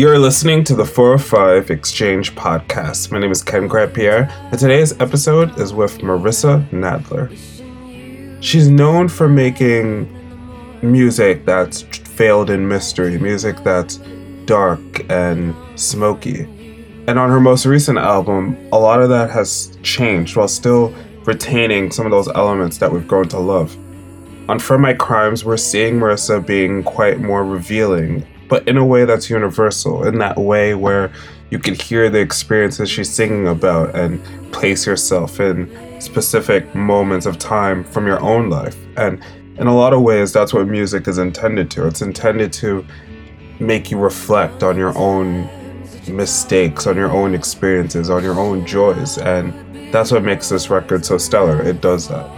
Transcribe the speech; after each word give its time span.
You're 0.00 0.18
listening 0.18 0.64
to 0.64 0.74
the 0.74 0.86
405 0.86 1.70
Exchange 1.70 2.34
podcast. 2.34 3.12
My 3.12 3.18
name 3.18 3.30
is 3.30 3.42
Ken 3.42 3.68
Grand-Pierre, 3.68 4.30
and 4.50 4.58
today's 4.58 4.98
episode 4.98 5.60
is 5.60 5.74
with 5.74 5.98
Marissa 5.98 6.66
Nadler. 6.70 7.28
She's 8.42 8.70
known 8.70 9.08
for 9.08 9.28
making 9.28 10.08
music 10.80 11.44
that's 11.44 11.82
veiled 11.82 12.48
in 12.48 12.66
mystery, 12.66 13.18
music 13.18 13.62
that's 13.62 13.98
dark 14.46 14.80
and 15.10 15.54
smoky. 15.78 16.44
And 17.06 17.18
on 17.18 17.28
her 17.28 17.38
most 17.38 17.66
recent 17.66 17.98
album, 17.98 18.56
a 18.72 18.78
lot 18.78 19.02
of 19.02 19.10
that 19.10 19.28
has 19.28 19.76
changed 19.82 20.34
while 20.34 20.48
still 20.48 20.94
retaining 21.26 21.90
some 21.90 22.06
of 22.06 22.10
those 22.10 22.28
elements 22.28 22.78
that 22.78 22.90
we've 22.90 23.06
grown 23.06 23.28
to 23.28 23.38
love. 23.38 23.76
On 24.48 24.58
For 24.58 24.78
My 24.78 24.94
Crimes, 24.94 25.44
we're 25.44 25.58
seeing 25.58 25.96
Marissa 25.96 26.44
being 26.44 26.84
quite 26.84 27.20
more 27.20 27.44
revealing, 27.44 28.26
but 28.50 28.66
in 28.68 28.76
a 28.76 28.84
way 28.84 29.06
that's 29.06 29.30
universal, 29.30 30.06
in 30.06 30.18
that 30.18 30.36
way 30.36 30.74
where 30.74 31.10
you 31.50 31.58
can 31.58 31.74
hear 31.74 32.10
the 32.10 32.18
experiences 32.18 32.90
she's 32.90 33.08
singing 33.08 33.46
about 33.46 33.94
and 33.94 34.22
place 34.52 34.86
yourself 34.86 35.40
in 35.40 35.70
specific 36.00 36.74
moments 36.74 37.26
of 37.26 37.38
time 37.38 37.84
from 37.84 38.06
your 38.06 38.20
own 38.20 38.50
life. 38.50 38.76
And 38.96 39.22
in 39.56 39.68
a 39.68 39.74
lot 39.74 39.92
of 39.92 40.02
ways, 40.02 40.32
that's 40.32 40.52
what 40.52 40.66
music 40.66 41.06
is 41.06 41.18
intended 41.18 41.70
to. 41.72 41.86
It's 41.86 42.02
intended 42.02 42.52
to 42.54 42.84
make 43.60 43.90
you 43.90 43.98
reflect 43.98 44.64
on 44.64 44.76
your 44.76 44.96
own 44.98 45.48
mistakes, 46.08 46.88
on 46.88 46.96
your 46.96 47.12
own 47.12 47.34
experiences, 47.34 48.10
on 48.10 48.24
your 48.24 48.38
own 48.38 48.66
joys. 48.66 49.16
And 49.16 49.52
that's 49.92 50.10
what 50.10 50.24
makes 50.24 50.48
this 50.48 50.70
record 50.70 51.04
so 51.04 51.18
stellar. 51.18 51.62
It 51.62 51.80
does 51.80 52.08
that. 52.08 52.28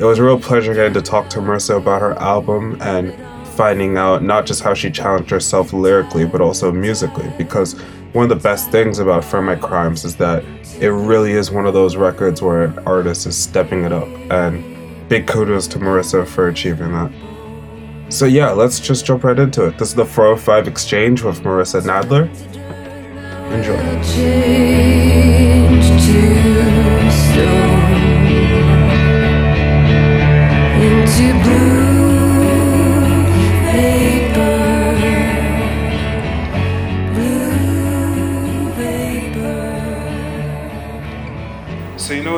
It 0.00 0.04
was 0.04 0.18
a 0.18 0.24
real 0.24 0.40
pleasure 0.40 0.74
getting 0.74 0.94
to 0.94 1.02
talk 1.02 1.28
to 1.30 1.38
Marissa 1.38 1.76
about 1.76 2.00
her 2.00 2.14
album 2.18 2.78
and 2.80 3.12
finding 3.58 3.96
out 3.96 4.22
not 4.22 4.46
just 4.46 4.62
how 4.62 4.72
she 4.72 4.88
challenged 4.88 5.28
herself 5.28 5.72
lyrically, 5.72 6.24
but 6.24 6.40
also 6.40 6.70
musically. 6.70 7.28
Because 7.36 7.74
one 8.12 8.22
of 8.22 8.28
the 8.28 8.36
best 8.36 8.70
things 8.70 9.00
about 9.00 9.24
For 9.24 9.42
My 9.42 9.56
Crimes 9.56 10.04
is 10.04 10.14
that 10.16 10.44
it 10.80 10.90
really 10.90 11.32
is 11.32 11.50
one 11.50 11.66
of 11.66 11.74
those 11.74 11.96
records 11.96 12.40
where 12.40 12.62
an 12.62 12.78
artist 12.86 13.26
is 13.26 13.36
stepping 13.36 13.82
it 13.82 13.92
up. 13.92 14.06
And 14.30 15.08
big 15.08 15.26
kudos 15.26 15.66
to 15.68 15.80
Marissa 15.80 16.24
for 16.24 16.46
achieving 16.46 16.92
that. 16.92 17.10
So, 18.10 18.26
yeah, 18.26 18.50
let's 18.50 18.78
just 18.78 19.04
jump 19.04 19.24
right 19.24 19.36
into 19.36 19.66
it. 19.66 19.76
This 19.76 19.88
is 19.88 19.96
the 19.96 20.06
405 20.06 20.68
Exchange 20.68 21.22
with 21.22 21.40
Marissa 21.40 21.82
Nadler. 21.82 22.28
Enjoy. 23.52 24.97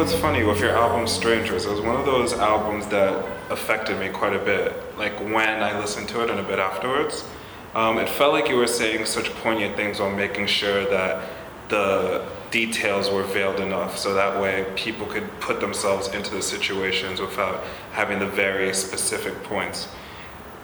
What's 0.00 0.14
funny 0.14 0.42
with 0.42 0.60
your 0.60 0.70
album 0.70 1.06
Strangers? 1.06 1.66
It 1.66 1.70
was 1.70 1.82
one 1.82 1.94
of 1.94 2.06
those 2.06 2.32
albums 2.32 2.86
that 2.86 3.22
affected 3.50 4.00
me 4.00 4.08
quite 4.08 4.32
a 4.32 4.38
bit. 4.38 4.72
Like 4.96 5.12
when 5.20 5.62
I 5.62 5.78
listened 5.78 6.08
to 6.08 6.22
it 6.22 6.30
and 6.30 6.40
a 6.40 6.42
bit 6.42 6.58
afterwards, 6.58 7.28
um, 7.74 7.98
it 7.98 8.08
felt 8.08 8.32
like 8.32 8.48
you 8.48 8.56
were 8.56 8.66
saying 8.66 9.04
such 9.04 9.28
poignant 9.42 9.76
things 9.76 10.00
while 10.00 10.10
making 10.10 10.46
sure 10.46 10.86
that 10.86 11.28
the 11.68 12.24
details 12.50 13.10
were 13.10 13.24
veiled 13.24 13.60
enough 13.60 13.98
so 13.98 14.14
that 14.14 14.40
way 14.40 14.64
people 14.74 15.06
could 15.06 15.28
put 15.38 15.60
themselves 15.60 16.08
into 16.14 16.30
the 16.30 16.40
situations 16.40 17.20
without 17.20 17.62
having 17.92 18.18
the 18.18 18.26
very 18.26 18.72
specific 18.72 19.34
points. 19.42 19.86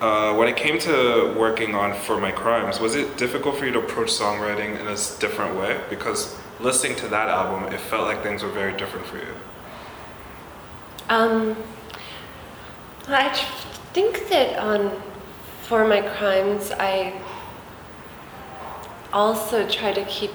Uh, 0.01 0.33
when 0.33 0.47
it 0.47 0.57
came 0.57 0.79
to 0.79 1.31
working 1.37 1.75
on 1.75 1.93
For 1.93 2.19
My 2.19 2.31
Crimes, 2.31 2.79
was 2.79 2.95
it 2.95 3.17
difficult 3.17 3.57
for 3.57 3.67
you 3.67 3.71
to 3.73 3.79
approach 3.81 4.09
songwriting 4.09 4.79
in 4.79 4.87
a 4.87 4.97
different 5.19 5.55
way? 5.55 5.79
Because 5.91 6.35
listening 6.59 6.95
to 6.97 7.07
that 7.09 7.29
album, 7.29 7.71
it 7.71 7.79
felt 7.79 8.07
like 8.07 8.23
things 8.23 8.43
were 8.43 8.49
very 8.49 8.75
different 8.77 9.05
for 9.05 9.17
you. 9.17 9.33
Um, 11.09 11.55
I 13.07 13.33
think 13.93 14.27
that 14.29 14.59
on 14.59 15.01
For 15.63 15.87
My 15.87 16.01
Crimes, 16.01 16.71
I 16.71 17.21
also 19.13 19.67
try 19.67 19.93
to 19.93 20.03
keep 20.05 20.31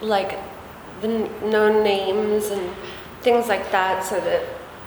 like 0.00 0.38
the 1.00 1.08
known 1.08 1.82
names 1.82 2.46
and 2.46 2.74
things 3.22 3.48
like 3.48 3.70
that 3.72 4.04
so 4.04 4.20
that 4.20 4.44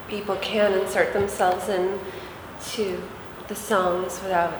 people 0.08 0.36
can 0.38 0.74
insert 0.74 1.14
themselves 1.14 1.70
in 1.70 2.00
to 2.72 3.02
the 3.48 3.56
songs 3.56 4.22
without 4.22 4.54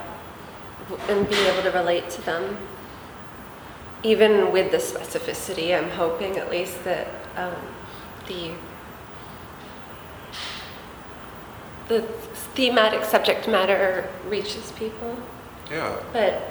and 1.08 1.28
being 1.28 1.46
able 1.46 1.62
to 1.62 1.70
relate 1.70 2.10
to 2.10 2.20
them 2.22 2.58
even 4.02 4.50
with 4.52 4.70
the 4.70 4.78
specificity, 4.78 5.76
I'm 5.76 5.90
hoping 5.90 6.36
at 6.36 6.50
least 6.50 6.82
that 6.84 7.08
um, 7.36 7.54
the 8.26 8.52
the 11.88 12.02
thematic 12.54 13.04
subject 13.04 13.48
matter 13.48 14.08
reaches 14.28 14.72
people. 14.72 15.16
Yeah. 15.70 16.00
But 16.12 16.42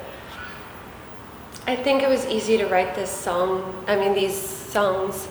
I 1.68 1.76
think 1.76 2.04
it 2.04 2.10
was 2.10 2.26
easy 2.26 2.58
to 2.58 2.68
write 2.68 2.96
this 2.96 3.10
song. 3.10 3.84
I 3.88 3.96
mean, 3.96 4.14
these 4.14 4.36
songs 4.36 5.28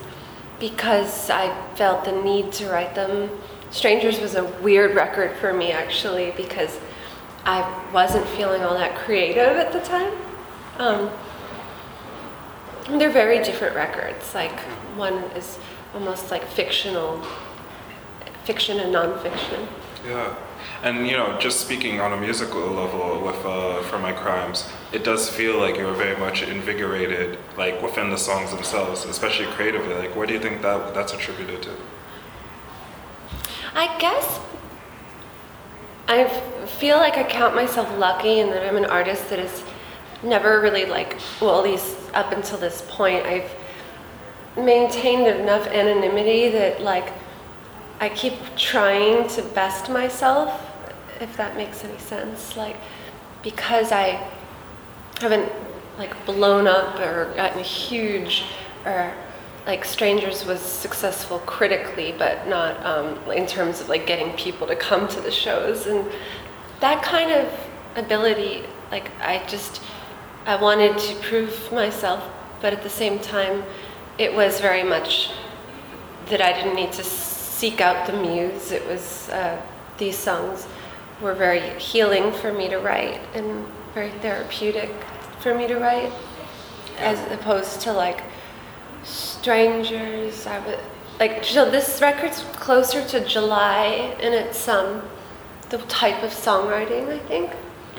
because 0.59 1.31
I 1.31 1.55
felt 1.75 2.05
the 2.05 2.13
need 2.13 2.53
to 2.53 2.69
write 2.71 2.95
them. 2.95 3.31
Strangers 3.71 4.21
was 4.21 4.35
a 4.35 4.45
weird 4.45 4.95
record 4.95 5.37
for 5.39 5.53
me 5.53 5.73
actually 5.73 6.33
because 6.37 6.79
I 7.45 7.91
wasn't 7.93 8.27
feeling 8.29 8.63
all 8.63 8.75
that 8.75 8.97
creative 8.97 9.57
at 9.57 9.73
the 9.73 9.81
time. 9.81 10.13
Um, 10.79 11.11
they're 12.99 13.11
very 13.11 13.43
different 13.43 13.75
records. 13.77 14.34
Like 14.34 14.59
one 14.97 15.15
is 15.37 15.59
almost 15.95 16.31
like 16.31 16.47
fictional, 16.47 17.23
fiction 18.45 18.81
and 18.81 18.95
nonfiction. 18.95 19.67
Yeah, 20.06 20.34
and 20.83 21.06
you 21.06 21.17
know, 21.17 21.39
just 21.39 21.61
speaking 21.61 22.01
on 22.01 22.12
a 22.12 22.17
musical 22.17 22.67
level 22.71 23.21
with 23.21 23.45
uh, 23.45 23.83
For 23.83 23.99
My 23.99 24.12
Crimes, 24.12 24.69
it 24.93 25.05
does 25.05 25.28
feel 25.28 25.59
like 25.59 25.77
you 25.77 25.84
were 25.84 25.95
very 25.95 26.19
much 26.19 26.43
invigorated, 26.43 27.39
like 27.59 27.83
within 27.83 28.11
the 28.11 28.17
songs 28.17 28.51
themselves, 28.51 29.05
especially 29.05 29.47
creatively. 29.47 29.95
Like, 29.95 30.17
what 30.17 30.28
do 30.28 30.34
you 30.34 30.41
think 30.41 30.62
that 30.62 30.95
that's 30.95 31.12
attributed 31.12 31.62
to? 31.65 31.71
I 33.75 33.99
guess 33.99 34.41
I 36.09 36.28
feel 36.67 36.97
like 36.97 37.17
I 37.17 37.22
count 37.22 37.55
myself 37.55 37.89
lucky 37.97 38.41
and 38.41 38.51
that 38.51 38.67
I'm 38.67 38.77
an 38.77 38.87
artist 38.87 39.31
that 39.31 39.39
is 39.39 39.62
never 40.23 40.61
really 40.61 40.85
like, 40.85 41.19
well, 41.41 41.59
at 41.59 41.65
least 41.65 41.97
up 42.15 42.33
until 42.33 42.59
this 42.59 42.85
point, 42.89 43.25
I've 43.27 43.51
maintained 44.57 45.27
enough 45.27 45.67
anonymity 45.69 46.51
that 46.51 46.83
like 46.83 47.13
I 48.01 48.09
keep 48.09 48.35
trying 48.57 49.29
to 49.29 49.43
best 49.43 49.91
myself, 49.91 50.61
if 51.21 51.37
that 51.37 51.57
makes 51.57 51.85
any 51.85 51.99
sense. 51.99 52.57
Like, 52.57 52.77
because 53.43 53.93
I 53.93 54.29
haven't 55.21 55.51
like 55.99 56.25
blown 56.25 56.67
up 56.67 56.99
or 56.99 57.33
gotten 57.37 57.63
huge 57.63 58.45
or 58.87 59.13
like 59.67 59.85
strangers 59.85 60.47
was 60.47 60.61
successful 60.61 61.39
critically 61.41 62.15
but 62.17 62.49
not 62.49 62.85
um, 62.85 63.19
in 63.31 63.47
terms 63.47 63.81
of 63.81 63.89
like 63.89 64.07
getting 64.07 64.33
people 64.37 64.67
to 64.67 64.75
come 64.75 65.07
to 65.07 65.21
the 65.21 65.31
shows 65.31 65.87
and 65.87 66.09
that 66.81 67.03
kind 67.03 67.31
of 67.31 67.53
ability 67.97 68.63
like 68.91 69.11
i 69.21 69.45
just 69.47 69.83
I 70.47 70.56
wanted 70.56 70.99
to 70.99 71.15
prove 71.17 71.71
myself, 71.71 72.25
but 72.61 72.73
at 72.73 72.83
the 72.83 72.91
same 72.91 73.19
time, 73.19 73.62
it 74.19 74.34
was 74.34 74.61
very 74.61 74.83
much 74.83 75.31
that 76.27 76.41
I 76.41 76.53
didn't 76.53 76.75
need 76.75 76.93
to 76.93 77.05
seek 77.05 77.81
out 77.81 78.06
the 78.06 78.15
muse. 78.15 78.73
It 78.73 78.87
was, 78.87 79.28
uh, 79.28 79.60
these 79.98 80.16
songs 80.16 80.66
were 81.21 81.34
very 81.34 81.78
healing 81.78 82.33
for 82.33 82.53
me 82.53 82.69
to 82.69 82.78
write 82.78 83.21
and 83.34 83.66
very 83.92 84.10
therapeutic 84.10 84.91
for 85.41 85.54
me 85.54 85.66
to 85.66 85.77
write, 85.77 86.13
as 86.98 87.19
opposed 87.33 87.81
to 87.83 87.92
like 87.92 88.22
strangers. 89.03 90.47
I 90.47 90.59
would, 90.66 90.78
like, 91.19 91.45
so 91.45 91.71
this 91.71 92.01
record's 92.01 92.42
closer 92.54 93.07
to 93.09 93.25
July 93.27 94.16
in 94.21 94.33
its, 94.33 94.66
um, 94.69 95.03
the 95.69 95.78
type 95.78 96.22
of 96.22 96.31
songwriting, 96.31 97.09
I 97.09 97.19
think. 97.19 97.51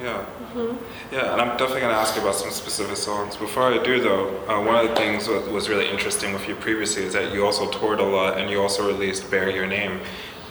Yeah. 0.01 0.25
Mm-hmm. 0.53 1.13
Yeah, 1.13 1.31
and 1.31 1.41
I'm 1.41 1.57
definitely 1.57 1.81
going 1.81 1.93
to 1.93 1.99
ask 1.99 2.15
you 2.15 2.21
about 2.21 2.35
some 2.35 2.49
specific 2.49 2.97
songs. 2.97 3.37
Before 3.37 3.71
I 3.71 3.83
do, 3.83 4.01
though, 4.01 4.35
uh, 4.47 4.59
one 4.63 4.75
of 4.75 4.89
the 4.89 4.95
things 4.95 5.27
that 5.27 5.51
was 5.51 5.69
really 5.69 5.89
interesting 5.89 6.33
with 6.33 6.47
you 6.47 6.55
previously 6.55 7.03
is 7.03 7.13
that 7.13 7.31
you 7.33 7.45
also 7.45 7.69
toured 7.69 7.99
a 7.99 8.03
lot 8.03 8.39
and 8.39 8.49
you 8.49 8.59
also 8.61 8.87
released 8.87 9.29
Bury 9.29 9.53
Your 9.53 9.67
Name, 9.67 9.99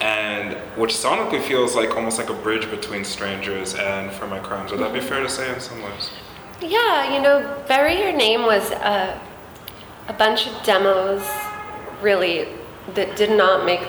and 0.00 0.55
which 0.79 0.93
sonically 0.93 1.43
feels 1.43 1.75
like 1.75 1.97
almost 1.97 2.19
like 2.19 2.31
a 2.31 2.35
bridge 2.35 2.70
between 2.70 3.05
Strangers 3.05 3.75
and 3.75 4.12
For 4.12 4.29
My 4.29 4.38
Crimes. 4.38 4.70
Would 4.70 4.81
that 4.81 4.93
be 4.93 5.00
fair 5.00 5.20
to 5.20 5.29
say 5.29 5.52
in 5.52 5.61
some 5.61 5.82
ways? 5.82 6.11
Yeah, 6.62 7.14
you 7.14 7.20
know, 7.20 7.62
Bury 7.67 7.99
Your 7.99 8.12
Name 8.12 8.43
was 8.43 8.70
a, 8.70 9.20
a 10.06 10.12
bunch 10.12 10.47
of 10.47 10.62
demos, 10.62 11.26
really, 12.00 12.49
that 12.94 13.17
did 13.17 13.37
not 13.37 13.67
make 13.67 13.81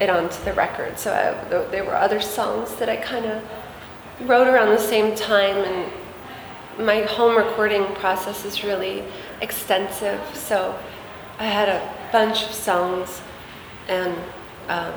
it 0.00 0.10
onto 0.10 0.42
the 0.44 0.52
record. 0.52 0.96
So 0.96 1.12
I, 1.12 1.48
there 1.70 1.84
were 1.84 1.96
other 1.96 2.20
songs 2.20 2.76
that 2.76 2.88
I 2.88 2.96
kind 2.96 3.26
of 3.26 3.42
wrote 4.22 4.48
around 4.48 4.70
the 4.70 4.78
same 4.78 5.14
time 5.14 5.56
and 5.56 5.92
my 6.78 7.02
home 7.02 7.36
recording 7.36 7.84
process 7.96 8.44
is 8.44 8.62
really 8.62 9.04
extensive. 9.40 10.20
So 10.34 10.78
I 11.38 11.44
had 11.44 11.68
a 11.68 11.94
bunch 12.12 12.44
of 12.44 12.52
songs, 12.52 13.20
and 13.88 14.14
um, 14.68 14.94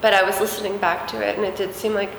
but 0.00 0.14
I 0.14 0.22
was 0.22 0.40
listening 0.40 0.78
back 0.78 1.06
to 1.08 1.26
it, 1.26 1.36
and 1.36 1.44
it 1.44 1.56
did 1.56 1.74
seem 1.74 1.94
like 1.94 2.10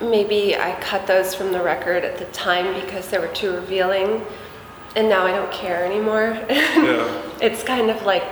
maybe 0.00 0.56
I 0.56 0.78
cut 0.80 1.06
those 1.06 1.34
from 1.34 1.52
the 1.52 1.62
record 1.62 2.04
at 2.04 2.18
the 2.18 2.24
time 2.26 2.74
because 2.80 3.08
they 3.08 3.18
were 3.18 3.28
too 3.28 3.52
revealing, 3.52 4.24
and 4.96 5.08
now 5.08 5.26
I 5.26 5.32
don't 5.32 5.52
care 5.52 5.84
anymore. 5.84 6.38
Yeah. 6.50 7.22
it's 7.42 7.62
kind 7.62 7.90
of 7.90 8.02
like 8.02 8.24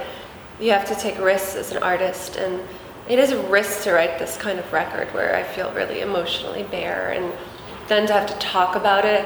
you 0.59 0.70
have 0.70 0.87
to 0.88 0.94
take 0.94 1.19
risks 1.19 1.55
as 1.55 1.70
an 1.73 1.82
artist, 1.82 2.37
and 2.37 2.61
it 3.08 3.19
is 3.19 3.32
a 3.32 3.43
risk 3.49 3.84
to 3.84 3.93
write 3.93 4.19
this 4.19 4.37
kind 4.37 4.58
of 4.58 4.72
record 4.72 5.08
where 5.14 5.34
I 5.34 5.43
feel 5.43 5.72
really 5.72 6.00
emotionally 6.00 6.62
bare, 6.64 7.10
and 7.10 7.32
then 7.88 8.06
to 8.06 8.12
have 8.12 8.26
to 8.28 8.38
talk 8.38 8.76
about 8.76 9.05
it 9.05 9.25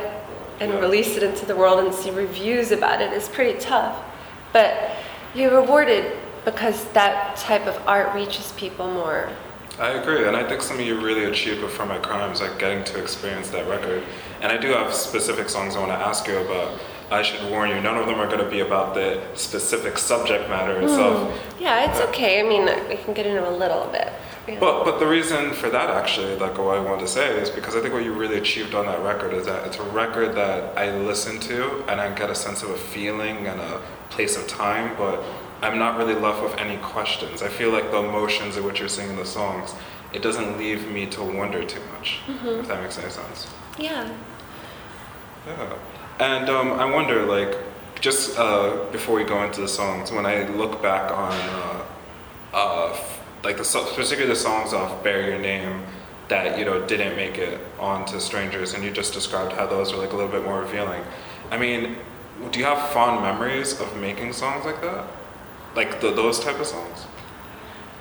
and 0.60 0.72
release 0.74 1.16
it 1.16 1.22
into 1.22 1.44
the 1.44 1.56
world 1.56 1.84
and 1.84 1.92
see 1.92 2.10
reviews 2.10 2.70
about 2.70 3.00
it 3.00 3.12
is 3.12 3.28
pretty 3.28 3.58
tough. 3.58 4.00
But 4.52 4.96
you're 5.34 5.60
rewarded 5.60 6.16
because 6.44 6.84
that 6.92 7.36
type 7.36 7.66
of 7.66 7.80
art 7.86 8.14
reaches 8.14 8.52
people 8.52 8.86
more. 8.86 9.30
I 9.78 9.90
agree, 9.90 10.28
and 10.28 10.36
I 10.36 10.46
think 10.46 10.60
something 10.60 10.86
you 10.86 11.00
really 11.00 11.24
achieved 11.24 11.62
with 11.62 11.72
For 11.72 11.86
My 11.86 11.98
Crimes, 11.98 12.40
like 12.40 12.58
getting 12.58 12.84
to 12.84 13.00
experience 13.00 13.48
that 13.50 13.66
record. 13.68 14.04
And 14.40 14.52
I 14.52 14.58
do 14.58 14.68
have 14.68 14.92
specific 14.92 15.48
songs 15.48 15.74
I 15.74 15.80
want 15.80 15.90
to 15.90 15.96
ask 15.96 16.26
you 16.28 16.38
about. 16.38 16.78
I 17.12 17.22
should 17.22 17.48
warn 17.50 17.68
you, 17.70 17.80
none 17.80 17.98
of 17.98 18.06
them 18.06 18.18
are 18.18 18.26
going 18.26 18.42
to 18.42 18.50
be 18.50 18.60
about 18.60 18.94
the 18.94 19.22
specific 19.34 19.98
subject 19.98 20.48
matter 20.48 20.80
itself. 20.80 21.30
Hmm. 21.30 21.62
Yeah, 21.62 21.90
it's 21.90 22.00
uh, 22.00 22.08
okay. 22.08 22.40
I 22.40 22.42
mean, 22.42 22.64
we 22.88 22.96
can 22.96 23.12
get 23.12 23.26
into 23.26 23.46
a 23.48 23.50
little 23.50 23.86
bit. 23.92 24.12
Yeah. 24.48 24.58
But 24.58 24.84
but 24.84 24.98
the 24.98 25.06
reason 25.06 25.52
for 25.52 25.70
that 25.70 25.90
actually, 25.90 26.34
like 26.36 26.58
what 26.58 26.76
I 26.76 26.80
wanted 26.80 27.02
to 27.02 27.08
say 27.08 27.38
is 27.38 27.48
because 27.48 27.76
I 27.76 27.80
think 27.80 27.94
what 27.94 28.02
you 28.02 28.12
really 28.12 28.38
achieved 28.38 28.74
on 28.74 28.86
that 28.86 29.00
record 29.02 29.32
is 29.34 29.46
that 29.46 29.64
it's 29.66 29.76
a 29.78 29.84
record 29.84 30.34
that 30.34 30.76
I 30.76 30.90
listen 30.96 31.38
to 31.40 31.84
and 31.88 32.00
I 32.00 32.12
get 32.12 32.28
a 32.28 32.34
sense 32.34 32.64
of 32.64 32.70
a 32.70 32.76
feeling 32.76 33.46
and 33.46 33.60
a 33.60 33.80
place 34.10 34.36
of 34.36 34.48
time, 34.48 34.96
but 34.96 35.22
I'm 35.60 35.78
not 35.78 35.96
really 35.96 36.14
left 36.14 36.42
with 36.42 36.56
any 36.58 36.76
questions. 36.78 37.40
I 37.40 37.48
feel 37.48 37.70
like 37.70 37.92
the 37.92 37.98
emotions 37.98 38.56
in 38.56 38.64
which 38.64 38.80
you're 38.80 38.88
singing 38.88 39.16
the 39.16 39.24
songs, 39.24 39.74
it 40.12 40.22
doesn't 40.22 40.58
leave 40.58 40.90
me 40.90 41.06
to 41.06 41.22
wonder 41.22 41.62
too 41.62 41.80
much. 41.94 42.18
Mm-hmm. 42.26 42.60
If 42.60 42.68
that 42.68 42.82
makes 42.82 42.98
any 42.98 43.10
sense. 43.10 43.46
yeah. 43.78 44.10
Yeah. 45.46 45.74
And 46.18 46.48
um, 46.48 46.72
I 46.72 46.84
wonder, 46.84 47.22
like, 47.24 47.56
just 48.00 48.38
uh, 48.38 48.84
before 48.92 49.16
we 49.16 49.24
go 49.24 49.42
into 49.44 49.60
the 49.60 49.68
songs, 49.68 50.10
when 50.12 50.26
I 50.26 50.48
look 50.48 50.82
back 50.82 51.10
on, 51.12 51.32
uh, 51.32 51.84
uh, 52.54 52.90
f- 52.92 53.20
like, 53.44 53.56
the 53.56 53.64
so- 53.64 53.84
particularly 53.94 54.28
the 54.28 54.36
songs 54.36 54.72
off 54.72 55.02
"Bury 55.02 55.26
Your 55.26 55.38
Name" 55.38 55.82
that 56.28 56.58
you 56.58 56.64
know 56.64 56.84
didn't 56.86 57.16
make 57.16 57.38
it 57.38 57.60
onto 57.78 58.18
"Strangers," 58.20 58.74
and 58.74 58.84
you 58.84 58.90
just 58.90 59.12
described 59.12 59.52
how 59.52 59.66
those 59.66 59.92
were 59.92 59.98
like 59.98 60.12
a 60.12 60.16
little 60.16 60.30
bit 60.30 60.44
more 60.44 60.60
revealing. 60.60 61.02
I 61.50 61.58
mean, 61.58 61.96
do 62.50 62.58
you 62.58 62.64
have 62.64 62.90
fond 62.90 63.22
memories 63.22 63.80
of 63.80 63.96
making 63.96 64.32
songs 64.32 64.64
like 64.64 64.80
that, 64.80 65.04
like 65.74 66.00
the, 66.00 66.10
those 66.12 66.40
type 66.40 66.58
of 66.60 66.66
songs? 66.66 67.06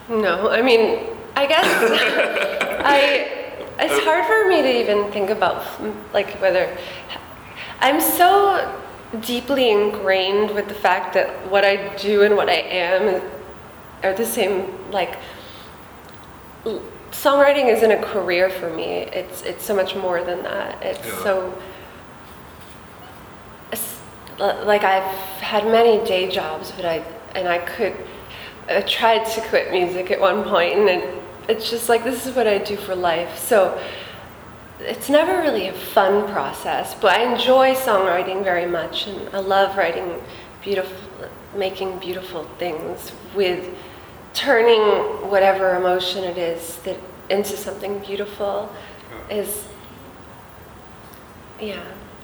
No, 0.10 0.50
I 0.50 0.62
mean, 0.62 1.08
I 1.36 1.46
guess 1.48 1.66
I. 2.86 3.38
It's 3.84 4.04
hard 4.04 4.26
for 4.26 4.48
me 4.48 4.62
to 4.62 4.80
even 4.82 5.12
think 5.12 5.32
about 5.32 5.66
like 6.14 6.30
whether 6.40 6.78
I'm 7.82 8.00
so 8.00 8.80
deeply 9.22 9.72
ingrained 9.72 10.52
with 10.52 10.68
the 10.68 10.74
fact 10.74 11.14
that 11.16 11.50
what 11.52 11.66
I 11.66 11.96
do 11.98 12.24
and 12.24 12.36
what 12.36 12.48
I 12.50 12.62
am 12.62 13.22
are 14.04 14.14
the 14.14 14.26
same. 14.26 14.68
Like 14.92 15.18
songwriting 17.12 17.66
isn't 17.68 17.92
a 17.92 18.02
career 18.02 18.50
for 18.50 18.70
me. 18.70 18.86
It's 19.20 19.42
it's 19.44 19.64
so 19.66 19.76
much 19.76 19.96
more 19.96 20.24
than 20.24 20.44
that. 20.44 20.82
It's 20.84 21.06
Yeah. 21.06 21.24
so. 21.24 21.54
it's 23.72 24.00
Like 24.40 24.84
I've 24.84 25.14
had 25.42 25.66
many 25.66 26.04
day 26.06 26.30
jobs, 26.30 26.72
but 26.72 26.86
I 26.86 27.04
and 27.36 27.48
I 27.48 27.60
could. 27.60 27.96
I 28.70 28.82
tried 28.82 29.26
to 29.26 29.42
quit 29.50 29.72
music 29.72 30.12
at 30.12 30.20
one 30.20 30.44
point, 30.44 30.78
and 30.80 30.88
it, 30.90 31.04
it's 31.50 31.70
just 31.70 31.90
like 31.90 32.04
this 32.04 32.26
is 32.26 32.36
what 32.36 32.48
I 32.48 32.58
do 32.60 32.78
for 32.78 32.96
life. 32.96 33.38
So 33.38 33.78
it's 34.82 35.10
never 35.10 35.42
really 35.42 35.68
a 35.68 35.74
fun 35.74 36.28
process, 36.32 36.96
but 36.96 37.18
I 37.18 37.32
enjoy 37.32 37.74
songwriting 37.76 38.44
very 38.44 38.66
much, 38.66 39.08
and 39.08 39.30
I 39.34 39.40
love 39.40 39.78
writing 39.78 40.22
beautiful, 40.62 40.98
making 41.56 42.00
beautiful 42.00 42.44
things 42.58 43.12
with 43.36 43.70
turning 44.34 44.82
whatever 45.30 45.76
emotion 45.76 46.24
it 46.24 46.38
is 46.38 46.78
that 46.78 46.98
into 47.30 47.56
something 47.58 48.00
beautiful 48.00 48.72
is 49.30 49.66
yeah. 51.60 51.84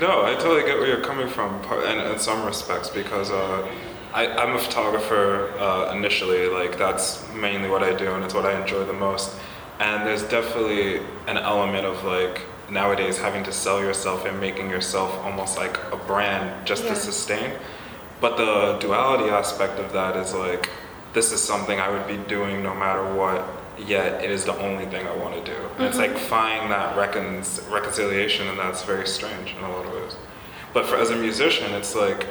No, 0.00 0.24
I 0.24 0.34
totally 0.34 0.62
get 0.62 0.78
where 0.78 0.86
you're 0.86 1.04
coming 1.04 1.28
from, 1.28 1.60
and 1.86 2.12
in 2.12 2.18
some 2.18 2.44
respects, 2.44 2.88
because 2.90 3.30
uh, 3.30 3.68
I, 4.12 4.26
I'm 4.26 4.54
a 4.54 4.58
photographer 4.58 5.50
uh, 5.58 5.94
initially. 5.96 6.48
Like 6.48 6.78
that's 6.78 7.26
mainly 7.34 7.68
what 7.68 7.82
I 7.82 7.94
do, 7.94 8.12
and 8.14 8.24
it's 8.24 8.34
what 8.34 8.46
I 8.46 8.60
enjoy 8.60 8.84
the 8.84 8.92
most. 8.92 9.34
And 9.80 10.06
there's 10.06 10.22
definitely 10.22 10.98
an 11.26 11.36
element 11.38 11.86
of 11.86 12.04
like 12.04 12.42
nowadays 12.70 13.18
having 13.18 13.44
to 13.44 13.52
sell 13.52 13.80
yourself 13.80 14.24
and 14.24 14.40
making 14.40 14.70
yourself 14.70 15.12
almost 15.24 15.58
like 15.58 15.78
a 15.92 15.96
brand 15.96 16.66
just 16.66 16.84
Yeah. 16.84 16.90
to 16.90 16.96
sustain. 16.96 17.52
But 18.20 18.36
the 18.36 18.78
duality 18.78 19.30
aspect 19.30 19.78
of 19.78 19.92
that 19.92 20.16
is 20.16 20.32
like 20.34 20.70
this 21.12 21.30
is 21.30 21.42
something 21.42 21.78
I 21.80 21.88
would 21.88 22.06
be 22.06 22.16
doing 22.28 22.62
no 22.62 22.74
matter 22.74 23.04
what. 23.14 23.44
Yet 23.78 24.22
it 24.22 24.30
is 24.30 24.44
the 24.44 24.56
only 24.58 24.86
thing 24.86 25.06
I 25.06 25.16
want 25.16 25.34
to 25.34 25.52
do. 25.52 25.58
And 25.78 25.86
it's 25.86 25.98
like 25.98 26.10
mm-hmm. 26.10 26.26
finding 26.26 26.68
that 26.68 26.96
recon- 26.96 27.42
reconciliation, 27.70 28.46
and 28.46 28.56
that's 28.56 28.84
very 28.84 29.06
strange 29.06 29.54
in 29.56 29.64
a 29.64 29.68
lot 29.70 29.84
of 29.84 29.92
ways. 29.92 30.16
But 30.72 30.86
for 30.86 30.96
as 30.96 31.10
a 31.10 31.16
musician, 31.16 31.72
it's 31.72 31.94
like 31.96 32.26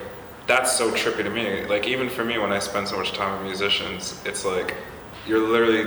that's 0.48 0.72
so 0.72 0.92
trippy 0.92 1.24
to 1.24 1.30
me. 1.30 1.66
Like 1.66 1.86
even 1.88 2.10
for 2.10 2.24
me, 2.24 2.38
when 2.38 2.52
I 2.54 2.60
spend 2.60 2.88
so 2.88 2.98
much 2.98 3.12
time 3.12 3.34
with 3.38 3.48
musicians, 3.48 4.22
it's 4.26 4.46
like 4.46 4.76
you're 5.28 5.46
literally 5.46 5.86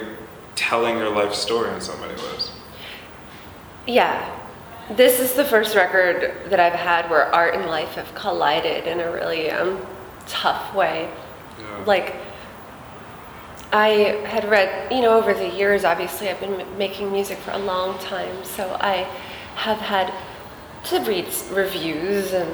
telling 0.57 0.99
your 0.99 1.11
life 1.11 1.35
story 1.35 1.73
in 1.73 1.81
so 1.81 1.97
many 1.99 2.15
ways. 2.15 2.51
Yeah. 3.87 4.33
This 4.91 5.21
is 5.21 5.35
the 5.35 5.45
first 5.45 5.77
record 5.77 6.33
that 6.49 6.59
I've 6.59 6.73
had 6.73 7.09
where 7.11 7.33
art 7.35 7.55
and 7.55 7.67
life 7.67 7.95
have 7.95 8.13
collided 8.15 8.87
in 8.87 9.01
a 9.01 9.13
really 9.13 9.51
um, 9.51 9.85
tough 10.27 10.75
way. 10.75 11.09
Yeah. 11.59 11.85
Like, 11.87 12.17
I 13.73 13.89
had 14.27 14.49
read, 14.49 14.93
you 14.93 15.03
know, 15.03 15.19
over 15.19 15.35
the 15.35 15.49
years, 15.49 15.85
obviously, 15.85 16.29
I've 16.29 16.41
been 16.41 16.61
m- 16.61 16.79
making 16.79 17.11
music 17.13 17.39
for 17.39 17.51
a 17.51 17.59
long 17.59 17.99
time, 17.99 18.45
so 18.45 18.77
I 18.81 19.09
have 19.57 19.79
had 19.79 20.13
to 20.85 21.01
read 21.01 21.27
reviews 21.51 22.33
and 22.33 22.49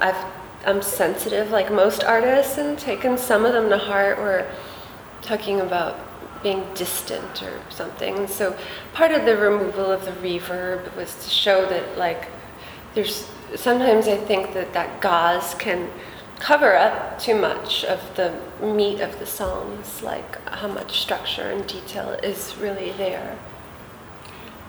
I've, 0.00 0.24
I'm 0.64 0.82
sensitive 0.82 1.50
like 1.50 1.72
most 1.72 2.04
artists 2.04 2.58
and 2.58 2.78
taken 2.78 3.18
some 3.18 3.44
of 3.44 3.52
them 3.52 3.68
to 3.70 3.78
heart 3.78 4.18
or 4.18 4.46
talking 5.20 5.60
about 5.60 5.98
being 6.44 6.64
distant 6.74 7.42
or 7.42 7.60
something. 7.70 8.28
So 8.28 8.56
part 8.92 9.10
of 9.10 9.24
the 9.24 9.36
removal 9.36 9.90
of 9.90 10.04
the 10.04 10.12
reverb 10.12 10.94
was 10.94 11.12
to 11.24 11.30
show 11.30 11.66
that 11.66 11.98
like 11.98 12.28
there's 12.94 13.28
sometimes 13.56 14.06
I 14.06 14.16
think 14.16 14.54
that 14.54 14.72
that 14.74 15.00
gauze 15.00 15.54
can 15.54 15.90
cover 16.38 16.76
up 16.76 17.18
too 17.18 17.34
much 17.34 17.84
of 17.84 18.00
the 18.16 18.38
meat 18.60 19.00
of 19.00 19.18
the 19.18 19.26
songs, 19.26 20.02
like 20.02 20.48
how 20.48 20.68
much 20.68 21.00
structure 21.00 21.50
and 21.50 21.66
detail 21.66 22.10
is 22.22 22.56
really 22.58 22.92
there. 22.92 23.38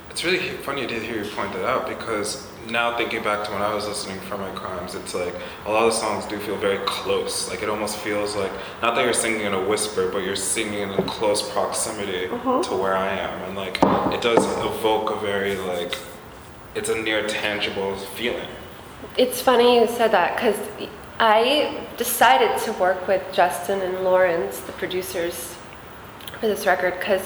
It's 0.10 0.24
really 0.24 0.40
funny 0.40 0.88
to 0.88 1.00
hear 1.00 1.24
you 1.24 1.30
point 1.30 1.52
that 1.54 1.66
out 1.66 1.88
because 1.88 2.48
now 2.70 2.98
thinking 2.98 3.24
back 3.24 3.46
to 3.46 3.52
when 3.52 3.62
I 3.62 3.74
was 3.74 3.88
listening 3.88 4.20
for 4.22 4.38
my 4.38 4.52
crimes, 4.52 4.96
it's 4.96 5.14
like 5.14 5.34
a 5.66 5.72
lot 5.72 5.88
of 5.88 5.94
songs 5.94 6.26
do 6.26 6.38
feel 6.40 6.58
very 6.58 6.80
close. 6.86 7.50
Like 7.50 7.62
it 7.64 7.70
almost 7.70 7.98
feels 7.98 8.36
like 8.36 8.52
not 8.82 8.96
that 8.96 9.04
you're 9.04 9.14
singing 9.14 9.42
in 9.42 9.54
a 9.54 9.64
whisper, 9.68 10.10
but 10.12 10.20
you're 10.20 10.36
singing 10.36 10.90
in 10.90 11.04
close 11.04 11.48
proximity 11.52 12.28
uh-huh. 12.28 12.64
to 12.64 12.76
where 12.76 12.96
I 12.96 13.10
am, 13.10 13.42
and 13.44 13.56
like 13.56 13.78
it 14.14 14.22
does 14.22 14.44
evoke 14.64 15.12
a 15.12 15.20
very 15.20 15.56
like 15.56 15.98
it's 16.76 16.90
a 16.90 17.02
near 17.02 17.28
tangible 17.28 17.96
feeling. 17.96 18.50
It's 19.18 19.42
funny 19.42 19.80
you 19.80 19.88
said 19.88 20.12
that 20.12 20.36
because 20.36 20.60
I 21.20 21.88
decided 21.98 22.58
to 22.64 22.74
work 22.74 23.08
with 23.08 23.24
Justin 23.32 23.82
and 23.82 24.04
Lawrence, 24.04 24.60
the 24.60 24.74
producers, 24.74 25.56
for 26.40 26.48
this 26.48 26.66
record 26.66 27.00
because 27.00 27.26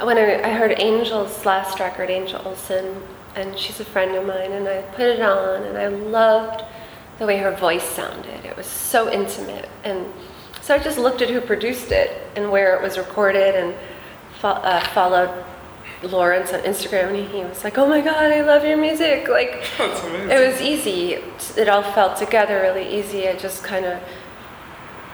when 0.00 0.16
I, 0.16 0.42
I 0.42 0.52
heard 0.52 0.72
Angel's 0.72 1.44
last 1.44 1.80
record, 1.80 2.08
Angel 2.08 2.40
Olsen, 2.44 3.02
and 3.38 3.56
she's 3.58 3.80
a 3.80 3.84
friend 3.84 4.14
of 4.16 4.26
mine, 4.26 4.52
and 4.52 4.66
I 4.68 4.82
put 4.82 5.06
it 5.06 5.20
on 5.20 5.62
and 5.64 5.78
I 5.78 5.86
loved 5.88 6.64
the 7.18 7.26
way 7.26 7.38
her 7.38 7.54
voice 7.54 7.84
sounded. 7.84 8.44
It 8.44 8.56
was 8.56 8.66
so 8.66 9.10
intimate. 9.10 9.68
And 9.84 10.06
so 10.60 10.74
I 10.74 10.78
just 10.78 10.98
looked 10.98 11.22
at 11.22 11.30
who 11.30 11.40
produced 11.40 11.90
it 11.92 12.20
and 12.36 12.50
where 12.50 12.76
it 12.76 12.82
was 12.82 12.98
recorded 12.98 13.54
and 13.54 13.74
fo- 14.40 14.48
uh, 14.48 14.80
followed 14.88 15.44
Lawrence 16.02 16.52
on 16.52 16.60
Instagram, 16.60 17.08
and 17.08 17.28
he 17.28 17.42
was 17.44 17.64
like, 17.64 17.76
"Oh 17.76 17.88
my 17.88 18.00
God, 18.00 18.30
I 18.32 18.42
love 18.42 18.64
your 18.64 18.76
music!" 18.76 19.26
Like, 19.28 19.64
That's 19.78 20.00
amazing. 20.04 20.30
it 20.30 20.52
was 20.52 20.60
easy. 20.60 21.12
It 21.60 21.68
all 21.68 21.82
felt 21.82 22.16
together 22.18 22.60
really 22.60 22.86
easy. 22.98 23.20
It 23.20 23.40
just 23.40 23.64
kind 23.64 23.84
of 23.84 24.00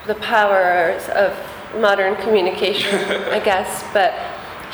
the 0.05 0.15
powers 0.15 1.09
of 1.09 1.35
modern 1.79 2.15
communication, 2.17 2.99
I 3.31 3.39
guess. 3.39 3.83
But 3.93 4.13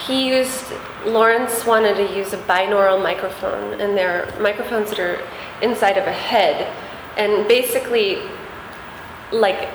he 0.07 0.29
used 0.29 0.65
Lawrence 1.05 1.65
wanted 1.65 1.95
to 1.95 2.15
use 2.15 2.33
a 2.33 2.37
binaural 2.37 3.01
microphone, 3.01 3.79
and 3.79 3.97
they're 3.97 4.33
microphones 4.39 4.89
that 4.89 4.99
are 4.99 5.19
inside 5.61 5.97
of 5.97 6.05
a 6.07 6.11
head, 6.11 6.67
and 7.17 7.47
basically, 7.47 8.19
like 9.31 9.69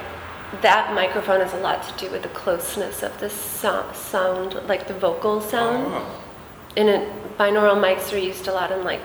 that 0.62 0.95
microphone 0.95 1.40
has 1.40 1.52
a 1.52 1.59
lot 1.59 1.83
to 1.83 2.04
do 2.04 2.11
with 2.11 2.23
the 2.23 2.28
closeness 2.28 3.02
of 3.02 3.18
the 3.21 3.30
so- 3.30 3.90
sound, 3.92 4.54
like 4.66 4.87
the 4.87 4.95
vocal 4.95 5.40
sound. 5.40 5.87
Oh. 5.88 6.23
And 6.76 6.88
it, 6.88 7.38
binaural 7.38 7.76
mics 7.76 8.12
are 8.12 8.18
used 8.18 8.49
a 8.49 8.52
lot 8.52 8.71
in 8.71 8.85
like 8.85 9.02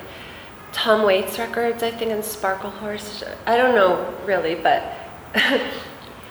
Tom 0.72 1.04
Waits 1.04 1.38
records, 1.40 1.84
I 1.84 1.92
think, 1.92 2.12
and 2.12 2.24
Sparklehorse. 2.24 3.28
I 3.46 3.58
don't 3.58 3.76
know 3.76 4.14
really, 4.26 4.56
but 4.56 4.84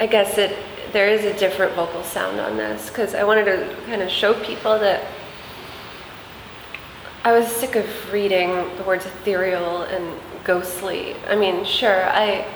I 0.00 0.06
guess 0.06 0.38
it 0.38 0.56
there 0.92 1.08
is 1.08 1.24
a 1.24 1.38
different 1.38 1.74
vocal 1.74 2.02
sound 2.02 2.40
on 2.40 2.56
this 2.56 2.88
because 2.88 3.14
I 3.14 3.24
wanted 3.24 3.44
to 3.44 3.76
kind 3.86 4.02
of 4.02 4.10
show 4.10 4.34
people 4.34 4.78
that 4.78 5.04
I 7.22 7.32
was 7.32 7.46
sick 7.46 7.76
of 7.76 8.12
reading 8.12 8.50
the 8.76 8.82
words 8.84 9.04
ethereal 9.06 9.82
and 9.82 10.18
ghostly. 10.44 11.14
I 11.28 11.36
mean, 11.36 11.64
sure, 11.64 12.04
I 12.04 12.46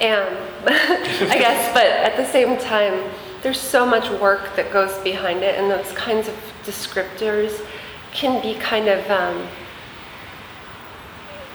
am, 0.00 0.36
I 0.66 1.38
guess, 1.38 1.72
but 1.72 1.86
at 1.86 2.16
the 2.16 2.26
same 2.26 2.58
time, 2.58 3.10
there's 3.42 3.60
so 3.60 3.86
much 3.86 4.10
work 4.20 4.54
that 4.56 4.70
goes 4.72 4.98
behind 4.98 5.42
it, 5.42 5.58
and 5.58 5.70
those 5.70 5.90
kinds 5.92 6.28
of 6.28 6.34
descriptors 6.64 7.64
can 8.12 8.42
be 8.42 8.54
kind 8.54 8.88
of 8.88 9.10
um, 9.10 9.48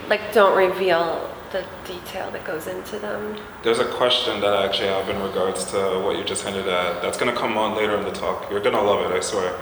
like 0.10 0.34
don't 0.34 0.58
reveal 0.58 1.30
the 1.52 1.66
detail 1.86 2.32
that 2.32 2.46
goes 2.46 2.68
into 2.68 3.00
them. 3.00 3.38
There's 3.64 3.80
a 3.80 3.86
question 3.86 4.40
that 4.42 4.54
I 4.54 4.66
actually 4.66 4.88
have 4.90 5.10
in 5.10 5.22
regards 5.22 5.66
to 5.72 6.00
what 6.04 6.18
you 6.18 6.24
just 6.24 6.44
hinted 6.44 6.68
at. 6.68 7.02
That's 7.02 7.18
gonna 7.18 7.36
come 7.36 7.58
on 7.58 7.75
later 7.75 7.96
in 7.98 8.04
the 8.04 8.12
talk. 8.12 8.50
You're 8.50 8.60
gonna 8.62 8.82
love 8.82 9.10
it, 9.10 9.16
I 9.16 9.20
swear. 9.20 9.56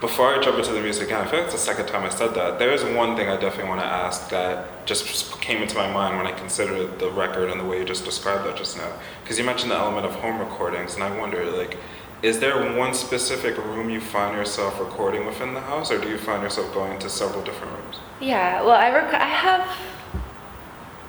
Before 0.00 0.34
I 0.34 0.42
jump 0.42 0.58
into 0.58 0.72
the 0.72 0.80
music, 0.80 1.08
and 1.10 1.18
I 1.18 1.24
feel 1.24 1.38
like 1.38 1.46
it's 1.46 1.54
the 1.54 1.60
second 1.60 1.86
time 1.86 2.02
I 2.02 2.10
said 2.10 2.34
that. 2.34 2.58
There 2.58 2.72
is 2.72 2.84
one 2.84 3.16
thing 3.16 3.28
I 3.28 3.36
definitely 3.36 3.70
want 3.70 3.80
to 3.80 3.86
ask 3.86 4.28
that 4.30 4.84
just 4.86 5.40
came 5.40 5.62
into 5.62 5.76
my 5.76 5.90
mind 5.90 6.18
when 6.18 6.26
I 6.26 6.32
considered 6.32 6.98
the 6.98 7.10
record 7.10 7.48
and 7.48 7.58
the 7.58 7.64
way 7.64 7.78
you 7.78 7.84
just 7.84 8.04
described 8.04 8.44
that 8.44 8.56
just 8.56 8.76
now. 8.76 8.92
Because 9.22 9.38
you 9.38 9.44
mentioned 9.44 9.70
the 9.70 9.76
element 9.76 10.04
of 10.04 10.14
home 10.16 10.38
recordings, 10.40 10.94
and 10.94 11.02
I 11.02 11.16
wonder, 11.16 11.44
like, 11.50 11.78
is 12.22 12.38
there 12.38 12.76
one 12.76 12.92
specific 12.92 13.56
room 13.58 13.88
you 13.88 14.00
find 14.00 14.36
yourself 14.36 14.78
recording 14.80 15.26
within 15.26 15.54
the 15.54 15.60
house, 15.60 15.90
or 15.90 15.98
do 15.98 16.08
you 16.08 16.18
find 16.18 16.42
yourself 16.42 16.72
going 16.74 16.98
to 16.98 17.08
several 17.08 17.42
different 17.42 17.72
rooms? 17.74 17.98
Yeah, 18.20 18.62
well, 18.62 18.76
I 18.76 18.90
rec- 18.90 19.14
I 19.14 19.24
have 19.26 19.66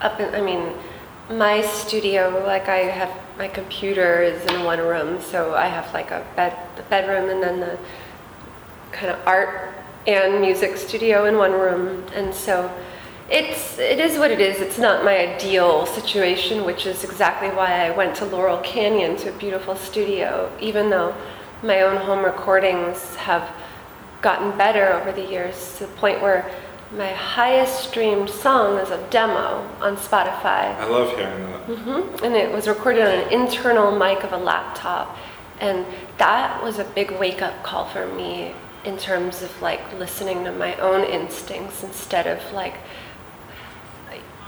up 0.00 0.20
in, 0.20 0.34
I 0.34 0.40
mean, 0.40 0.72
my 1.30 1.60
studio, 1.62 2.42
like 2.46 2.68
I 2.68 2.78
have 2.78 3.10
my 3.36 3.48
computer 3.48 4.22
is 4.22 4.44
in 4.46 4.64
one 4.64 4.78
room, 4.78 5.20
so 5.20 5.54
I 5.54 5.66
have 5.66 5.92
like 5.92 6.10
a 6.10 6.24
bed, 6.36 6.56
the 6.76 6.82
bedroom, 6.82 7.28
and 7.30 7.42
then 7.42 7.60
the 7.60 7.78
kind 8.92 9.10
of 9.10 9.18
art 9.26 9.74
and 10.06 10.40
music 10.40 10.76
studio 10.76 11.24
in 11.26 11.36
one 11.36 11.52
room, 11.52 12.04
and 12.14 12.32
so 12.32 12.72
it's 13.28 13.78
it 13.78 13.98
is 13.98 14.18
what 14.18 14.30
it 14.30 14.40
is. 14.40 14.60
It's 14.60 14.78
not 14.78 15.04
my 15.04 15.18
ideal 15.18 15.84
situation, 15.86 16.64
which 16.64 16.86
is 16.86 17.02
exactly 17.02 17.48
why 17.48 17.86
I 17.86 17.90
went 17.90 18.14
to 18.16 18.24
Laurel 18.24 18.58
Canyon 18.58 19.16
to 19.16 19.34
a 19.34 19.38
beautiful 19.38 19.74
studio, 19.74 20.50
even 20.60 20.90
though 20.90 21.14
my 21.62 21.82
own 21.82 21.96
home 21.96 22.24
recordings 22.24 23.16
have 23.16 23.50
gotten 24.22 24.56
better 24.56 24.92
over 24.92 25.12
the 25.12 25.28
years 25.28 25.76
to 25.78 25.86
the 25.86 25.92
point 25.94 26.22
where 26.22 26.50
my 26.92 27.12
highest 27.12 27.88
streamed 27.88 28.30
song 28.30 28.78
is 28.78 28.90
a 28.90 29.04
demo 29.10 29.68
on 29.80 29.96
Spotify. 29.96 30.74
I 30.76 30.86
love 30.86 31.16
hearing 31.16 31.42
that. 31.44 31.60
hmm 31.78 32.24
And 32.24 32.34
it 32.34 32.52
was 32.52 32.68
recorded 32.68 33.02
on 33.02 33.08
an 33.26 33.32
internal 33.32 33.96
mic 33.96 34.22
of 34.22 34.32
a 34.32 34.36
laptop. 34.36 35.16
And 35.60 35.86
that 36.18 36.62
was 36.62 36.78
a 36.78 36.84
big 36.84 37.10
wake 37.12 37.42
up 37.42 37.62
call 37.62 37.86
for 37.86 38.06
me 38.06 38.54
in 38.84 38.96
terms 38.96 39.42
of 39.42 39.60
like 39.60 39.80
listening 39.98 40.44
to 40.44 40.52
my 40.52 40.76
own 40.76 41.02
instincts 41.02 41.82
instead 41.82 42.26
of 42.26 42.52
like, 42.52 42.74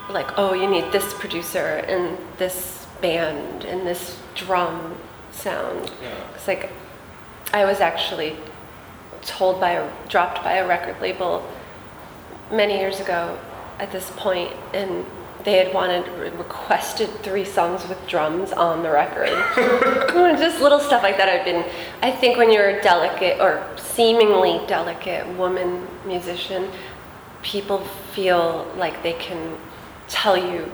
like, 0.08 0.38
oh, 0.38 0.54
you 0.54 0.68
need 0.68 0.92
this 0.92 1.12
producer 1.14 1.84
and 1.88 2.16
this 2.38 2.86
band 3.00 3.64
and 3.64 3.86
this 3.86 4.18
drum 4.34 4.96
sound. 5.32 5.90
Yeah. 6.02 6.14
It's 6.34 6.46
like, 6.46 6.70
I 7.52 7.64
was 7.64 7.80
actually 7.80 8.36
told 9.22 9.60
by 9.60 9.90
dropped 10.08 10.42
by 10.44 10.54
a 10.54 10.66
record 10.66 11.00
label 11.00 11.46
many 12.50 12.78
years 12.78 13.00
ago 13.00 13.38
at 13.78 13.90
this 13.92 14.10
point, 14.16 14.52
and 14.74 15.04
they 15.44 15.52
had 15.64 15.72
wanted 15.72 16.06
requested 16.38 17.08
three 17.22 17.44
songs 17.44 17.86
with 17.88 17.98
drums 18.08 18.52
on 18.52 18.82
the 18.82 18.90
record. 18.90 19.28
Mm, 20.18 20.36
just 20.38 20.60
little 20.60 20.80
stuff 20.80 21.02
like 21.04 21.16
that. 21.18 21.28
I've 21.28 21.44
been. 21.44 21.64
I 22.02 22.10
think 22.10 22.38
when 22.38 22.50
you're 22.50 22.70
a 22.70 22.82
delicate 22.82 23.40
or 23.40 23.64
seemingly 23.76 24.60
delicate 24.66 25.28
woman 25.36 25.86
musician, 26.04 26.68
people 27.42 27.84
feel 28.14 28.66
like 28.76 29.02
they 29.04 29.12
can 29.12 29.56
tell 30.08 30.36
you, 30.36 30.68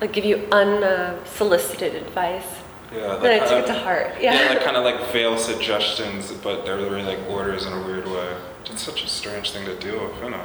like 0.00 0.12
give 0.12 0.24
you 0.24 0.48
unsolicited 0.50 1.94
advice. 1.94 2.46
Yeah, 2.92 3.14
And 3.16 3.26
I 3.26 3.38
that 3.38 3.48
took 3.48 3.64
it 3.64 3.66
to 3.68 3.74
heart. 3.78 4.14
yeah, 4.20 4.34
Yeah. 4.42 4.48
like 4.54 4.64
kind 4.64 4.76
of 4.76 4.82
like 4.82 5.12
veil 5.12 5.38
suggestions, 5.38 6.32
but 6.32 6.64
they're 6.64 6.76
really 6.76 7.02
like 7.04 7.20
orders 7.30 7.66
in 7.66 7.72
a 7.72 7.80
weird 7.86 8.06
way. 8.08 8.34
It's 8.64 8.82
such 8.82 9.04
a 9.04 9.08
strange 9.08 9.52
thing 9.52 9.64
to 9.66 9.76
deal 9.76 10.04
with, 10.08 10.20
you 10.24 10.30
know. 10.30 10.44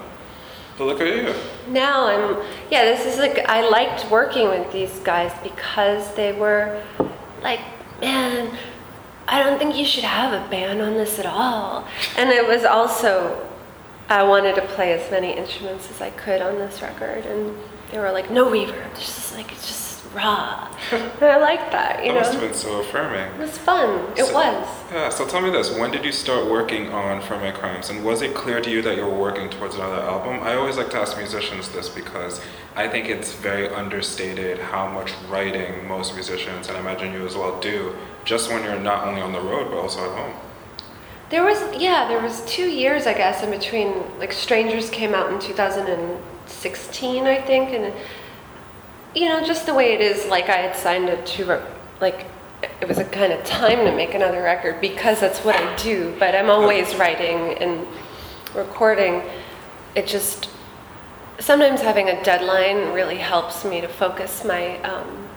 But 0.77 0.86
look 0.86 1.01
at 1.01 1.08
you. 1.08 1.34
now 1.70 2.08
I'm 2.08 2.46
yeah 2.70 2.84
this 2.84 3.05
is 3.05 3.17
like 3.17 3.39
I 3.48 3.67
liked 3.67 4.12
working 4.12 4.50
with 4.50 4.72
these 4.74 5.00
guys 5.00 5.32
because 5.41 6.13
they 6.15 6.34
were 6.34 6.84
like 7.41 7.62
man 8.01 8.58
I 9.27 9.41
don't 9.41 9.58
think 9.58 9.75
you 9.75 9.86
should 9.86 10.03
have 10.03 10.34
a 10.34 10.48
band 10.50 10.82
on 10.82 10.94
this 10.94 11.17
at 11.17 11.25
all. 11.25 11.88
And 12.17 12.29
it 12.29 12.48
was 12.48 12.63
also 12.63 13.48
I 14.08 14.22
wanted 14.24 14.55
to 14.55 14.62
play 14.62 14.94
as 14.94 15.10
many 15.10 15.32
instruments 15.32 15.89
as 15.89 16.00
I 16.00 16.12
could 16.12 16.41
on 16.41 16.60
this 16.60 16.82
record. 16.82 17.25
And 17.25 17.58
they 17.91 17.98
were 17.98 18.12
like 18.12 18.29
no 18.29 18.48
reverb 18.48 18.91
it's 18.91 19.05
just 19.05 19.34
like 19.36 19.51
it's 19.51 19.67
just 19.67 19.85
raw 20.16 20.68
and 20.92 21.24
I 21.24 21.38
like 21.38 21.72
that 21.72 22.04
you 22.06 22.12
That 22.14 22.20
must 22.20 22.32
have 22.34 22.42
been 22.42 22.54
so 22.54 22.80
affirming. 22.82 23.28
it 23.36 23.40
was 23.40 23.58
fun 23.58 23.90
it 24.18 24.26
So- 24.26 24.34
was 24.34 24.68
Yeah, 24.92 25.10
so 25.10 25.28
tell 25.28 25.42
me 25.42 25.50
this. 25.50 25.70
When 25.78 25.92
did 25.92 26.04
you 26.06 26.12
start 26.12 26.46
working 26.50 26.92
on 26.94 27.22
For 27.22 27.38
My 27.38 27.52
Crimes? 27.52 27.90
And 27.90 28.04
was 28.06 28.22
it 28.22 28.34
clear 28.34 28.62
to 28.62 28.70
you 28.70 28.82
that 28.84 28.96
you 28.96 29.04
were 29.04 29.20
working 29.28 29.50
towards 29.50 29.76
another 29.76 30.02
album? 30.14 30.42
I 30.44 30.54
always 30.56 30.78
like 30.78 30.90
to 30.92 30.98
ask 30.98 31.18
musicians 31.18 31.70
this 31.70 31.90
because 31.90 32.40
I 32.76 32.88
think 32.88 33.10
it's 33.10 33.34
very 33.34 33.68
understated 33.70 34.60
how 34.60 34.88
much 34.88 35.12
writing 35.30 35.88
most 35.88 36.14
musicians, 36.14 36.68
and 36.68 36.78
I 36.78 36.80
imagine 36.80 37.12
you 37.14 37.26
as 37.26 37.36
well, 37.36 37.60
do 37.60 37.96
just 38.24 38.50
when 38.52 38.64
you're 38.64 38.80
not 38.80 39.06
only 39.08 39.22
on 39.22 39.32
the 39.34 39.42
road 39.42 39.70
but 39.72 39.78
also 39.78 40.00
at 40.10 40.16
home. 40.18 40.34
There 41.32 41.44
was 41.44 41.60
yeah, 41.88 42.08
there 42.08 42.22
was 42.22 42.46
two 42.46 42.70
years 42.70 43.08
I 43.08 43.14
guess 43.14 43.42
in 43.44 43.50
between. 43.50 43.90
Like 44.20 44.32
Strangers 44.32 44.90
came 44.90 45.14
out 45.16 45.32
in 45.34 45.40
2016, 45.40 47.26
I 47.28 47.42
think, 47.42 47.70
and 47.72 47.94
you 49.16 49.30
know 49.30 49.44
just 49.44 49.66
the 49.66 49.74
way 49.74 49.94
it 49.94 50.02
is. 50.02 50.26
Like 50.28 50.50
I 50.50 50.58
had 50.58 50.76
signed 50.76 51.10
it 51.10 51.26
to 51.26 51.46
re- 51.46 51.66
like 52.02 52.28
it 52.82 52.88
was 52.88 52.98
a 52.98 53.06
kind 53.06 53.34
of 53.34 53.44
time 53.46 53.86
to 53.86 53.96
make 53.96 54.14
another 54.14 54.42
record 54.42 54.82
because 54.82 55.20
that's 55.20 55.40
what 55.40 55.56
I 55.56 55.76
do. 55.78 56.16
But 56.20 56.36
I'm 56.36 56.50
always 56.50 56.96
writing 56.96 57.58
and 57.58 57.88
recording. 58.54 59.24
It 59.96 60.08
just 60.08 60.50
sometimes 61.40 61.82
having 61.82 62.10
a 62.10 62.24
deadline 62.24 62.94
really 62.94 63.18
helps 63.18 63.66
me 63.66 63.82
to 63.82 63.88
focus 63.88 64.44
my 64.44 64.82
um, 64.82 65.28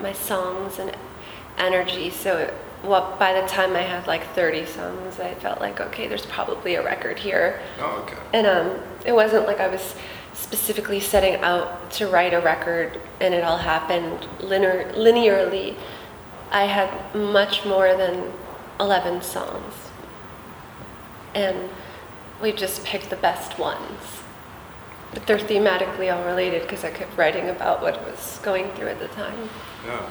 my 0.00 0.12
songs 0.12 0.78
and 0.78 0.96
energy. 1.58 2.10
So, 2.10 2.38
it, 2.38 2.54
well, 2.82 3.14
by 3.18 3.38
the 3.38 3.46
time 3.46 3.76
I 3.76 3.82
had 3.82 4.06
like 4.06 4.26
30 4.34 4.64
songs, 4.64 5.20
I 5.20 5.34
felt 5.34 5.60
like, 5.60 5.80
okay, 5.80 6.08
there's 6.08 6.24
probably 6.26 6.76
a 6.76 6.84
record 6.84 7.18
here. 7.18 7.60
Oh, 7.78 8.02
okay. 8.06 8.16
And 8.32 8.46
um, 8.46 8.80
it 9.04 9.12
wasn't 9.12 9.46
like 9.46 9.60
I 9.60 9.68
was 9.68 9.94
specifically 10.40 11.00
setting 11.00 11.36
out 11.36 11.90
to 11.92 12.06
write 12.06 12.32
a 12.32 12.40
record 12.40 13.00
and 13.20 13.34
it 13.34 13.44
all 13.44 13.58
happened 13.58 14.26
linear, 14.40 14.90
linearly. 14.94 15.76
I 16.50 16.64
had 16.64 17.14
much 17.14 17.64
more 17.64 17.94
than 17.96 18.32
11 18.80 19.22
songs. 19.22 19.74
And 21.34 21.68
we 22.42 22.52
just 22.52 22.84
picked 22.84 23.10
the 23.10 23.16
best 23.16 23.58
ones. 23.58 24.00
But 25.12 25.26
they're 25.26 25.38
thematically 25.38 26.12
all 26.12 26.24
related 26.24 26.62
because 26.62 26.84
I 26.84 26.90
kept 26.90 27.16
writing 27.16 27.48
about 27.48 27.82
what 27.82 28.00
was 28.04 28.40
going 28.42 28.70
through 28.72 28.88
at 28.88 28.98
the 28.98 29.08
time. 29.08 29.48
Yeah. 29.86 30.08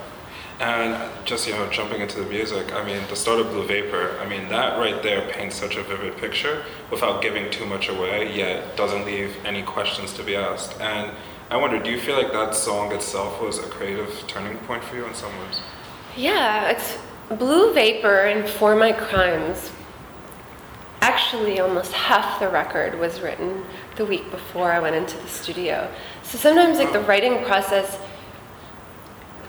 And 0.59 1.09
just, 1.25 1.47
you 1.47 1.53
know, 1.53 1.69
jumping 1.69 2.01
into 2.01 2.19
the 2.19 2.25
music, 2.25 2.73
I 2.73 2.83
mean, 2.83 3.01
the 3.09 3.15
start 3.15 3.39
of 3.39 3.49
Blue 3.49 3.65
Vapor, 3.65 4.19
I 4.19 4.27
mean, 4.27 4.49
that 4.49 4.77
right 4.77 5.01
there 5.01 5.29
paints 5.29 5.55
such 5.55 5.77
a 5.77 5.83
vivid 5.83 6.17
picture 6.17 6.65
without 6.91 7.21
giving 7.21 7.49
too 7.49 7.65
much 7.65 7.87
away, 7.87 8.35
yet 8.35 8.75
doesn't 8.75 9.05
leave 9.05 9.37
any 9.45 9.63
questions 9.63 10.11
to 10.13 10.23
be 10.23 10.35
asked. 10.35 10.77
And 10.81 11.15
I 11.49 11.55
wonder, 11.55 11.81
do 11.81 11.89
you 11.89 11.99
feel 11.99 12.17
like 12.17 12.33
that 12.33 12.55
song 12.55 12.91
itself 12.91 13.41
was 13.41 13.57
a 13.57 13.67
creative 13.69 14.23
turning 14.27 14.57
point 14.59 14.83
for 14.83 14.97
you 14.97 15.05
in 15.05 15.13
some 15.13 15.31
ways? 15.39 15.61
Yeah, 16.17 16.71
it's 16.71 16.97
Blue 17.29 17.73
Vapor 17.73 18.25
and 18.25 18.47
For 18.49 18.75
My 18.75 18.91
Crimes. 18.91 19.71
Actually, 21.01 21.61
almost 21.61 21.93
half 21.93 22.41
the 22.41 22.49
record 22.49 22.99
was 22.99 23.21
written 23.21 23.63
the 23.95 24.03
week 24.03 24.29
before 24.29 24.73
I 24.73 24.79
went 24.79 24.97
into 24.97 25.15
the 25.17 25.29
studio. 25.29 25.89
So 26.23 26.37
sometimes, 26.37 26.79
like, 26.79 26.91
the 26.91 26.99
writing 26.99 27.45
process 27.45 27.97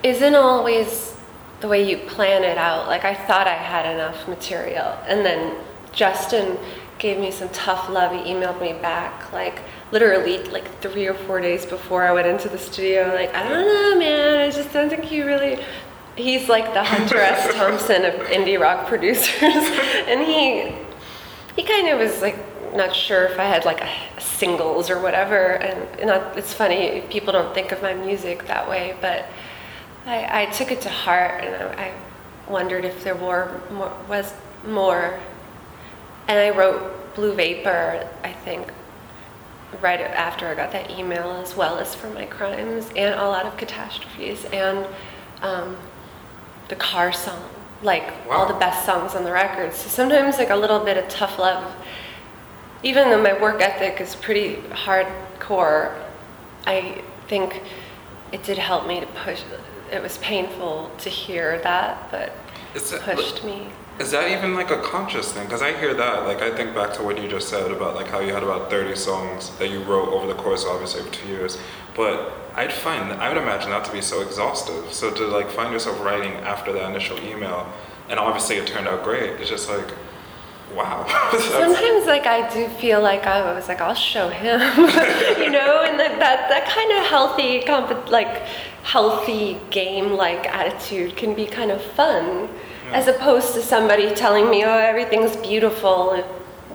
isn't 0.02 0.34
always 0.34 1.16
the 1.60 1.68
way 1.68 1.88
you 1.88 1.98
plan 1.98 2.42
it 2.42 2.56
out. 2.56 2.86
Like, 2.86 3.04
I 3.04 3.14
thought 3.14 3.46
I 3.46 3.54
had 3.54 3.86
enough 3.94 4.26
material, 4.28 4.96
and 5.06 5.24
then 5.24 5.56
Justin 5.92 6.58
gave 7.00 7.18
me 7.18 7.30
some 7.30 7.48
tough 7.48 7.88
love. 7.88 8.12
He 8.12 8.32
emailed 8.32 8.60
me 8.60 8.74
back 8.74 9.32
like 9.32 9.60
literally 9.90 10.38
like 10.44 10.68
three 10.80 11.06
or 11.06 11.14
four 11.14 11.40
days 11.40 11.66
before 11.66 12.04
I 12.04 12.12
went 12.12 12.28
into 12.28 12.48
the 12.48 12.58
studio. 12.58 13.12
Like 13.14 13.34
I 13.34 13.48
don't 13.48 13.66
know, 13.66 13.98
man. 13.98 14.38
I 14.38 14.50
just 14.50 14.72
don't 14.72 14.88
think 14.88 15.10
you 15.10 15.26
really. 15.26 15.64
He's 16.16 16.48
like 16.48 16.74
the 16.74 16.84
Hunter 16.84 17.18
S. 17.18 17.54
Thompson 17.56 18.04
of 18.04 18.14
indie 18.28 18.60
rock 18.60 18.86
producers, 18.86 19.42
and 19.42 20.20
he 20.20 20.74
he 21.56 21.66
kind 21.66 21.88
of 21.88 21.98
was 21.98 22.20
like 22.20 22.36
not 22.74 22.94
sure 22.94 23.24
if 23.24 23.38
I 23.38 23.44
had 23.44 23.64
like 23.64 23.80
a, 23.80 24.20
singles 24.20 24.90
or 24.90 25.00
whatever. 25.00 25.54
And 25.54 26.06
not, 26.06 26.36
it's 26.36 26.52
funny 26.52 27.02
people 27.10 27.32
don't 27.32 27.54
think 27.54 27.72
of 27.72 27.82
my 27.82 27.94
music 27.94 28.46
that 28.46 28.68
way, 28.68 28.96
but 29.00 29.26
I, 30.06 30.42
I 30.42 30.46
took 30.46 30.70
it 30.72 30.80
to 30.82 30.88
heart, 30.88 31.44
and 31.44 31.54
I, 31.54 31.84
I 31.86 31.92
wondered 32.50 32.84
if 32.84 33.04
there 33.04 33.14
were 33.14 33.60
more 33.70 33.92
was 34.08 34.32
more. 34.66 35.18
And 36.28 36.38
I 36.38 36.56
wrote 36.56 37.14
Blue 37.14 37.34
Vapor, 37.34 38.08
I 38.22 38.32
think, 38.32 38.72
right 39.80 40.00
after 40.00 40.46
I 40.48 40.54
got 40.54 40.72
that 40.72 40.90
email, 40.90 41.30
as 41.32 41.56
well 41.56 41.78
as 41.78 41.94
for 41.94 42.08
my 42.10 42.26
crimes 42.26 42.88
and 42.96 43.14
a 43.14 43.24
lot 43.28 43.46
of 43.46 43.56
catastrophes 43.56 44.44
and 44.52 44.86
um, 45.42 45.76
the 46.68 46.76
car 46.76 47.12
song, 47.12 47.42
like 47.82 48.04
Wow. 48.28 48.38
all 48.38 48.46
the 48.46 48.58
best 48.58 48.84
songs 48.86 49.14
on 49.14 49.24
the 49.24 49.32
record. 49.32 49.74
So 49.74 49.88
sometimes 49.88 50.38
like 50.38 50.50
a 50.50 50.56
little 50.56 50.80
bit 50.80 50.96
of 50.96 51.08
tough 51.08 51.38
love, 51.38 51.74
even 52.82 53.10
though 53.10 53.22
my 53.22 53.38
work 53.40 53.60
ethic 53.60 54.00
is 54.00 54.14
pretty 54.14 54.56
hardcore, 54.70 55.94
I 56.66 57.02
think 57.28 57.62
it 58.32 58.42
did 58.42 58.58
help 58.58 58.86
me 58.86 59.00
to 59.00 59.06
push. 59.06 59.42
It 59.90 60.02
was 60.02 60.18
painful 60.18 60.90
to 60.98 61.10
hear 61.10 61.58
that, 61.60 62.08
but 62.10 62.32
Is 62.74 62.92
it- 62.92 63.02
pushed 63.02 63.44
me. 63.44 63.68
Is 63.98 64.12
that 64.12 64.30
even 64.30 64.54
like 64.54 64.70
a 64.70 64.78
conscious 64.80 65.30
thing? 65.30 65.44
Because 65.44 65.60
I 65.60 65.72
hear 65.74 65.92
that, 65.92 66.26
like 66.26 66.40
I 66.40 66.50
think 66.56 66.74
back 66.74 66.94
to 66.94 67.02
what 67.02 67.20
you 67.20 67.28
just 67.28 67.50
said 67.50 67.70
about 67.70 67.94
like 67.96 68.08
how 68.08 68.20
you 68.20 68.32
had 68.32 68.42
about 68.42 68.70
30 68.70 68.96
songs 68.96 69.50
that 69.58 69.68
you 69.68 69.82
wrote 69.82 70.08
over 70.08 70.26
the 70.26 70.34
course, 70.34 70.64
obviously, 70.64 71.00
of 71.00 71.12
two 71.12 71.28
years. 71.28 71.58
But 71.94 72.32
I'd 72.54 72.72
find, 72.72 73.12
I 73.20 73.28
would 73.28 73.36
imagine 73.36 73.70
that 73.70 73.84
to 73.84 73.92
be 73.92 74.00
so 74.00 74.22
exhaustive. 74.22 74.90
So 74.94 75.10
to 75.10 75.26
like 75.26 75.50
find 75.50 75.70
yourself 75.70 76.00
writing 76.00 76.32
after 76.36 76.72
that 76.72 76.88
initial 76.88 77.18
email, 77.22 77.70
and 78.08 78.18
obviously 78.18 78.56
it 78.56 78.66
turned 78.66 78.88
out 78.88 79.04
great. 79.04 79.38
It's 79.38 79.50
just 79.50 79.68
like, 79.68 79.92
wow. 80.74 81.06
Sometimes, 81.38 82.06
like 82.06 82.26
I 82.26 82.48
do 82.52 82.68
feel 82.68 83.00
like 83.00 83.26
I 83.26 83.52
was 83.52 83.68
like, 83.68 83.80
I'll 83.80 83.94
show 83.94 84.28
him, 84.28 84.60
you 85.42 85.50
know, 85.50 85.84
and 85.84 85.98
that 85.98 86.18
that, 86.18 86.48
that 86.48 86.68
kind 86.68 86.92
of 86.92 87.06
healthy, 87.06 87.60
comp- 87.60 88.10
like 88.10 88.42
healthy 88.82 89.60
game-like 89.70 90.46
attitude 90.46 91.16
can 91.16 91.34
be 91.34 91.46
kind 91.46 91.70
of 91.70 91.82
fun, 91.82 92.48
as 92.92 93.06
opposed 93.08 93.54
to 93.54 93.62
somebody 93.62 94.14
telling 94.14 94.50
me, 94.50 94.64
oh, 94.64 94.78
everything's 94.78 95.36
beautiful, 95.36 96.24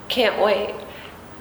can't 0.08 0.42
wait. 0.42 0.76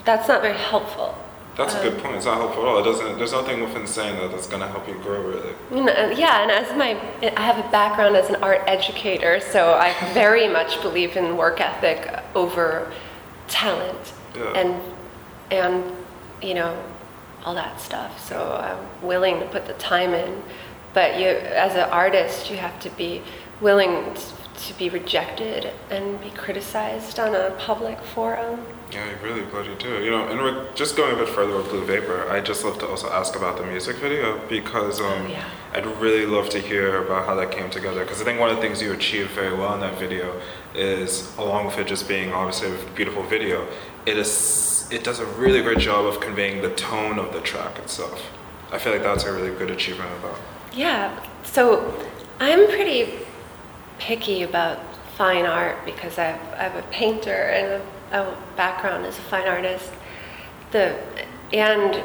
That's 0.05 0.29
not 0.29 0.43
very 0.43 0.59
helpful. 0.59 1.17
That's 1.57 1.75
a 1.75 1.83
good 1.83 1.95
um, 1.95 2.01
point. 2.01 2.17
It's 2.17 2.27
not 2.27 2.39
helpful 2.39 2.63
at 2.65 2.69
all. 2.69 2.79
It 2.79 2.83
doesn't. 2.83 3.17
There's 3.17 3.33
nothing 3.33 3.63
within 3.63 3.87
saying 3.87 4.17
that 4.17 4.33
that's 4.33 4.49
gonna 4.49 4.67
help 4.67 4.89
you 4.89 4.95
grow, 4.95 5.23
really. 5.23 5.55
You 5.71 5.79
uh, 5.79 5.85
know, 5.85 6.11
yeah, 6.11 6.43
and 6.43 6.51
as 6.51 6.77
my, 6.77 6.99
I 7.37 7.43
have 7.43 7.65
a 7.65 7.71
background 7.71 8.17
as 8.17 8.29
an 8.29 8.37
art 8.37 8.63
educator, 8.67 9.39
so 9.41 9.75
I 9.75 9.95
very 10.15 10.49
much 10.49 10.83
believe 10.83 11.17
in 11.17 11.37
work 11.37 11.61
ethic 11.61 12.24
over 12.35 12.93
talent, 13.49 14.12
Yeah. 14.37 14.53
and 14.55 14.81
and 15.50 15.85
you 16.43 16.55
know, 16.55 16.76
all 17.45 17.55
that 17.55 17.81
stuff. 17.81 18.19
So 18.29 18.37
I'm 18.61 19.07
willing 19.07 19.41
to 19.41 19.47
put 19.47 19.67
the 19.67 19.73
time 19.75 20.12
in, 20.14 20.43
but 20.93 21.19
you, 21.19 21.26
as 21.29 21.75
an 21.75 21.88
artist, 21.91 22.50
you 22.50 22.57
have 22.57 22.79
to 22.81 22.91
be 22.91 23.23
willing 23.61 24.14
to 24.68 24.78
be 24.78 24.88
rejected 24.88 25.71
and 25.90 26.21
be 26.21 26.30
criticized 26.30 27.18
on 27.18 27.35
a 27.35 27.50
public 27.59 27.99
forum. 28.00 28.64
Yeah, 28.90 29.11
you 29.11 29.16
really 29.23 29.42
bloody 29.42 29.75
do. 29.75 30.03
You 30.03 30.11
know, 30.11 30.29
and 30.29 30.40
we're 30.40 30.72
just 30.74 30.96
going 30.96 31.14
a 31.14 31.16
bit 31.16 31.29
further 31.29 31.57
with 31.57 31.68
Blue 31.68 31.85
Vapor. 31.85 32.31
I 32.31 32.40
just 32.40 32.64
love 32.64 32.79
to 32.79 32.87
also 32.88 33.11
ask 33.11 33.37
about 33.37 33.59
the 33.59 33.64
music 33.64 33.96
video 33.96 34.40
because 34.48 35.00
um, 35.00 35.07
Oh, 35.07 35.27
yeah. 35.27 35.48
I'd 35.74 35.87
really 36.00 36.24
love 36.24 36.48
to 36.50 36.61
hear 36.61 37.03
about 37.05 37.27
how 37.27 37.35
that 37.35 37.50
came 37.50 37.68
together. 37.68 38.05
Because 38.05 38.22
I 38.22 38.24
think 38.24 38.40
one 38.40 38.50
of 38.50 38.57
the 38.57 38.62
things 38.62 38.81
you 38.81 38.92
achieved 38.92 39.31
very 39.31 39.53
well 39.55 39.74
in 39.74 39.81
that 39.81 39.98
video 39.98 40.40
is, 40.74 41.37
along 41.37 41.66
with 41.66 41.79
it 41.79 41.87
just 41.87 42.09
being 42.09 42.33
obviously 42.33 42.70
a 42.70 42.90
beautiful 42.94 43.22
video, 43.24 43.66
it 44.07 44.16
is 44.16 44.88
it 44.90 45.03
does 45.03 45.18
a 45.18 45.27
really 45.27 45.62
great 45.62 45.79
job 45.79 46.07
of 46.07 46.20
conveying 46.20 46.62
the 46.62 46.70
tone 46.74 47.18
of 47.18 47.33
the 47.33 47.40
track 47.40 47.79
itself. 47.79 48.31
I 48.70 48.79
feel 48.79 48.92
like 48.92 49.03
that's 49.03 49.24
a 49.24 49.33
really 49.33 49.57
good 49.57 49.70
achievement 49.70 50.11
about. 50.18 50.38
Yeah, 50.72 51.18
so 51.42 51.92
I'm 52.38 52.66
pretty 52.68 53.18
picky 53.98 54.42
about 54.42 54.78
fine 55.16 55.46
art 55.46 55.85
because 55.85 56.18
I've, 56.18 56.40
I'm 56.59 56.76
a 56.76 56.83
painter 56.90 57.30
and 57.30 57.83
a, 58.12 58.20
a 58.20 58.37
background 58.57 59.07
as 59.07 59.18
a 59.18 59.22
fine 59.22 59.46
artist. 59.46 59.90
The 60.70 60.98
and 61.52 62.02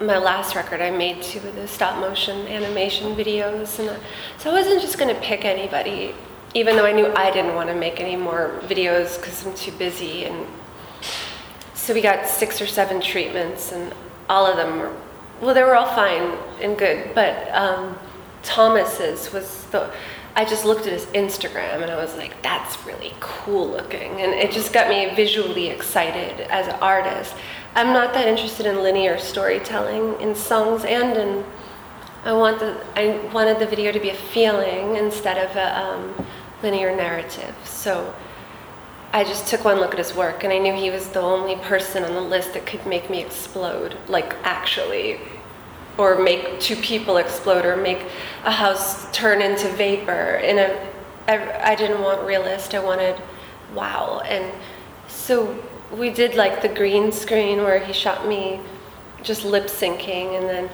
my 0.00 0.18
last 0.18 0.54
record 0.54 0.80
I 0.80 0.90
made 0.90 1.22
two 1.22 1.38
of 1.46 1.54
the 1.54 1.68
stop 1.68 1.98
motion 1.98 2.46
animation 2.46 3.14
videos, 3.14 3.78
and 3.78 3.98
so 4.38 4.50
I 4.50 4.52
wasn't 4.52 4.80
just 4.80 4.98
gonna 4.98 5.14
pick 5.20 5.44
anybody, 5.44 6.14
even 6.54 6.76
though 6.76 6.84
I 6.84 6.92
knew 6.92 7.06
I 7.14 7.30
didn't 7.30 7.54
want 7.54 7.68
to 7.68 7.74
make 7.74 8.00
any 8.00 8.16
more 8.16 8.60
videos 8.64 9.18
because 9.18 9.46
I'm 9.46 9.54
too 9.54 9.72
busy 9.72 10.24
and 10.24 10.46
so 11.82 11.92
we 11.92 12.00
got 12.00 12.28
six 12.28 12.62
or 12.62 12.66
seven 12.68 13.00
treatments, 13.00 13.72
and 13.72 13.92
all 14.28 14.46
of 14.46 14.56
them 14.56 14.78
were, 14.78 14.94
well, 15.40 15.52
they 15.52 15.64
were 15.64 15.74
all 15.74 15.92
fine 15.96 16.38
and 16.60 16.78
good. 16.78 17.12
But 17.12 17.52
um, 17.52 17.98
Thomas's 18.44 19.32
was 19.32 19.64
the, 19.72 19.90
I 20.34 20.46
just 20.46 20.64
looked 20.64 20.86
at 20.86 20.92
his 20.92 21.04
Instagram 21.06 21.82
and 21.82 21.90
I 21.90 21.96
was 21.96 22.16
like, 22.16 22.40
that's 22.42 22.86
really 22.86 23.12
cool 23.20 23.68
looking. 23.68 24.20
And 24.20 24.32
it 24.32 24.50
just 24.50 24.72
got 24.72 24.88
me 24.88 25.14
visually 25.14 25.68
excited 25.68 26.40
as 26.50 26.68
an 26.68 26.76
artist. 26.80 27.34
I'm 27.74 27.88
not 27.88 28.14
that 28.14 28.26
interested 28.26 28.64
in 28.64 28.82
linear 28.82 29.18
storytelling 29.18 30.20
in 30.20 30.34
songs 30.34 30.84
and 30.84 31.16
in, 31.16 31.44
I, 32.24 32.32
want 32.32 32.60
the, 32.60 32.82
I 32.96 33.18
wanted 33.32 33.58
the 33.58 33.66
video 33.66 33.92
to 33.92 34.00
be 34.00 34.10
a 34.10 34.14
feeling 34.14 34.96
instead 34.96 35.36
of 35.36 35.54
a 35.56 35.78
um, 35.78 36.26
linear 36.62 36.96
narrative. 36.96 37.54
So 37.64 38.14
I 39.12 39.24
just 39.24 39.48
took 39.48 39.66
one 39.66 39.80
look 39.80 39.92
at 39.92 39.98
his 39.98 40.14
work 40.14 40.44
and 40.44 40.52
I 40.52 40.58
knew 40.58 40.72
he 40.72 40.90
was 40.90 41.08
the 41.08 41.20
only 41.20 41.56
person 41.56 42.04
on 42.04 42.14
the 42.14 42.22
list 42.22 42.54
that 42.54 42.64
could 42.64 42.86
make 42.86 43.10
me 43.10 43.20
explode, 43.20 43.98
like 44.08 44.34
actually. 44.44 45.20
Or 45.98 46.18
make 46.18 46.58
two 46.58 46.76
people 46.76 47.18
explode, 47.18 47.64
or 47.64 47.76
make 47.76 48.06
a 48.44 48.50
house 48.50 49.10
turn 49.12 49.42
into 49.42 49.68
vapor. 49.68 50.36
In 50.36 50.58
a, 50.58 50.88
I, 51.28 51.72
I 51.72 51.74
didn't 51.74 52.00
want 52.00 52.22
realist, 52.26 52.74
I 52.74 52.78
wanted 52.78 53.20
wow. 53.74 54.22
And 54.24 54.52
so 55.08 55.62
we 55.92 56.10
did 56.10 56.34
like 56.34 56.62
the 56.62 56.68
green 56.68 57.12
screen 57.12 57.58
where 57.58 57.78
he 57.78 57.92
shot 57.92 58.26
me 58.26 58.60
just 59.22 59.44
lip 59.44 59.66
syncing, 59.66 60.38
and 60.38 60.48
then 60.48 60.70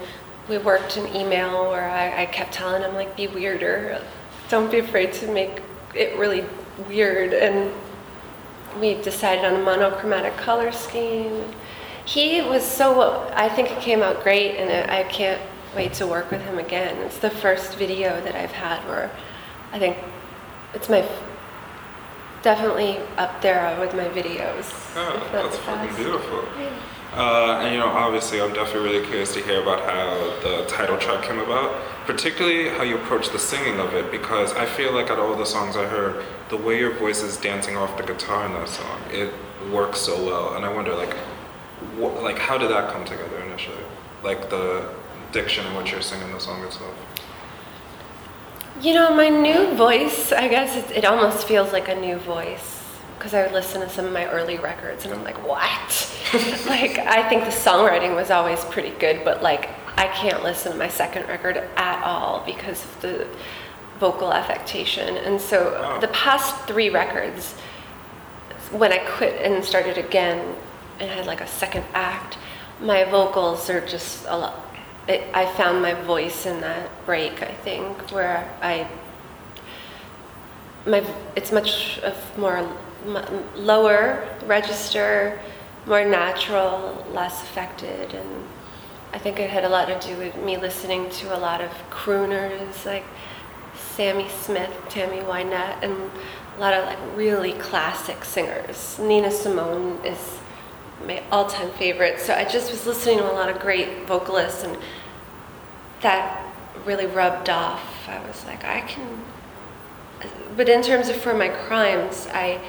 we 0.49 0.57
worked 0.59 0.97
an 0.97 1.15
email 1.15 1.71
where 1.71 1.91
I, 1.91 2.23
I 2.23 2.27
kept 2.27 2.53
telling 2.53 2.83
him, 2.83 2.95
like, 2.95 3.17
be 3.17 3.27
weirder. 3.27 4.01
Don't 4.49 4.71
be 4.71 4.79
afraid 4.79 5.13
to 5.15 5.31
make 5.31 5.61
it 5.95 6.17
really 6.17 6.45
weird. 6.89 7.35
And 7.35 7.71
we 8.81 8.95
decided 9.03 9.45
on 9.45 9.61
a 9.61 9.63
monochromatic 9.63 10.37
color 10.37 10.73
scheme. 10.73 11.45
He 12.09 12.41
was 12.41 12.65
so, 12.65 13.31
I 13.35 13.51
think 13.51 13.71
it 13.71 13.83
came 13.83 14.03
out 14.03 14.23
great, 14.23 14.57
and 14.57 14.91
I 14.91 15.05
can't 15.05 15.43
wait 15.77 15.93
to 15.95 16.07
work 16.07 16.31
with 16.31 16.41
him 16.41 16.59
again. 16.59 16.97
It's 17.03 17.19
the 17.19 17.29
first 17.29 17.77
video 17.77 18.19
that 18.23 18.35
I've 18.35 18.51
had 18.51 18.83
where 18.89 19.11
I 19.75 19.79
think 19.79 19.99
it's 20.73 20.89
my, 20.89 21.07
definitely 22.41 22.97
up 23.19 23.43
there 23.43 23.79
with 23.79 23.93
my 23.95 24.09
videos. 24.09 24.73
Oh, 24.97 25.29
that's 25.31 25.59
fucking 25.59 25.95
beautiful. 25.97 26.49
Uh, 27.13 27.61
and 27.61 27.75
you 27.75 27.79
know, 27.79 27.89
obviously, 27.89 28.41
I'm 28.41 28.55
definitely 28.55 28.89
really 28.89 29.07
curious 29.07 29.35
to 29.35 29.43
hear 29.43 29.61
about 29.61 29.81
how 29.81 30.41
the 30.41 30.65
title 30.65 30.97
track 30.97 31.25
came 31.25 31.41
about, 31.41 31.79
particularly 32.07 32.71
how 32.71 32.85
you 32.85 32.97
approach 32.97 33.29
the 33.33 33.39
singing 33.39 33.81
of 33.81 33.93
it, 33.93 34.11
because 34.11 34.55
I 34.55 34.65
feel 34.65 34.95
like 34.95 35.11
out 35.11 35.19
of 35.19 35.27
all 35.27 35.37
the 35.37 35.45
songs 35.45 35.77
I 35.77 35.85
heard, 35.85 36.25
the 36.49 36.57
way 36.57 36.79
your 36.79 36.95
voice 36.95 37.23
is 37.23 37.37
dancing 37.37 37.77
off 37.77 37.99
the 37.99 38.03
guitar 38.03 38.47
in 38.47 38.55
that 38.55 38.71
song, 38.71 38.99
it 39.11 39.31
works 39.71 40.01
so 40.01 40.25
well. 40.25 40.55
And 40.55 40.65
I 40.65 40.73
wonder, 40.73 40.95
like, 40.95 41.15
what, 41.97 42.23
like, 42.23 42.39
how 42.39 42.59
did 42.59 42.71
that 42.71 42.93
come 42.93 43.05
together 43.05 43.39
initially? 43.41 43.85
Like 44.23 44.51
the 44.51 44.89
diction 45.33 45.67
in 45.67 45.75
which 45.77 45.93
you're 45.93 46.01
singing 46.03 46.33
the 46.33 46.41
song 46.41 46.63
itself. 46.65 46.95
You 48.81 48.95
know, 48.95 49.15
my 49.15 49.29
new 49.29 49.75
voice, 49.75 50.33
I 50.33 50.49
guess 50.49 50.77
it, 50.77 50.99
it 50.99 51.05
almost 51.05 51.47
feels 51.47 51.73
like 51.73 51.89
a 51.89 51.95
new 52.01 52.17
voice 52.17 52.77
because 53.19 53.35
I 53.35 53.43
would 53.43 53.53
listen 53.53 53.81
to 53.81 53.89
some 53.89 54.05
of 54.07 54.13
my 54.13 54.27
early 54.31 54.59
records 54.59 55.05
and 55.05 55.13
I'm 55.13 55.25
like, 55.25 55.45
what? 55.47 56.17
like, 56.69 56.99
I 56.99 57.29
think 57.29 57.45
the 57.45 57.51
songwriting 57.51 58.15
was 58.15 58.31
always 58.31 58.65
pretty 58.67 58.91
good, 58.91 59.25
but 59.25 59.43
like, 59.43 59.71
I 59.97 60.07
can't 60.07 60.45
listen 60.45 60.71
to 60.73 60.79
my 60.79 60.89
second 60.89 61.27
record 61.27 61.57
at 61.77 62.05
all 62.05 62.45
because 62.47 62.85
of 62.85 63.01
the 63.01 63.27
vocal 63.99 64.33
affectation. 64.33 65.17
And 65.17 65.41
so 65.41 65.73
Wow. 65.73 65.99
the 65.99 66.09
past 66.09 66.55
three 66.69 66.89
records, 66.91 67.55
when 68.71 68.93
I 68.93 68.99
quit 68.99 69.43
and 69.43 69.65
started 69.65 69.99
again 69.99 70.55
and 71.01 71.11
had 71.11 71.27
like 71.27 71.41
a 71.41 71.47
second 71.47 71.85
act, 71.95 72.39
my 72.81 73.05
vocals 73.05 73.69
are 73.71 73.85
just 73.87 74.25
a 74.27 74.37
lot. 74.37 74.65
It, 75.09 75.23
I 75.33 75.47
found 75.55 75.81
my 75.81 75.95
voice 75.95 76.47
in 76.47 76.61
that 76.61 76.91
break, 77.07 77.43
I 77.43 77.55
think, 77.55 78.11
where 78.11 78.49
I 78.61 78.89
my 80.87 81.05
it's 81.37 81.53
much 81.53 81.99
of 82.01 82.39
more 82.39 82.69
lower 83.57 84.29
register, 84.47 85.39
more 85.87 86.05
natural, 86.05 87.07
less 87.13 87.43
affected, 87.43 88.15
and 88.15 88.45
I 89.13 89.19
think 89.19 89.41
it 89.41 89.51
had 89.51 89.65
a 89.65 89.69
lot 89.69 89.87
to 89.89 89.99
do 90.07 90.17
with 90.19 90.37
me 90.37 90.57
listening 90.57 91.09
to 91.11 91.37
a 91.37 91.39
lot 91.39 91.61
of 91.61 91.71
crooners 91.91 92.85
like 92.85 93.05
Sammi 93.77 94.29
Smith, 94.29 94.71
Tammy 94.89 95.21
Wynette, 95.21 95.83
and 95.83 96.11
a 96.57 96.61
lot 96.61 96.75
of 96.75 96.85
like 96.85 96.99
really 97.17 97.53
classic 97.55 98.25
singers. 98.25 98.99
Nina 98.99 99.31
Simone 99.31 100.05
is 100.05 100.39
my 101.07 101.23
all-time 101.31 101.71
favorite. 101.73 102.21
So 102.21 102.35
I 102.35 102.45
just 102.45 102.71
was 102.71 102.87
listening 102.87 103.19
to 103.19 103.31
a 103.31 103.35
lot 103.35 103.49
of 103.49 103.59
great 103.61 104.07
vocalists, 104.07 104.65
and 104.65 104.77
that 106.03 106.45
really 106.85 107.07
rubbed 107.07 107.49
off. 107.51 108.09
I 108.09 108.19
was 108.27 108.45
like, 108.47 108.65
I 108.65 108.81
can. 108.83 109.25
But 110.57 110.69
in 110.69 110.83
terms 110.83 111.09
of 111.09 111.17
for 111.17 111.35
my 111.35 111.49
crimes, 111.49 112.27
I. 112.33 112.61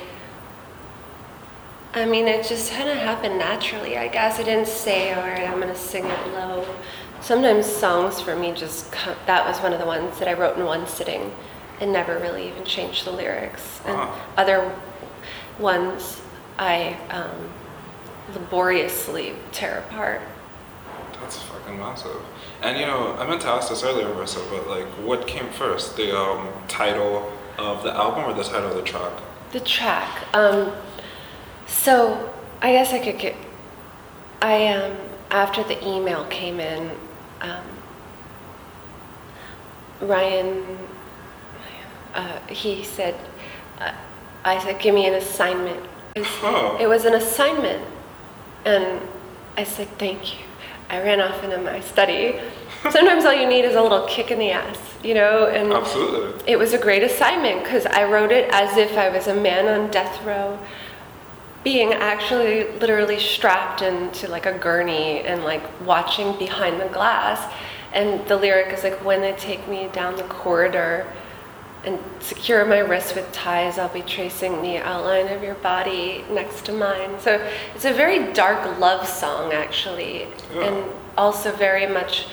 I 1.91 2.05
mean, 2.05 2.27
it 2.27 2.45
just 2.45 2.71
kind 2.71 2.87
of 2.87 2.97
happened 2.97 3.39
naturally. 3.39 3.97
I 3.97 4.07
guess 4.09 4.39
I 4.39 4.43
didn't 4.43 4.67
say, 4.67 5.11
all 5.13 5.23
right, 5.23 5.49
I'm 5.49 5.59
gonna 5.59 5.75
sing 5.75 6.05
it 6.05 6.27
low. 6.33 6.63
Sometimes 7.19 7.65
songs 7.65 8.21
for 8.21 8.35
me 8.35 8.51
just 8.53 8.91
co- 8.91 9.15
that 9.25 9.45
was 9.47 9.59
one 9.59 9.73
of 9.73 9.79
the 9.79 9.85
ones 9.87 10.19
that 10.19 10.27
I 10.27 10.33
wrote 10.33 10.55
in 10.55 10.65
one 10.65 10.85
sitting, 10.87 11.33
and 11.81 11.91
never 11.91 12.19
really 12.19 12.47
even 12.47 12.63
changed 12.63 13.05
the 13.05 13.11
lyrics. 13.11 13.81
And 13.85 13.97
Wow. 13.97 14.15
other 14.37 14.75
ones 15.57 16.21
I 16.59 16.95
um, 17.09 17.49
laboriously 18.33 19.35
tear 19.51 19.79
apart. 19.79 20.21
That's 21.21 21.41
fucking 21.43 21.77
massive. 21.77 22.15
And 22.61 22.79
you 22.79 22.85
know, 22.85 23.13
I 23.19 23.27
meant 23.27 23.41
to 23.41 23.47
ask 23.47 23.69
this 23.69 23.83
earlier, 23.83 24.07
Marissa, 24.07 24.39
but 24.49 24.67
like, 24.67 24.87
what 25.05 25.27
came 25.27 25.49
first, 25.49 25.95
the 25.97 26.17
um, 26.17 26.47
title 26.67 27.31
of 27.57 27.83
the 27.83 27.93
album 27.93 28.23
or 28.25 28.33
the 28.33 28.43
title 28.43 28.69
of 28.69 28.75
the 28.75 28.81
track? 28.81 29.11
The 29.51 29.59
track. 29.59 30.23
Um, 30.33 30.71
so 31.67 32.33
I 32.61 32.71
guess 32.71 32.93
I 32.93 32.99
could 32.99 33.19
get. 33.19 33.35
I 34.41 34.67
um, 34.67 34.95
after 35.31 35.63
the 35.63 35.85
email 35.85 36.25
came 36.25 36.59
in, 36.59 36.91
um, 37.41 37.63
Ryan. 40.01 40.63
Uh, 42.15 42.39
he 42.47 42.83
said, 42.83 43.15
uh, 43.79 43.91
I 44.43 44.57
said, 44.59 44.79
give 44.79 44.95
me 44.95 45.05
an 45.05 45.13
assignment. 45.13 45.85
It 46.15 46.21
was, 46.21 46.27
Oh. 46.41 46.77
it 46.79 46.87
was 46.87 47.05
an 47.05 47.13
assignment, 47.13 47.83
and 48.65 49.01
I 49.57 49.63
said, 49.63 49.87
thank 49.97 50.33
you. 50.33 50.45
I 50.89 51.01
ran 51.01 51.21
off 51.21 51.43
into 51.43 51.57
my 51.59 51.81
study. 51.81 52.39
Sometimes 52.89 53.25
all 53.25 53.33
you 53.33 53.47
need 53.47 53.65
is 53.65 53.75
a 53.75 53.81
little 53.81 54.07
kick 54.07 54.31
in 54.31 54.39
the 54.39 54.51
ass, 54.51 54.79
you 55.03 55.13
know, 55.13 55.47
and 55.47 55.71
Absolutely. 55.71 56.51
it 56.51 56.57
was 56.57 56.73
a 56.73 56.77
great 56.77 57.03
assignment 57.03 57.63
because 57.63 57.85
I 57.85 58.05
wrote 58.05 58.31
it 58.31 58.49
as 58.51 58.77
if 58.77 58.97
I 58.97 59.09
was 59.09 59.27
a 59.27 59.35
man 59.35 59.67
on 59.67 59.91
death 59.91 60.23
row, 60.23 60.57
being 61.63 61.93
actually 61.93 62.71
literally 62.79 63.19
strapped 63.19 63.81
into 63.81 64.29
like 64.29 64.45
a 64.45 64.57
gurney 64.57 65.21
and 65.21 65.43
like 65.43 65.63
watching 65.85 66.37
behind 66.39 66.79
the 66.79 66.87
glass. 66.87 67.53
And 67.91 68.25
the 68.27 68.37
lyric 68.37 68.73
is 68.73 68.83
like, 68.83 69.03
when 69.03 69.21
they 69.21 69.33
take 69.33 69.67
me 69.67 69.89
down 69.91 70.15
the 70.15 70.23
corridor 70.23 71.11
and 71.85 71.97
secure 72.19 72.65
my 72.65 72.79
wrists 72.79 73.15
with 73.15 73.31
ties, 73.31 73.77
I'll 73.79 73.89
be 73.89 74.01
tracing 74.01 74.61
the 74.61 74.77
outline 74.77 75.27
of 75.29 75.41
your 75.41 75.55
body 75.55 76.25
next 76.29 76.65
to 76.65 76.73
mine. 76.73 77.19
So 77.19 77.41
it's 77.73 77.85
a 77.85 77.93
very 77.93 78.33
dark 78.33 78.79
love 78.79 79.07
song, 79.07 79.53
actually, 79.53 80.27
Yeah. 80.53 80.63
and 80.65 80.85
also 81.17 81.51
very 81.51 81.87
much. 81.87 82.27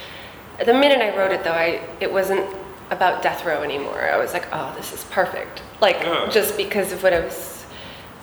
The 0.65 0.75
minute 0.75 1.01
I 1.01 1.17
wrote 1.17 1.33
it, 1.33 1.45
though, 1.45 1.53
I 1.53 1.81
it 2.01 2.13
wasn't 2.13 2.47
about 2.91 3.23
death 3.23 3.45
row 3.45 3.63
anymore. 3.63 4.09
I 4.13 4.17
was 4.17 4.33
like, 4.33 4.47
oh, 4.53 4.73
this 4.77 4.93
is 4.93 5.05
perfect. 5.05 5.63
Like 5.81 5.99
Yeah. 6.03 6.29
just 6.31 6.57
because 6.57 6.93
of 6.93 7.03
what 7.03 7.13
it 7.13 7.25
was 7.25 7.65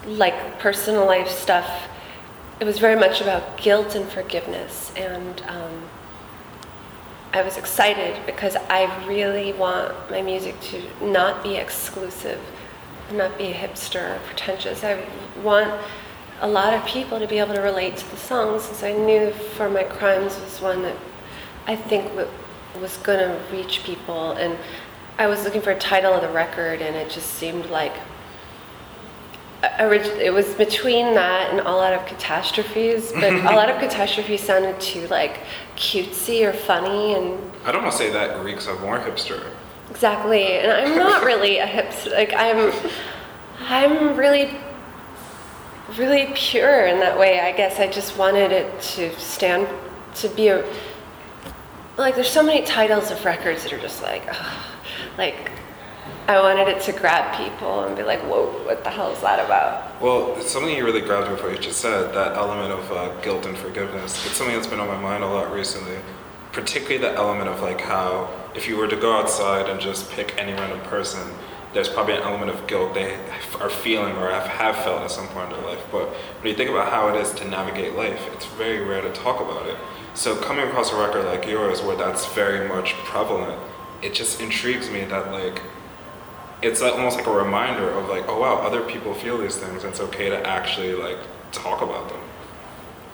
like 0.05 0.59
personal 0.59 1.05
life 1.05 1.29
stuff. 1.29 1.87
It 2.59 2.65
was 2.65 2.79
very 2.79 2.95
much 2.95 3.21
about 3.21 3.57
guilt 3.57 3.95
and 3.95 4.07
forgiveness, 4.09 4.91
and 4.95 5.41
um, 5.47 5.83
I 7.33 7.41
was 7.41 7.57
excited 7.57 8.23
because 8.27 8.55
I 8.55 9.05
really 9.07 9.53
want 9.53 10.11
my 10.11 10.21
music 10.21 10.59
to 10.61 10.83
not 11.03 11.41
be 11.41 11.55
exclusive, 11.55 12.39
not 13.11 13.39
be 13.39 13.45
hipster 13.51 14.15
or 14.15 14.19
pretentious. 14.19 14.83
I 14.83 15.03
want 15.41 15.81
a 16.41 16.47
lot 16.47 16.75
of 16.75 16.85
people 16.85 17.17
to 17.19 17.27
be 17.27 17.39
able 17.39 17.55
to 17.55 17.61
relate 17.61 17.97
to 17.97 18.11
the 18.11 18.17
songs, 18.17 18.67
and 18.67 18.77
so 18.77 18.87
I 18.87 18.93
knew 18.93 19.31
For 19.31 19.67
My 19.67 19.83
Crimes 19.83 20.39
was 20.39 20.61
one 20.61 20.83
that 20.83 20.95
I 21.65 21.75
think 21.75 22.05
w- 22.09 22.27
was 22.79 22.97
going 22.97 23.19
to 23.19 23.39
reach 23.51 23.83
people. 23.83 24.33
And 24.33 24.55
I 25.17 25.25
was 25.25 25.43
looking 25.43 25.61
for 25.61 25.71
a 25.71 25.79
title 25.79 26.13
of 26.13 26.21
the 26.21 26.29
record, 26.29 26.81
and 26.83 26.95
it 26.95 27.09
just 27.09 27.31
seemed 27.33 27.65
like 27.71 27.93
Uh, 29.63 29.69
orig- 29.85 30.19
it 30.19 30.33
was 30.33 30.53
between 30.55 31.13
that 31.13 31.49
and 31.51 31.61
all 31.61 31.79
out 31.79 31.93
of 31.93 32.05
catastrophes 32.05 33.13
but 33.13 33.31
all 33.47 33.57
out 33.57 33.69
of 33.69 33.79
catastrophes 33.79 34.41
sounded 34.41 34.77
too 34.81 35.07
like 35.07 35.39
cutesy 35.77 36.45
or 36.45 36.51
funny 36.51 37.13
and 37.13 37.39
I 37.65 37.71
don't 37.71 37.81
want 37.81 37.93
to 37.93 37.97
say 37.97 38.09
that 38.11 38.41
Greeks 38.41 38.67
are 38.67 38.77
more 38.79 38.99
hipster. 38.99 39.41
exactly 39.89 40.43
and 40.59 40.69
i'm 40.71 40.97
not 40.97 41.23
really 41.23 41.59
a 41.59 41.65
hipster. 41.65 42.11
like 42.13 42.33
i'm 42.33 42.73
i'm 43.61 44.17
really 44.17 44.49
really 45.97 46.31
pure 46.35 46.87
in 46.87 46.99
that 46.99 47.17
way 47.17 47.39
i 47.39 47.51
guess 47.53 47.79
i 47.79 47.87
just 47.87 48.17
wanted 48.17 48.51
it 48.51 48.81
to 48.81 49.17
stand 49.17 49.65
to 50.15 50.27
be 50.29 50.47
a 50.49 50.65
like 51.97 52.15
there's 52.15 52.29
so 52.29 52.43
many 52.43 52.65
titles 52.65 53.11
of 53.11 53.23
records 53.23 53.63
that 53.63 53.71
are 53.71 53.79
just 53.79 54.01
like 54.01 54.23
ugh, 54.29 54.63
like 55.17 55.51
i 56.27 56.39
wanted 56.39 56.67
it 56.67 56.81
to 56.81 56.91
grab 56.91 57.35
people 57.37 57.83
and 57.83 57.95
be 57.95 58.03
like 58.03 58.19
whoa 58.21 58.45
what 58.65 58.83
the 58.83 58.89
hell 58.89 59.11
is 59.11 59.19
that 59.21 59.43
about 59.43 60.01
Well, 60.01 60.35
it's 60.37 60.51
something 60.51 60.75
you 60.75 60.83
really 60.83 61.01
grabbed 61.01 61.31
me 61.31 61.37
for 61.37 61.49
you 61.49 61.57
just 61.57 61.79
said, 61.79 62.13
that 62.13 62.35
element 62.35 62.73
of 62.73 62.91
uh, 62.91 63.21
guilt 63.21 63.45
and 63.45 63.57
forgiveness. 63.57 64.25
It's 64.25 64.35
something 64.35 64.53
that's 64.55 64.67
been 64.67 64.81
on 64.81 64.87
my 64.87 64.99
mind 64.99 65.23
a 65.23 65.27
lot 65.27 65.53
recently, 65.53 65.97
particularly 66.51 66.97
the 66.97 67.13
element 67.13 67.47
of 67.47 67.61
like 67.61 67.79
how 67.79 68.27
if 68.53 68.67
you 68.67 68.75
were 68.75 68.87
to 68.87 68.97
go 68.97 69.17
outside 69.17 69.69
and 69.69 69.79
just 69.79 70.11
pick 70.11 70.37
any 70.37 70.51
random 70.53 70.81
person, 70.81 71.21
there's 71.73 71.87
probably 71.87 72.15
an 72.15 72.23
element 72.23 72.51
of 72.51 72.67
guilt 72.67 72.93
they 72.93 73.17
are 73.61 73.69
feeling 73.69 74.15
or 74.17 74.29
have, 74.29 74.47
have 74.47 74.75
felt 74.83 75.01
at 75.01 75.11
some 75.11 75.27
point 75.29 75.51
in 75.51 75.57
their 75.57 75.71
life. 75.71 75.83
But 75.89 76.09
when 76.09 76.51
you 76.51 76.55
think 76.55 76.69
about 76.69 76.91
how 76.91 77.07
it 77.07 77.15
is 77.21 77.31
to 77.35 77.45
navigate 77.47 77.95
life, 77.95 78.21
it's 78.33 78.45
very 78.45 78.81
rare 78.85 79.01
to 79.01 79.11
talk 79.13 79.39
about 79.41 79.65
it. 79.67 79.77
So 80.15 80.35
coming 80.35 80.67
across 80.67 80.91
a 80.91 80.97
record 80.97 81.25
like 81.25 81.47
yours 81.47 81.81
where 81.81 81.95
that's 81.95 82.25
very 82.33 82.67
much 82.67 82.93
prevalent, 83.05 83.57
it 84.01 84.13
just 84.13 84.41
intrigues 84.41 84.89
me 84.89 85.05
that 85.05 85.31
like 85.31 85.61
it's 86.63 86.81
almost 86.81 87.17
like 87.17 87.27
a 87.27 87.31
reminder 87.31 87.89
of 87.89 88.09
like, 88.09 88.27
oh 88.27 88.39
wow, 88.39 88.55
other 88.55 88.81
people 88.81 89.13
feel 89.13 89.37
these 89.37 89.57
things. 89.57 89.83
And 89.83 89.91
it's 89.91 89.99
okay 89.99 90.29
to 90.29 90.47
actually 90.47 90.93
like 90.93 91.17
talk 91.51 91.81
about 91.81 92.09
them. 92.09 92.19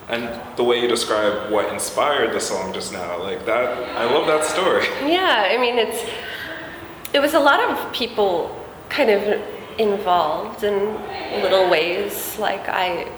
And 0.10 0.42
the 0.58 0.64
way 0.64 0.82
you 0.82 0.88
describe 0.88 1.52
what 1.52 1.72
inspired 1.72 2.34
the 2.34 2.40
song 2.40 2.74
just 2.74 2.92
now, 2.92 3.22
like 3.22 3.46
that, 3.46 3.78
I 3.96 4.06
love 4.06 4.28
that 4.28 4.44
story. 4.46 4.86
Yeah, 5.06 5.48
I 5.52 5.58
mean, 5.58 5.78
it's 5.78 6.10
it 7.14 7.20
was 7.20 7.34
a 7.34 7.40
lot 7.40 7.60
of 7.60 7.94
people 7.94 8.56
kind 8.90 9.10
of 9.10 9.42
involved 9.80 10.64
in 10.64 10.94
little 11.42 11.70
ways. 11.70 12.38
Like 12.38 12.68
I, 12.68 13.12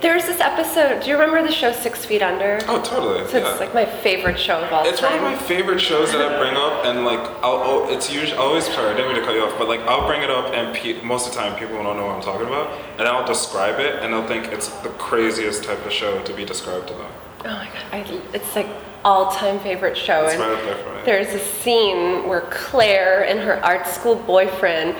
there 0.00 0.14
was 0.14 0.24
this 0.26 0.40
episode. 0.40 1.02
Do 1.02 1.08
you 1.08 1.14
remember 1.18 1.42
the 1.42 1.52
show 1.52 1.72
Six 1.72 2.04
Feet 2.04 2.22
Under? 2.22 2.60
Oh, 2.68 2.80
totally. 2.82 3.26
So 3.28 3.38
yeah. 3.38 3.50
it's 3.50 3.60
like 3.60 3.74
my 3.74 3.84
favorite 3.84 4.38
show 4.38 4.60
of 4.60 4.72
all 4.72 4.86
It's 4.86 5.02
one 5.02 5.12
of 5.12 5.22
my 5.22 5.36
favorite 5.36 5.80
shows 5.80 6.12
that 6.12 6.20
I 6.20 6.38
bring 6.38 6.56
up, 6.56 6.84
and 6.84 7.04
like, 7.04 7.20
I'll, 7.42 7.58
I'll 7.58 7.90
it's 7.90 8.12
usually 8.12 8.38
always 8.38 8.66
sorry, 8.66 8.92
I 8.92 8.96
didn't 8.96 9.12
mean 9.12 9.20
to 9.20 9.26
cut 9.26 9.34
you 9.34 9.42
off, 9.42 9.58
but 9.58 9.68
like, 9.68 9.80
I'll 9.80 10.06
bring 10.06 10.22
it 10.22 10.30
up, 10.30 10.52
and 10.54 10.74
pe- 10.74 11.02
most 11.02 11.26
of 11.26 11.34
the 11.34 11.40
time 11.40 11.58
people 11.58 11.82
don't 11.82 11.96
know 11.96 12.06
what 12.06 12.16
I'm 12.16 12.22
talking 12.22 12.46
about, 12.46 12.78
and 12.98 13.08
I'll 13.08 13.26
describe 13.26 13.80
it, 13.80 14.02
and 14.02 14.12
they'll 14.12 14.26
think 14.26 14.52
it's 14.52 14.68
the 14.80 14.90
craziest 14.90 15.64
type 15.64 15.84
of 15.84 15.92
show 15.92 16.22
to 16.22 16.34
be 16.34 16.44
described 16.44 16.88
to 16.88 16.94
them. 16.94 17.10
oh 17.40 17.48
my 17.48 17.66
god, 17.66 17.84
I, 17.92 18.20
it's 18.32 18.54
like 18.54 18.68
all-time 19.04 19.58
favorite 19.60 19.96
show. 19.96 20.24
It's 20.24 20.34
and 20.34 20.42
right 20.42 20.52
up 20.52 20.64
there 20.64 20.84
for 20.84 20.94
me. 20.94 21.02
There's 21.04 21.28
a 21.28 21.38
scene 21.38 22.28
where 22.28 22.42
Claire 22.50 23.24
and 23.24 23.40
her 23.40 23.64
art 23.64 23.86
school 23.86 24.16
boyfriend, 24.16 24.96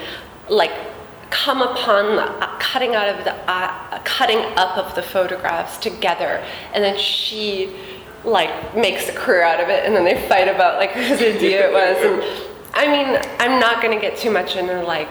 like, 0.48 0.72
come 1.30 1.62
upon 1.62 2.16
the 2.16 2.22
uh, 2.22 2.58
cutting 2.58 2.94
out 2.94 3.08
of 3.08 3.24
the 3.24 3.34
uh, 3.50 3.98
cutting 4.04 4.38
up 4.56 4.76
of 4.78 4.94
the 4.94 5.02
photographs 5.02 5.76
together, 5.78 6.44
and 6.74 6.82
then 6.82 6.98
she 6.98 7.74
like 8.24 8.74
makes 8.76 9.08
a 9.08 9.12
career 9.12 9.42
out 9.42 9.60
of 9.60 9.68
it, 9.68 9.84
and 9.86 9.94
then 9.94 10.04
they 10.04 10.26
fight 10.28 10.48
about 10.48 10.78
like 10.78 10.90
whose 10.92 11.20
idea 11.20 11.68
it 11.68 11.72
was. 11.72 11.96
And 12.04 12.48
I 12.74 12.86
mean, 12.86 13.20
I'm 13.38 13.60
not 13.60 13.82
gonna 13.82 14.00
get 14.00 14.16
too 14.16 14.30
much 14.30 14.56
into 14.56 14.82
like 14.82 15.08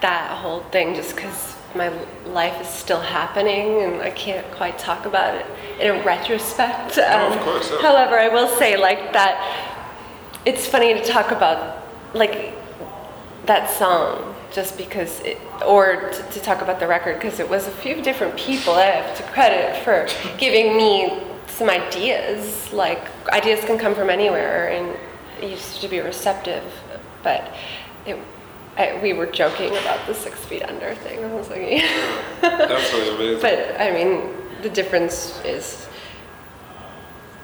that 0.00 0.30
whole 0.38 0.60
thing 0.70 0.94
just 0.94 1.14
because 1.16 1.56
my 1.74 1.88
life 2.26 2.60
is 2.62 2.68
still 2.68 3.00
happening 3.00 3.82
and 3.82 4.00
I 4.00 4.10
can't 4.10 4.48
quite 4.52 4.78
talk 4.78 5.04
about 5.06 5.34
it 5.34 5.44
in 5.80 5.90
a 5.94 6.02
retrospect. 6.04 6.96
No, 6.96 7.26
of 7.26 7.32
Um, 7.32 7.38
course. 7.40 7.70
However, 7.82 8.18
I 8.18 8.28
will 8.28 8.48
say 8.56 8.76
like 8.76 9.12
that 9.12 9.36
it's 10.44 10.66
funny 10.66 10.94
to 10.94 11.04
talk 11.04 11.30
about 11.30 11.82
like 12.14 12.54
that 13.46 13.68
song 13.70 14.27
just 14.52 14.76
because 14.76 15.20
it, 15.20 15.38
or 15.66 16.10
to, 16.10 16.22
to 16.30 16.40
talk 16.40 16.62
about 16.62 16.80
the 16.80 16.86
record 16.86 17.14
because 17.14 17.38
it 17.38 17.48
was 17.48 17.66
a 17.66 17.70
few 17.70 18.00
different 18.02 18.36
people 18.36 18.74
I 18.74 18.86
have 18.86 19.16
to 19.16 19.22
credit 19.24 19.82
for 19.84 20.08
giving 20.38 20.76
me 20.76 21.22
some 21.46 21.68
ideas. 21.68 22.72
Like 22.72 23.02
ideas 23.28 23.64
can 23.64 23.78
come 23.78 23.94
from 23.94 24.10
anywhere 24.10 24.68
and 24.70 24.96
it 25.42 25.50
used 25.50 25.80
to 25.80 25.88
be 25.88 26.00
receptive, 26.00 26.64
but 27.22 27.52
it, 28.06 28.18
I, 28.76 28.98
we 29.02 29.12
were 29.12 29.26
joking 29.26 29.70
about 29.76 30.06
the 30.06 30.14
six 30.14 30.44
feet 30.44 30.62
under 30.62 30.94
thing. 30.94 31.24
I 31.24 31.34
was 31.34 31.48
like, 31.50 31.60
That's 32.40 32.92
really 32.92 33.14
amazing. 33.14 33.42
but 33.42 33.80
I 33.80 33.90
mean, 33.92 34.30
the 34.62 34.70
difference 34.70 35.40
is 35.44 35.88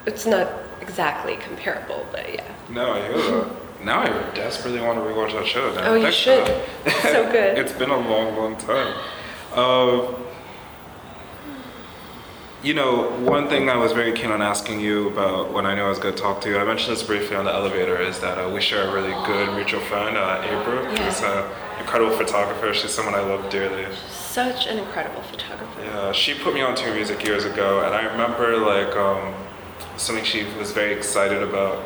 it's 0.05 0.25
not 0.25 0.47
exactly 0.81 1.35
comparable, 1.37 2.05
but 2.11 2.33
yeah. 2.33 2.47
No, 2.69 2.93
I 2.93 3.01
hear 3.01 3.17
that. 3.17 3.64
Now 3.83 4.01
I 4.01 4.07
desperately 4.33 4.81
want 4.81 4.97
to 4.97 5.05
rewatch 5.05 5.33
that 5.33 5.45
show. 5.45 5.73
Now. 5.73 5.89
Oh, 5.89 5.95
you 5.95 6.03
Thanks 6.03 6.17
should. 6.17 6.45
for 6.45 6.53
that. 6.53 6.67
It's 6.85 7.01
so 7.03 7.31
good. 7.31 7.57
it's 7.59 7.73
been 7.73 7.89
a 7.89 7.97
long, 7.97 8.35
long 8.35 8.55
time. 8.57 8.95
Uh, 9.53 10.13
you 12.63 12.73
know, 12.73 13.11
one 13.19 13.47
thing 13.47 13.69
I 13.69 13.77
was 13.77 13.91
very 13.91 14.11
keen 14.11 14.31
on 14.31 14.41
asking 14.41 14.79
you 14.79 15.09
about 15.09 15.53
when 15.53 15.67
I 15.67 15.75
knew 15.75 15.83
I 15.83 15.89
was 15.89 15.99
going 15.99 16.15
to 16.15 16.21
talk 16.21 16.41
to 16.41 16.49
you, 16.49 16.57
I 16.57 16.63
mentioned 16.63 16.97
this 16.97 17.03
briefly 17.03 17.35
on 17.35 17.45
the 17.45 17.53
elevator, 17.53 18.01
is 18.01 18.19
that 18.21 18.39
uh, 18.39 18.49
we 18.49 18.59
share 18.59 18.87
a 18.89 18.91
really 18.91 19.13
good 19.27 19.53
mutual 19.55 19.81
friend, 19.81 20.17
uh, 20.17 20.41
April. 20.43 20.83
Yeah. 20.83 21.05
She's 21.05 21.21
an 21.21 21.45
incredible 21.79 22.17
photographer. 22.17 22.73
She's 22.73 22.91
someone 22.91 23.13
I 23.13 23.19
love 23.19 23.51
dearly. 23.51 23.85
Such 24.09 24.65
an 24.65 24.79
incredible 24.79 25.21
photographer. 25.21 25.79
Yeah, 25.81 26.11
she 26.11 26.33
put 26.33 26.55
me 26.55 26.61
onto 26.61 26.91
music 26.91 27.23
years 27.23 27.45
ago, 27.45 27.85
and 27.85 27.93
I 27.93 28.05
remember 28.05 28.57
like 28.57 28.95
um, 28.95 29.35
something 29.95 30.25
she 30.25 30.45
was 30.57 30.71
very 30.71 30.93
excited 30.93 31.43
about 31.43 31.83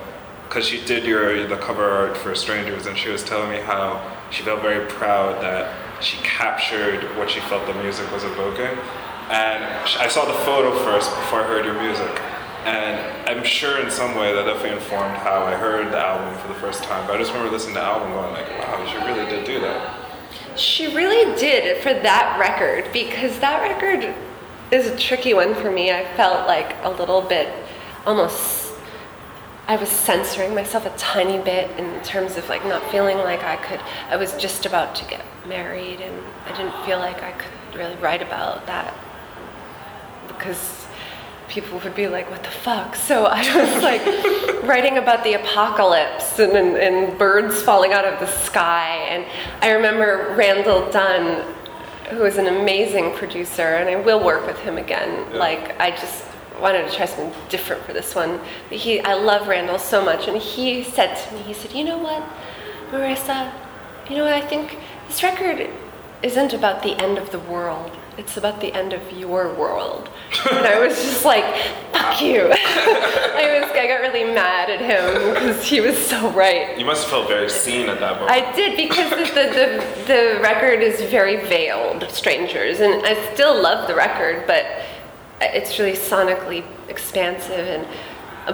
because 0.49 0.65
she 0.65 0.83
did 0.83 1.05
your 1.05 1.47
the 1.47 1.57
cover 1.57 1.88
art 1.88 2.17
for 2.17 2.33
Strangers, 2.33 2.88
and 2.88 2.97
she 2.97 3.09
was 3.09 3.23
telling 3.23 3.51
me 3.51 3.59
how 3.59 4.01
she 4.31 4.41
felt 4.41 4.63
very 4.63 4.83
proud 4.88 5.39
that 5.43 6.03
she 6.03 6.17
captured 6.23 7.03
what 7.17 7.29
she 7.29 7.39
felt 7.41 7.67
the 7.67 7.73
music 7.83 8.12
was 8.12 8.23
evoking. 8.23 8.75
And 9.29 9.63
I 9.99 10.07
saw 10.07 10.25
the 10.25 10.33
photo 10.43 10.75
first 10.83 11.12
before 11.12 11.41
I 11.41 11.43
heard 11.43 11.65
your 11.65 11.79
music, 11.79 12.09
and 12.65 13.29
I'm 13.29 13.43
sure 13.43 13.79
in 13.79 13.91
some 13.91 14.15
way 14.15 14.33
that 14.33 14.45
definitely 14.45 14.71
informed 14.71 15.17
how 15.17 15.43
I 15.43 15.53
heard 15.53 15.93
the 15.93 15.99
album 15.99 16.35
for 16.41 16.47
the 16.47 16.59
first 16.59 16.83
time. 16.83 17.05
But 17.05 17.17
I 17.17 17.19
just 17.19 17.31
remember 17.31 17.51
listening 17.51 17.75
to 17.75 17.81
the 17.81 17.85
album 17.85 18.12
going 18.13 18.33
like, 18.33 18.49
wow, 18.57 18.83
she 18.89 18.97
really 19.05 19.29
did 19.29 19.45
do 19.45 19.59
that. 19.62 19.99
She 20.57 20.88
really 20.95 21.39
did 21.39 21.77
for 21.83 21.93
that 21.93 22.39
record 22.39 22.91
because 22.91 23.38
that 23.39 23.62
record 23.62 24.15
is 24.71 24.88
a 24.88 24.97
tricky 24.97 25.35
one 25.35 25.53
for 25.53 25.69
me. 25.69 25.91
I 25.91 26.05
felt 26.15 26.47
like 26.47 26.75
a 26.81 26.89
little 26.89 27.21
bit 27.21 27.53
almost 28.07 28.59
I 29.69 29.75
was 29.75 29.89
censoring 29.89 30.55
myself 30.55 30.88
a 30.88 30.97
tiny 30.97 31.38
bit 31.43 31.69
in 31.77 32.01
terms 32.01 32.38
of 32.38 32.49
like 32.49 32.65
not 32.65 32.84
feeling 32.89 33.19
like 33.19 33.43
I 33.43 33.55
could 33.55 33.79
I 34.10 34.17
was 34.17 34.34
just 34.34 34.65
about 34.65 34.95
to 34.95 35.05
get 35.05 35.23
married 35.47 36.01
and 36.01 36.25
I 36.47 36.58
didn't 36.58 36.73
feel 36.88 36.97
like 36.97 37.21
I 37.21 37.34
could 37.34 37.75
really 37.75 37.95
write 37.97 38.23
about 38.23 38.65
that 38.65 38.95
because 40.27 40.88
people 41.49 41.77
would 41.84 41.93
be 41.93 42.08
like, 42.08 42.32
what 42.32 42.41
the 42.41 42.49
fuck? 42.49 42.95
So 42.95 43.25
I 43.29 43.41
was 43.41 43.84
like 43.84 44.63
writing 44.63 44.97
about 44.97 45.23
the 45.23 45.34
apocalypse 45.34 46.39
and, 46.39 46.53
and, 46.53 46.75
and 46.75 47.17
birds 47.19 47.62
falling 47.62 47.93
out 47.93 48.05
of 48.05 48.19
the 48.19 48.25
sky. 48.25 49.05
And 49.10 49.23
I 49.62 49.69
remember 49.71 50.34
Randall 50.36 50.89
Dunn, 50.91 51.45
who 52.10 52.25
is 52.25 52.38
an 52.38 52.47
amazing 52.47 53.13
producer, 53.13 53.62
and 53.62 53.88
I 53.88 53.97
will 53.97 54.23
work 54.23 54.47
with 54.47 54.58
him 54.58 54.77
again. 54.77 55.27
Yeah. 55.32 55.38
Like, 55.38 55.79
I 55.79 55.91
just 55.91 56.23
wanted 56.60 56.89
to 56.89 56.95
try 56.95 57.06
something 57.06 57.34
different 57.50 57.84
for 57.84 57.93
this 57.93 58.15
one. 58.15 58.39
But 58.69 58.80
he, 58.80 59.00
I 59.02 59.13
love 59.13 59.48
Randall 59.48 59.80
so 59.80 60.04
much. 60.04 60.28
And 60.28 60.38
he 60.38 60.84
said 60.84 61.15
to 61.15 61.36
me, 61.36 61.41
he 61.41 61.54
said, 61.54 61.74
you 61.74 61.84
know 61.84 61.98
what, 61.98 62.24
Marissa, 62.91 63.52
you 64.10 64.17
know 64.17 64.24
what, 64.26 64.34
I 64.34 64.41
think 64.41 64.78
this 65.08 65.24
record 65.24 65.69
isn't 66.22 66.54
about 66.54 66.84
the 66.84 66.95
end 67.02 67.17
of 67.17 67.32
the 67.32 67.39
world. 67.39 67.91
It's 68.17 68.36
about 68.36 68.60
the 68.60 68.74
end 68.74 68.91
of 68.91 69.13
your 69.13 69.54
world. 69.54 70.10
And 70.52 70.65
I 70.65 70.86
was 70.86 70.93
just 70.95 71.24
like, 71.24 71.45
fuck 71.93 72.22
you. 72.22 72.41
I 72.54 73.62
was 73.62 73.69
I 73.72 73.88
got 73.88 74.02
really 74.02 74.26
mad 74.26 74.69
at 74.69 74.82
him 74.82 75.34
because 75.34 75.63
he 75.63 75.80
was 75.80 75.98
so 75.98 76.30
right. 76.32 76.78
You 76.78 76.86
must 76.86 77.04
have 77.04 77.12
felt 77.12 77.30
very 77.30 77.50
seen 77.50 77.88
at 77.88 78.02
that 78.02 78.19
moment. 78.19 78.32
I 78.32 78.54
did 78.54 78.76
because 78.76 79.10
the, 79.12 79.26
the, 79.34 79.45
the, 79.54 80.06
the 80.06 80.39
record 80.41 80.82
is 80.82 81.02
very 81.10 81.38
veiled, 81.48 82.10
Strangers, 82.12 82.82
and 82.82 83.06
I 83.06 83.34
still 83.34 83.62
love 83.62 83.88
the 83.88 83.95
record, 83.95 84.45
but 84.48 84.65
it's 85.41 85.80
really 85.80 85.93
sonically 85.97 86.63
expansive 86.89 87.67
and 87.67 87.88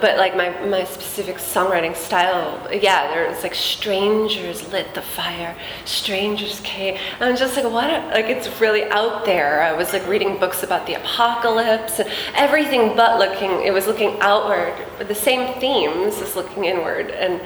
but 0.02 0.18
like 0.18 0.36
my, 0.36 0.50
my 0.66 0.84
specific 0.84 1.38
songwriting 1.38 1.96
style, 1.96 2.68
yeah, 2.70 3.08
there's 3.14 3.44
like 3.44 3.56
strangers 3.56 4.70
lit 4.74 4.94
the 4.94 5.02
fire, 5.02 5.56
strangers 5.86 6.60
came. 6.66 6.98
I'm 7.22 7.38
just 7.38 7.56
like, 7.56 7.72
what? 7.72 7.90
a- 7.90 8.08
Like 8.10 8.26
it's 8.26 8.60
really 8.60 8.84
out 8.86 9.24
there. 9.24 9.62
I 9.62 9.72
was 9.72 9.94
like 9.94 10.06
reading 10.06 10.38
books 10.38 10.64
about 10.64 10.86
the 10.86 10.96
apocalypse 10.96 12.00
and 12.00 12.10
everything 12.34 12.94
but 12.98 13.20
looking. 13.20 13.62
It 13.66 13.72
was 13.72 13.88
looking 13.88 14.18
outward, 14.20 14.74
but 14.98 15.08
the 15.08 15.16
same 15.16 15.58
themes 15.62 16.18
as 16.22 16.36
looking 16.36 16.66
inward. 16.66 17.12
And 17.12 17.40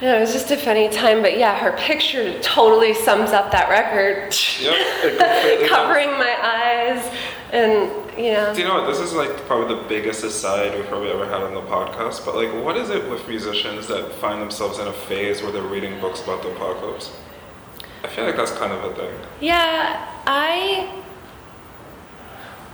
you 0.00 0.06
know, 0.08 0.16
it 0.16 0.20
was 0.20 0.32
just 0.32 0.50
a 0.52 0.56
funny 0.56 0.88
time. 0.88 1.20
But 1.20 1.36
yeah, 1.36 1.58
her 1.58 1.72
picture 1.76 2.40
totally 2.40 2.94
sums 2.94 3.30
up 3.32 3.50
that 3.52 3.68
record. 3.68 4.34
Yep, 4.58 4.72
it 4.72 5.18
completely 5.18 5.66
does. 5.66 5.68
Covering 5.70 6.10
my 6.12 6.34
eyes, 6.42 7.12
and 7.52 7.90
you 8.16 8.32
know. 8.32 8.54
Do 8.54 8.60
you 8.60 8.66
know 8.66 8.74
what? 8.74 8.86
This 8.86 9.00
is 9.00 9.12
like 9.12 9.34
probably 9.46 9.76
the 9.76 9.82
biggest 9.88 10.24
aside 10.24 10.74
we've 10.74 10.86
probably 10.86 11.10
ever 11.10 11.26
had 11.26 11.42
on 11.42 11.54
the 11.54 11.62
podcast. 11.62 12.24
But 12.24 12.36
like, 12.36 12.52
what 12.64 12.76
is 12.76 12.90
it 12.90 13.08
with 13.10 13.26
musicians 13.28 13.86
that 13.88 14.12
find 14.14 14.40
themselves 14.40 14.78
in 14.78 14.86
a 14.88 14.92
phase 14.92 15.42
where 15.42 15.52
they're 15.52 15.62
reading 15.62 16.00
books 16.00 16.22
about 16.22 16.42
the 16.42 16.50
apocalypse? 16.50 17.12
I 18.02 18.08
feel 18.08 18.24
like 18.24 18.36
that's 18.36 18.52
kind 18.52 18.72
of 18.72 18.84
a 18.84 18.94
thing. 18.94 19.14
Yeah, 19.40 20.08
I. 20.26 21.02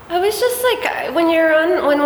I 0.09 0.19
was 0.21 0.39
just 0.39 0.63
like 0.63 1.15
when 1.15 1.31
you're 1.31 1.55
on 1.55 1.87
when 1.87 2.01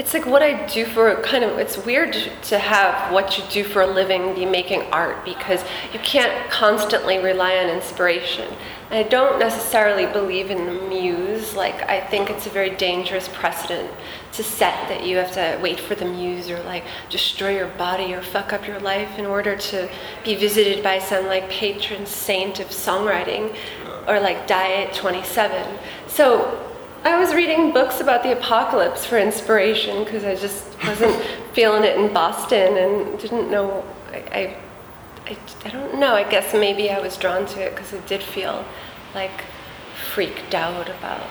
it's 0.00 0.14
like 0.14 0.24
what 0.24 0.42
I 0.42 0.66
do 0.66 0.86
for 0.86 1.14
kind 1.20 1.44
of 1.44 1.58
it's 1.58 1.76
weird 1.76 2.14
to 2.44 2.58
have 2.58 3.12
what 3.12 3.36
you 3.36 3.44
do 3.50 3.62
for 3.62 3.82
a 3.82 3.86
living 3.86 4.34
be 4.34 4.46
making 4.46 4.80
art 4.84 5.26
because 5.26 5.62
you 5.92 5.98
can't 5.98 6.50
constantly 6.50 7.18
rely 7.18 7.58
on 7.58 7.68
inspiration. 7.68 8.50
I 8.90 9.02
don't 9.02 9.38
necessarily 9.38 10.06
believe 10.10 10.50
in 10.50 10.64
the 10.64 10.72
muse. 10.72 11.54
Like 11.54 11.82
I 11.82 12.00
think 12.00 12.30
it's 12.30 12.46
a 12.46 12.48
very 12.48 12.70
dangerous 12.70 13.28
precedent 13.28 13.90
to 14.32 14.42
set 14.42 14.88
that 14.88 15.04
you 15.04 15.18
have 15.18 15.32
to 15.32 15.58
wait 15.62 15.78
for 15.78 15.94
the 15.94 16.06
muse 16.06 16.48
or 16.48 16.62
like 16.62 16.84
destroy 17.10 17.54
your 17.54 17.68
body 17.68 18.14
or 18.14 18.22
fuck 18.22 18.54
up 18.54 18.66
your 18.66 18.80
life 18.80 19.18
in 19.18 19.26
order 19.26 19.54
to 19.54 19.86
be 20.24 20.34
visited 20.34 20.82
by 20.82 20.98
some 20.98 21.26
like 21.26 21.50
patron 21.50 22.06
saint 22.06 22.58
of 22.58 22.68
songwriting 22.68 23.54
or 24.08 24.18
like 24.18 24.46
die 24.46 24.82
at 24.82 24.94
27. 24.94 25.78
So 26.06 26.69
I 27.02 27.18
was 27.18 27.34
reading 27.34 27.72
books 27.72 28.00
about 28.00 28.22
the 28.22 28.32
apocalypse 28.32 29.06
for 29.06 29.18
inspiration 29.18 30.04
because 30.04 30.22
I 30.24 30.34
just 30.34 30.66
wasn't 30.84 31.16
feeling 31.54 31.82
it 31.82 31.96
in 31.96 32.12
Boston 32.12 32.76
and 32.76 33.18
didn't 33.18 33.50
know. 33.50 33.84
I, 34.12 34.16
I, 34.16 34.56
I, 35.26 35.36
I 35.64 35.68
don't 35.70 35.98
know. 35.98 36.14
I 36.14 36.28
guess 36.28 36.52
maybe 36.52 36.90
I 36.90 37.00
was 37.00 37.16
drawn 37.16 37.46
to 37.46 37.60
it 37.62 37.70
because 37.74 37.94
it 37.94 38.06
did 38.06 38.22
feel 38.22 38.66
like 39.14 39.44
freaked 40.12 40.54
out 40.54 40.90
about 40.90 41.26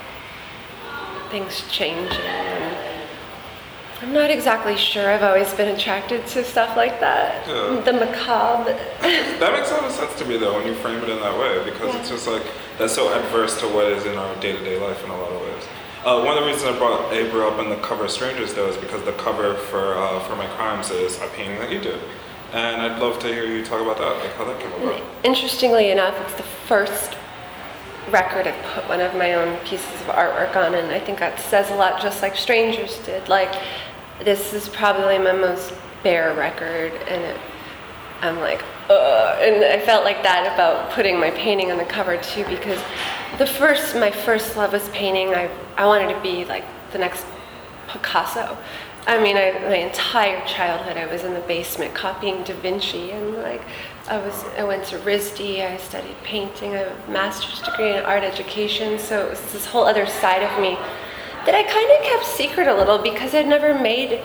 things 1.29 1.63
changing. 1.69 2.19
And 2.19 2.88
I'm 4.01 4.13
not 4.13 4.31
exactly 4.31 4.77
sure. 4.77 5.09
I've 5.12 5.23
always 5.23 5.53
been 5.53 5.75
attracted 5.75 6.25
to 6.27 6.43
stuff 6.43 6.77
like 6.77 6.99
that. 7.01 7.45
Yeah. 7.47 7.81
The 7.81 7.93
macabre. 7.93 8.73
That 9.39 9.53
makes 9.53 9.71
a 9.71 9.75
lot 9.75 9.85
of 9.85 9.91
sense 9.91 10.17
to 10.19 10.25
me 10.25 10.38
though 10.38 10.53
when 10.53 10.65
you 10.65 10.73
frame 10.75 11.03
it 11.03 11.09
in 11.09 11.19
that 11.19 11.38
way 11.38 11.63
because 11.69 11.93
it's 11.95 12.09
just 12.09 12.27
like 12.27 12.43
that's 12.77 12.93
so 12.93 13.13
adverse 13.13 13.59
to 13.59 13.67
what 13.67 13.85
is 13.88 14.05
in 14.05 14.17
our 14.17 14.35
day 14.39 14.53
to 14.53 14.63
day 14.63 14.79
life 14.79 15.03
in 15.03 15.09
a 15.09 15.17
lot 15.17 15.31
of 15.31 15.41
ways. 15.41 15.63
Uh, 16.05 16.23
one 16.23 16.38
of 16.38 16.43
the 16.43 16.49
reasons 16.49 16.75
I 16.75 16.77
brought 16.77 17.12
Ebru 17.12 17.51
up 17.51 17.59
in 17.59 17.69
the 17.69 17.75
cover 17.77 18.05
of 18.05 18.12
Strangers 18.12 18.53
though 18.53 18.69
is 18.69 18.77
because 18.77 19.03
the 19.03 19.12
cover 19.13 19.55
for 19.55 19.95
uh, 19.97 20.19
for 20.21 20.35
My 20.38 20.47
Crimes 20.55 20.91
is 20.91 21.19
a 21.21 21.27
painting 21.27 21.59
that 21.59 21.71
you 21.71 21.79
did. 21.79 21.99
And 22.53 22.81
I'd 22.81 22.99
love 22.99 23.19
to 23.19 23.27
hear 23.27 23.45
you 23.45 23.63
talk 23.63 23.81
about 23.81 23.97
that, 23.97 24.17
like 24.23 24.33
how 24.35 24.45
that 24.45 24.59
came 24.59 24.71
about. 24.71 25.03
Interestingly 25.23 25.91
enough, 25.91 26.15
it's 26.21 26.35
the 26.35 26.43
first 26.43 27.15
record 28.09 28.47
I've 28.47 28.63
put 28.73 28.88
one 28.89 29.01
of 29.01 29.13
my 29.13 29.35
own 29.35 29.57
pieces 29.65 29.93
of 30.01 30.07
artwork 30.07 30.55
on, 30.55 30.73
and 30.73 30.88
I 30.88 30.99
think 30.99 31.19
that 31.19 31.39
says 31.39 31.69
a 31.69 31.75
lot, 31.75 32.01
just 32.01 32.23
like 32.23 32.35
Strangers 32.35 32.97
did. 33.05 33.29
Like, 33.29 33.53
this 34.23 34.53
is 34.53 34.69
probably 34.69 35.17
my 35.17 35.32
most 35.32 35.73
bare 36.03 36.34
record, 36.34 36.93
and 37.08 37.23
it, 37.23 37.38
I'm 38.21 38.39
like, 38.39 38.63
ugh. 38.89 39.38
And 39.41 39.63
I 39.63 39.79
felt 39.86 40.03
like 40.03 40.23
that 40.23 40.53
about 40.53 40.91
putting 40.91 41.19
my 41.19 41.32
painting 41.32 41.71
on 41.71 41.77
the 41.77 41.86
cover 41.86 42.17
too, 42.17 42.43
because 42.45 42.82
the 43.38 43.47
first, 43.47 43.95
my 43.95 44.12
first 44.12 44.58
love 44.58 44.73
was 44.73 44.88
painting. 44.89 45.34
I, 45.34 45.49
I 45.77 45.86
wanted 45.86 46.13
to 46.13 46.19
be 46.21 46.45
like 46.45 46.65
the 46.91 46.97
next 46.97 47.25
Picasso. 47.88 48.58
I 49.08 49.21
mean, 49.23 49.38
I, 49.38 49.53
my 49.67 49.75
entire 49.75 50.45
childhood, 50.45 50.97
I 50.97 51.08
was 51.08 51.23
in 51.23 51.34
the 51.34 51.39
basement 51.41 51.95
copying 51.95 52.43
Da 52.43 52.53
Vinci, 52.53 53.12
and 53.12 53.38
like, 53.38 53.62
I 54.10 54.17
was, 54.17 54.43
I 54.58 54.63
went 54.63 54.84
to 54.86 54.97
RISD. 54.99 55.62
I 55.62 55.77
studied 55.77 56.15
painting. 56.23 56.73
I 56.73 56.79
have 56.79 57.08
a 57.08 57.12
master's 57.12 57.62
degree 57.62 57.95
in 57.95 58.03
art 58.03 58.23
education. 58.23 58.99
So 58.99 59.25
it 59.25 59.29
was 59.29 59.41
this 59.53 59.65
whole 59.65 59.86
other 59.86 60.05
side 60.05 60.43
of 60.43 60.60
me 60.60 60.77
that 61.45 61.56
I 61.56 61.63
kind 61.63 61.91
of 61.91 62.04
kept 62.04 62.25
secret 62.25 62.67
a 62.67 62.75
little 62.75 62.97
because 62.97 63.34
I'd 63.34 63.47
never 63.47 63.73
made. 63.73 64.21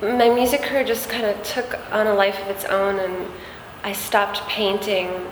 My 0.00 0.28
music 0.28 0.62
career 0.62 0.84
just 0.84 1.08
kind 1.08 1.24
of 1.24 1.42
took 1.42 1.78
on 1.90 2.06
a 2.06 2.14
life 2.14 2.40
of 2.42 2.48
its 2.48 2.64
own, 2.64 2.98
and 2.98 3.28
I 3.82 3.92
stopped 3.92 4.46
painting 4.48 5.26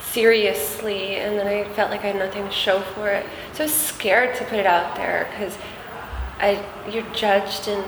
seriously, 0.00 1.16
and 1.16 1.38
then 1.38 1.46
I 1.46 1.64
felt 1.72 1.90
like 1.90 2.00
I 2.00 2.08
had 2.08 2.16
nothing 2.16 2.44
to 2.44 2.52
show 2.52 2.80
for 2.80 3.08
it. 3.08 3.24
So 3.54 3.64
I 3.64 3.66
was 3.66 3.74
scared 3.74 4.36
to 4.36 4.44
put 4.44 4.58
it 4.58 4.66
out 4.66 4.96
there 4.96 5.28
because 5.30 5.56
I 6.38 6.62
you're 6.90 7.08
judged 7.14 7.68
and 7.68 7.84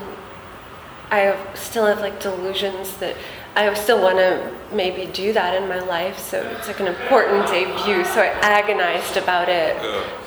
I 1.11 1.37
still 1.55 1.87
have 1.87 2.01
like 2.01 2.21
delusions 2.21 2.97
that 2.99 3.17
I 3.57 3.73
still 3.75 4.03
want 4.03 4.19
to 4.19 4.53
maybe 4.73 5.11
do 5.13 5.33
that 5.33 5.61
in 5.61 5.69
my 5.69 5.79
life, 5.79 6.19
so 6.19 6.43
it's 6.59 6.67
like 6.67 6.81
an 6.81 6.89
important 6.89 7.47
debut. 7.47 8.05
So 8.05 8.21
I 8.21 8.27
agonized 8.43 9.17
about 9.17 9.49
it. 9.49 9.77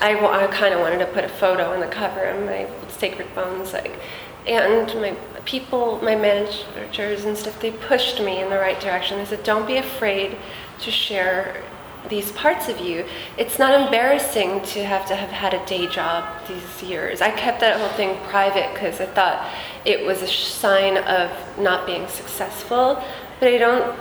I 0.02 0.48
kind 0.52 0.74
of 0.74 0.80
wanted 0.80 1.00
to 1.00 1.08
put 1.08 1.26
a 1.26 1.30
photo 1.30 1.74
on 1.74 1.82
the 1.82 1.88
cover 1.88 2.24
of 2.24 2.46
my 2.46 2.68
Sacred 2.88 3.34
Bones, 3.36 3.74
like, 3.74 4.00
and 4.48 4.88
my 5.02 5.16
people, 5.44 6.00
my 6.02 6.16
managers 6.16 7.26
and 7.26 7.38
stuff, 7.38 7.60
they 7.60 7.72
pushed 7.72 8.22
me 8.22 8.40
in 8.40 8.50
the 8.50 8.58
right 8.58 8.80
direction. 8.80 9.18
They 9.18 9.26
said, 9.26 9.44
"Don't 9.44 9.68
be 9.68 9.78
afraid 9.78 10.38
to 10.80 10.92
share 10.92 11.64
these 12.10 12.32
parts 12.32 12.70
of 12.70 12.80
you. 12.80 13.04
It's 13.38 13.60
not 13.60 13.80
embarrassing 13.82 14.62
to 14.62 14.86
have 14.86 15.06
to 15.08 15.16
have 15.16 15.30
had 15.30 15.54
a 15.54 15.66
day 15.66 15.88
job 15.88 16.24
these 16.48 16.82
years. 16.82 17.22
I 17.22 17.32
kept 17.32 17.60
that 17.60 17.80
whole 17.80 17.90
thing 17.90 18.18
private 18.30 18.74
because 18.74 19.02
I 19.02 19.08
thought 19.08 19.46
it 19.88 20.06
was 20.06 20.22
a 20.22 20.28
sign 20.28 20.98
of 20.98 21.32
not 21.58 21.86
being 21.86 22.08
successful. 22.08 23.02
But 23.40 23.50
I 23.50 23.58
don't, 23.60 23.96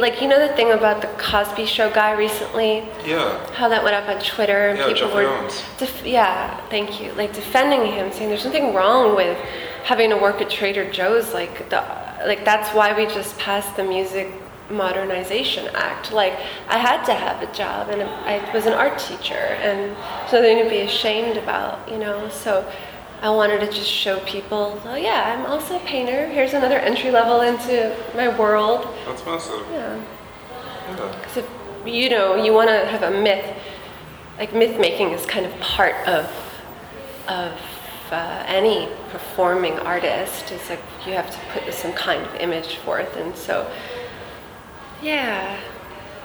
like, 0.00 0.22
you 0.22 0.28
know 0.28 0.38
the 0.38 0.54
thing 0.54 0.70
about 0.70 1.00
the 1.00 1.08
Cosby 1.18 1.66
Show 1.66 1.90
guy 1.90 2.12
recently? 2.12 2.88
Yeah. 3.04 3.52
How 3.52 3.68
that 3.68 3.82
went 3.82 3.96
up 3.96 4.08
on 4.08 4.22
Twitter 4.22 4.68
and 4.68 4.78
Yeah, 4.78 4.86
people 4.86 5.08
Jeffrey 5.08 5.26
were, 5.26 5.50
def- 5.76 6.06
yeah, 6.06 6.56
thank 6.68 7.00
you, 7.00 7.12
like 7.14 7.32
defending 7.34 7.92
him, 7.92 8.12
saying 8.12 8.28
there's 8.30 8.44
nothing 8.44 8.72
wrong 8.74 9.16
with 9.16 9.36
having 9.84 10.10
to 10.10 10.16
work 10.16 10.40
at 10.40 10.48
Trader 10.48 10.90
Joe's. 10.90 11.34
Like 11.34 11.68
the, 11.68 11.82
like 12.24 12.44
that's 12.44 12.70
why 12.74 12.96
we 12.96 13.06
just 13.12 13.36
passed 13.38 13.76
the 13.76 13.84
Music 13.84 14.32
Modernization 14.70 15.68
Act. 15.74 16.12
Like 16.12 16.34
I 16.68 16.78
had 16.78 17.04
to 17.06 17.14
have 17.14 17.42
a 17.42 17.52
job, 17.52 17.88
and 17.88 18.02
I 18.02 18.52
was 18.54 18.66
an 18.66 18.72
art 18.72 18.98
teacher, 18.98 19.34
and 19.34 19.96
so 20.30 20.40
nothing 20.40 20.62
to 20.62 20.70
be 20.70 20.80
ashamed 20.80 21.36
about, 21.36 21.90
you 21.90 21.98
know. 21.98 22.28
So 22.28 22.64
I 23.22 23.30
wanted 23.30 23.60
to 23.60 23.66
just 23.66 23.90
show 23.90 24.20
people, 24.20 24.80
oh 24.84 24.94
yeah, 24.94 25.34
I'm 25.34 25.46
also 25.46 25.76
a 25.76 25.80
painter. 25.80 26.28
Here's 26.28 26.52
another 26.52 26.78
entry 26.78 27.10
level 27.10 27.40
into 27.40 27.96
my 28.14 28.36
world. 28.38 28.86
That's 29.06 29.24
massive. 29.24 29.64
Yeah. 29.70 30.02
Yeah. 30.88 31.16
Because 31.18 31.38
if 31.38 31.48
you 31.86 32.10
know 32.10 32.36
you 32.36 32.52
want 32.52 32.68
to 32.68 32.86
have 32.86 33.02
a 33.02 33.10
myth, 33.10 33.56
like 34.38 34.52
myth 34.54 34.78
making 34.78 35.10
is 35.10 35.24
kind 35.26 35.46
of 35.46 35.58
part 35.60 35.94
of 36.06 36.30
of 37.28 37.52
uh, 38.12 38.44
any 38.46 38.88
performing 39.10 39.78
artist. 39.80 40.52
It's 40.52 40.70
like 40.70 40.82
you 41.06 41.12
have 41.14 41.30
to 41.30 41.38
put 41.52 41.72
some 41.74 41.92
kind 41.92 42.22
of 42.22 42.34
image 42.36 42.76
forth, 42.76 43.16
and 43.16 43.34
so 43.34 43.70
yeah. 45.02 45.58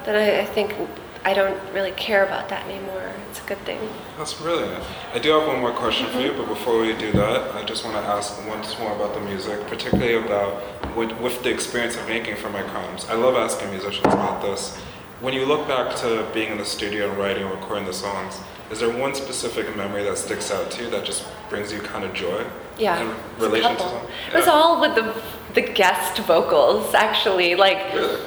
Then 0.06 0.16
I, 0.16 0.42
I 0.42 0.46
think 0.46 0.76
I 1.24 1.34
don't 1.34 1.60
really 1.74 1.92
care 1.92 2.26
about 2.26 2.50
that 2.50 2.66
anymore. 2.66 3.12
It's 3.30 3.40
a 3.40 3.44
good 3.44 3.60
thing. 3.60 3.80
That's 4.18 4.34
brilliant. 4.34 4.84
I 5.14 5.20
do 5.20 5.30
have 5.32 5.48
one 5.48 5.60
more 5.60 5.72
question 5.72 6.08
for 6.08 6.20
you, 6.20 6.34
but 6.34 6.48
before 6.48 6.80
we 6.80 6.94
do 6.94 7.12
that, 7.12 7.54
I 7.56 7.64
just 7.64 7.84
want 7.86 7.96
to 7.96 8.02
ask 8.02 8.46
once 8.48 8.78
more 8.80 8.96
about 8.96 9.14
the 9.14 9.22
music, 9.22 9.66
particularly 9.68 10.16
about 10.16 10.62
with, 10.96 11.12
with 11.20 11.44
the 11.44 11.52
experience 11.52 11.96
of 11.96 12.08
making 12.08 12.38
For 12.38 12.50
My 12.50 12.64
Crimes. 12.64 13.06
I 13.08 13.14
love 13.14 13.36
asking 13.36 13.70
musicians 13.70 14.08
about 14.14 14.42
this. 14.42 14.76
When 15.20 15.36
you 15.36 15.46
look 15.46 15.68
back 15.68 15.96
to 15.98 16.28
being 16.34 16.52
in 16.52 16.58
the 16.58 16.66
studio 16.66 17.10
and 17.10 17.18
writing 17.20 17.44
and 17.44 17.52
recording 17.52 17.86
the 17.86 17.94
songs, 17.94 18.40
is 18.72 18.80
there 18.80 18.90
one 18.90 19.14
specific 19.14 19.76
memory 19.78 20.04
that 20.04 20.18
sticks 20.18 20.50
out 20.52 20.72
to 20.72 20.84
you 20.84 20.90
that 20.90 21.06
just 21.06 21.24
brings 21.50 21.72
you 21.72 21.80
kind 21.82 22.04
of 22.04 22.14
joy? 22.14 22.44
Yeah, 22.80 23.00
In 23.02 23.16
relation 23.40 23.78
to 23.78 23.84
them? 23.84 24.06
It 24.34 24.38
was 24.38 24.48
all 24.48 24.82
with 24.82 24.96
the 24.96 25.14
the 25.54 25.62
guest 25.62 26.18
vocals 26.20 26.94
actually. 26.94 27.56
Like 27.56 27.94
Really? 27.94 28.20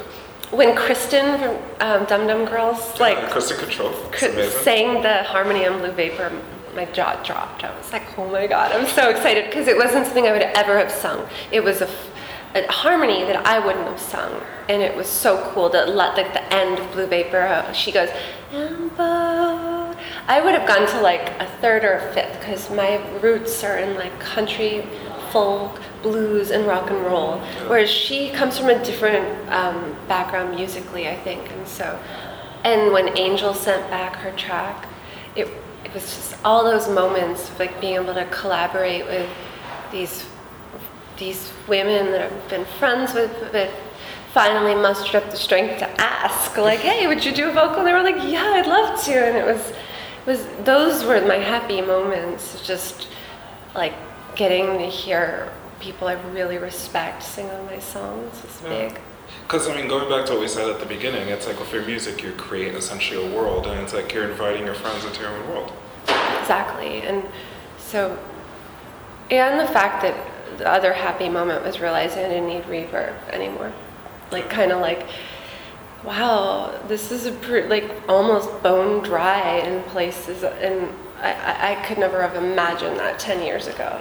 When 0.50 0.76
Kristin 0.76 1.38
from 1.38 1.56
um, 2.02 2.04
Dum 2.06 2.26
Dum 2.26 2.44
Girls 2.44 3.00
like 3.00 3.16
yeah, 3.16 3.30
Kristin 3.30 3.56
Kontrol. 3.58 3.92
It's 4.12 4.18
Cr- 4.20 4.26
amazing. 4.26 4.62
sang 4.62 5.02
the 5.02 5.22
harmony 5.24 5.66
on 5.66 5.78
Blue 5.80 5.90
Vapor, 5.90 6.30
my 6.76 6.84
jaw 6.86 7.20
dropped. 7.24 7.64
I 7.64 7.76
was 7.76 7.92
like, 7.92 8.16
oh 8.18 8.28
my 8.30 8.46
god, 8.46 8.70
I'm 8.72 8.86
so 8.86 9.08
excited 9.08 9.46
because 9.46 9.66
it 9.68 9.76
wasn't 9.76 10.06
something 10.06 10.26
I 10.26 10.32
would 10.32 10.42
ever 10.42 10.78
have 10.78 10.90
sung. 10.92 11.26
It 11.50 11.64
was 11.64 11.80
a, 11.80 11.88
f- 11.88 12.10
a 12.54 12.70
harmony 12.70 13.24
that 13.24 13.44
I 13.46 13.58
wouldn't 13.64 13.86
have 13.86 13.98
sung, 14.00 14.40
and 14.68 14.80
it 14.82 14.94
was 14.96 15.08
so 15.08 15.50
cool 15.52 15.68
that 15.70 15.88
let 15.88 16.16
like 16.16 16.32
the 16.32 16.54
end 16.54 16.78
of 16.78 16.92
Blue 16.92 17.06
Vapor, 17.06 17.40
uh, 17.40 17.72
she 17.72 17.90
goes. 17.90 18.10
I 20.26 20.40
would 20.42 20.54
have 20.54 20.66
gone 20.68 20.86
to 20.88 21.00
like 21.00 21.30
a 21.40 21.46
third 21.60 21.84
or 21.84 21.94
a 21.94 22.12
fifth 22.12 22.38
because 22.40 22.70
my 22.70 22.96
roots 23.20 23.62
are 23.64 23.78
in 23.78 23.96
like 23.96 24.18
country, 24.20 24.86
folk, 25.30 25.80
blues, 26.04 26.50
and 26.50 26.66
rock 26.66 26.90
and 26.90 27.02
roll, 27.04 27.40
whereas 27.66 27.90
she 27.90 28.30
comes 28.30 28.58
from 28.58 28.68
a 28.68 28.84
different 28.84 29.26
um, 29.50 29.96
background 30.06 30.54
musically, 30.54 31.08
I 31.08 31.16
think, 31.16 31.50
and 31.50 31.66
so. 31.66 31.98
And 32.62 32.92
when 32.92 33.18
Angel 33.18 33.54
sent 33.54 33.90
back 33.90 34.16
her 34.16 34.30
track, 34.36 34.86
it, 35.34 35.48
it 35.84 35.92
was 35.92 36.04
just 36.04 36.36
all 36.44 36.62
those 36.62 36.88
moments 36.88 37.48
of 37.50 37.58
like 37.58 37.80
being 37.80 37.94
able 37.94 38.14
to 38.14 38.26
collaborate 38.26 39.06
with 39.06 39.28
these 39.90 40.24
these 41.16 41.52
women 41.68 42.10
that 42.10 42.22
I've 42.22 42.48
been 42.48 42.64
friends 42.64 43.14
with, 43.14 43.30
but 43.52 43.70
finally 44.32 44.74
mustered 44.74 45.22
up 45.22 45.30
the 45.30 45.36
strength 45.36 45.78
to 45.78 46.00
ask, 46.00 46.56
like, 46.70 46.80
"Hey, 46.80 47.06
would 47.06 47.24
you 47.24 47.32
do 47.32 47.48
a 47.48 47.52
vocal?" 47.52 47.78
And 47.78 47.86
they 47.86 47.92
were 47.92 48.02
like, 48.02 48.22
"Yeah, 48.30 48.44
I'd 48.44 48.66
love 48.66 49.02
to." 49.04 49.12
And 49.12 49.36
it 49.36 49.46
was, 49.46 49.70
it 49.70 50.26
was 50.26 50.46
those 50.64 51.04
were 51.04 51.20
my 51.26 51.36
happy 51.36 51.80
moments, 51.80 52.66
just 52.66 53.08
like 53.74 53.94
getting 54.34 54.78
to 54.78 54.86
hear 54.86 55.50
people 55.80 56.08
I 56.08 56.14
really 56.32 56.58
respect 56.58 57.22
sing 57.22 57.50
on 57.50 57.66
my 57.66 57.78
songs 57.78 58.42
was 58.42 58.60
Yeah. 58.62 58.88
big. 58.88 59.00
Because, 59.42 59.68
I 59.68 59.74
mean, 59.74 59.88
going 59.88 60.08
back 60.08 60.26
to 60.26 60.32
what 60.32 60.40
we 60.40 60.48
said 60.48 60.68
at 60.68 60.80
the 60.80 60.86
beginning, 60.86 61.28
it's 61.28 61.46
like 61.46 61.58
with 61.58 61.72
your 61.72 61.82
music, 61.82 62.22
you 62.22 62.32
create 62.32 62.74
essentially 62.74 63.24
a 63.26 63.36
world, 63.36 63.66
and 63.66 63.80
it's 63.80 63.92
like 63.92 64.12
you're 64.12 64.28
inviting 64.30 64.64
your 64.64 64.74
friends 64.74 65.04
into 65.04 65.20
your 65.22 65.30
own 65.30 65.48
world. 65.48 65.72
Exactly. 66.40 67.02
And 67.02 67.24
so, 67.78 68.18
and 69.30 69.58
the 69.60 69.66
fact 69.66 70.02
that 70.02 70.14
the 70.58 70.70
other 70.70 70.92
happy 70.92 71.28
moment 71.28 71.64
was 71.64 71.80
realizing 71.80 72.24
I 72.24 72.28
didn't 72.28 72.46
need 72.48 72.62
reverb 72.64 73.14
anymore. 73.30 73.72
Like, 74.30 74.48
kind 74.48 74.72
of 74.72 74.80
like, 74.80 75.06
wow, 76.04 76.78
this 76.86 77.10
is 77.10 77.26
a 77.26 77.32
pr- 77.32 77.66
like 77.68 77.90
almost 78.08 78.62
bone 78.62 79.02
dry 79.02 79.58
in 79.58 79.82
places. 79.84 80.42
And 80.44 80.88
I, 81.20 81.32
I, 81.32 81.72
I 81.72 81.86
could 81.86 81.98
never 81.98 82.20
have 82.22 82.34
imagined 82.36 82.98
that 82.98 83.18
10 83.18 83.44
years 83.44 83.66
ago. 83.66 84.00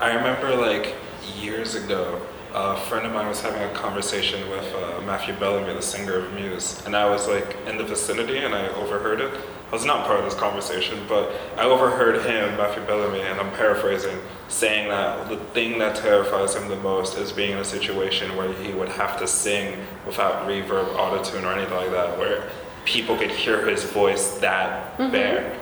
I 0.00 0.14
remember 0.14 0.56
like 0.56 0.94
years 1.36 1.74
ago, 1.74 2.22
a 2.54 2.76
friend 2.76 3.06
of 3.06 3.12
mine 3.12 3.28
was 3.28 3.42
having 3.42 3.62
a 3.62 3.72
conversation 3.74 4.48
with 4.48 4.74
uh, 4.74 5.02
Matthew 5.02 5.34
Bellamy, 5.34 5.74
the 5.74 5.82
singer 5.82 6.14
of 6.14 6.32
Muse, 6.32 6.82
and 6.86 6.96
I 6.96 7.08
was 7.08 7.28
like 7.28 7.54
in 7.66 7.76
the 7.76 7.84
vicinity 7.84 8.38
and 8.38 8.54
I 8.54 8.68
overheard 8.68 9.20
it. 9.20 9.30
I 9.68 9.72
was 9.72 9.84
not 9.84 10.06
part 10.06 10.18
of 10.18 10.24
this 10.24 10.34
conversation, 10.34 10.98
but 11.06 11.30
I 11.58 11.64
overheard 11.64 12.16
him, 12.26 12.56
Matthew 12.56 12.82
Bellamy, 12.86 13.20
and 13.20 13.38
I'm 13.38 13.52
paraphrasing, 13.52 14.18
saying 14.48 14.88
that 14.88 15.28
the 15.28 15.36
thing 15.36 15.78
that 15.78 15.96
terrifies 15.96 16.56
him 16.56 16.68
the 16.68 16.76
most 16.76 17.18
is 17.18 17.30
being 17.30 17.52
in 17.52 17.58
a 17.58 17.64
situation 17.64 18.34
where 18.36 18.52
he 18.54 18.72
would 18.72 18.88
have 18.88 19.18
to 19.20 19.28
sing 19.28 19.78
without 20.06 20.48
reverb, 20.48 20.86
autotune, 20.96 21.44
or 21.44 21.52
anything 21.52 21.76
like 21.76 21.90
that, 21.90 22.18
where 22.18 22.50
people 22.84 23.16
could 23.16 23.30
hear 23.30 23.68
his 23.68 23.84
voice 23.84 24.38
that 24.38 24.96
bare. 25.12 25.56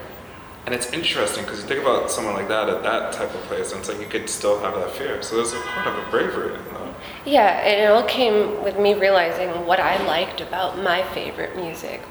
And 0.69 0.75
it's 0.75 0.93
interesting 0.93 1.45
because 1.45 1.63
you 1.63 1.67
think 1.67 1.81
about 1.81 2.11
someone 2.11 2.35
like 2.35 2.49
that 2.49 2.69
at 2.69 2.83
that 2.83 3.15
type 3.15 3.35
of 3.35 3.41
place, 3.45 3.73
and 3.73 3.81
it's 3.81 3.89
like 3.89 4.01
you 4.01 4.07
could 4.07 4.29
still 4.29 4.61
have 4.61 4.75
that 4.75 4.91
fear. 4.91 5.23
So 5.23 5.37
there's 5.37 5.55
a 5.55 5.61
part 5.61 5.87
of 5.87 5.95
a 5.95 6.11
bravery, 6.11 6.53
you 6.63 6.73
know? 6.73 6.95
Yeah, 7.25 7.61
and 7.61 7.81
it 7.81 7.87
all 7.87 8.03
came 8.03 8.63
with 8.63 8.79
me 8.79 8.93
realizing 8.93 9.65
what 9.65 9.81
I 9.81 9.97
liked 10.05 10.43
about 10.43 10.77
my 10.77 11.03
favorite 11.15 11.57
music. 11.57 12.03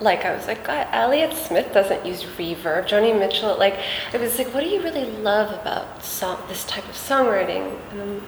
Like 0.00 0.24
I 0.24 0.34
was 0.34 0.48
like, 0.48 0.66
God, 0.66 0.88
Elliott 0.90 1.34
Smith 1.34 1.72
doesn't 1.72 2.04
use 2.04 2.24
reverb. 2.24 2.88
Joni 2.88 3.16
Mitchell, 3.16 3.56
like 3.56 3.78
I 4.12 4.16
was 4.16 4.36
like, 4.38 4.52
what 4.52 4.64
do 4.64 4.70
you 4.70 4.82
really 4.82 5.08
love 5.18 5.52
about 5.52 6.02
song, 6.02 6.42
this 6.48 6.64
type 6.64 6.88
of 6.88 6.96
songwriting? 6.96 7.78
And 7.92 8.00
um, 8.00 8.26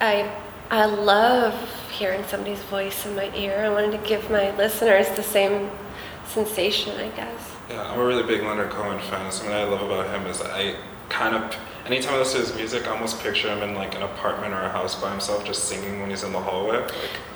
I 0.00 0.34
I 0.70 0.86
love 0.86 1.54
hearing 1.90 2.24
somebody's 2.24 2.62
voice 2.62 3.04
in 3.04 3.14
my 3.14 3.30
ear. 3.36 3.66
I 3.66 3.68
wanted 3.68 4.00
to 4.00 4.08
give 4.08 4.30
my 4.30 4.56
listeners 4.56 5.10
the 5.10 5.22
same 5.22 5.68
sensation, 6.24 6.98
I 6.98 7.10
guess. 7.10 7.49
Yeah, 7.70 7.88
I'm 7.88 8.00
a 8.00 8.04
really 8.04 8.24
big 8.24 8.42
Leonard 8.42 8.70
Cohen 8.70 8.98
fan. 8.98 9.30
Something 9.30 9.54
I 9.54 9.62
love 9.62 9.80
about 9.80 10.08
him 10.08 10.26
is 10.26 10.42
I 10.42 10.74
kind 11.08 11.36
of, 11.36 11.56
anytime 11.86 12.14
I 12.14 12.18
listen 12.18 12.40
to 12.40 12.46
his 12.48 12.56
music, 12.56 12.88
I 12.88 12.90
almost 12.90 13.20
picture 13.20 13.48
him 13.48 13.62
in 13.62 13.76
like 13.76 13.94
an 13.94 14.02
apartment 14.02 14.52
or 14.54 14.60
a 14.60 14.68
house 14.68 15.00
by 15.00 15.08
himself, 15.08 15.44
just 15.44 15.68
singing 15.68 16.00
when 16.00 16.10
he's 16.10 16.24
in 16.24 16.32
the 16.32 16.40
hallway. 16.40 16.80
Like, 16.80 16.92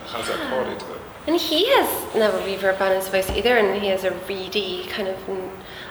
how's 0.07 0.27
that 0.27 0.49
quality 0.49 0.77
to 0.77 0.93
it? 0.93 1.01
And 1.29 1.37
he 1.37 1.69
has 1.69 2.15
no 2.17 2.33
reverb 2.41 2.81
on 2.81 2.97
his 2.97 3.07
voice 3.07 3.31
either, 3.31 3.57
and 3.57 3.81
he 3.81 3.89
has 3.89 4.03
a 4.03 4.11
reedy 4.29 4.87
kind 4.89 5.07
of. 5.07 5.17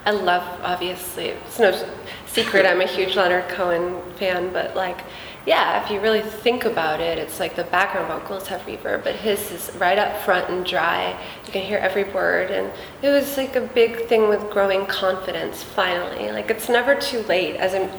I 0.05 0.11
love, 0.11 0.59
obviously, 0.61 1.27
it's 1.27 1.57
no 1.57 1.71
secret 2.27 2.65
I'm 2.65 2.81
a 2.81 2.85
huge 2.85 3.15
Leonard 3.15 3.47
Cohen 3.47 4.01
fan, 4.17 4.51
but 4.51 4.75
like, 4.75 4.99
yeah, 5.45 5.83
if 5.83 5.91
you 5.91 5.99
really 5.99 6.21
think 6.21 6.63
about 6.63 7.01
it, 7.01 7.17
it's 7.17 7.39
like 7.39 7.55
the 7.57 7.65
background 7.65 8.07
vocals 8.07 8.47
have 8.47 8.61
reverb, 8.61 9.03
but 9.03 9.15
his 9.15 9.51
is 9.51 9.75
right 9.75 9.97
up 9.97 10.17
front 10.21 10.49
and 10.49 10.65
dry. 10.65 11.19
You 11.45 11.51
can 11.51 11.63
hear 11.63 11.79
every 11.79 12.05
word, 12.05 12.49
and 12.49 12.71
it 13.01 13.09
was 13.09 13.35
like 13.35 13.57
a 13.57 13.61
big 13.61 14.07
thing 14.07 14.29
with 14.29 14.49
growing 14.49 14.85
confidence 14.85 15.61
finally. 15.61 16.31
Like, 16.31 16.49
it's 16.49 16.69
never 16.69 16.95
too 16.95 17.23
late. 17.23 17.57
As 17.57 17.73
in, 17.73 17.89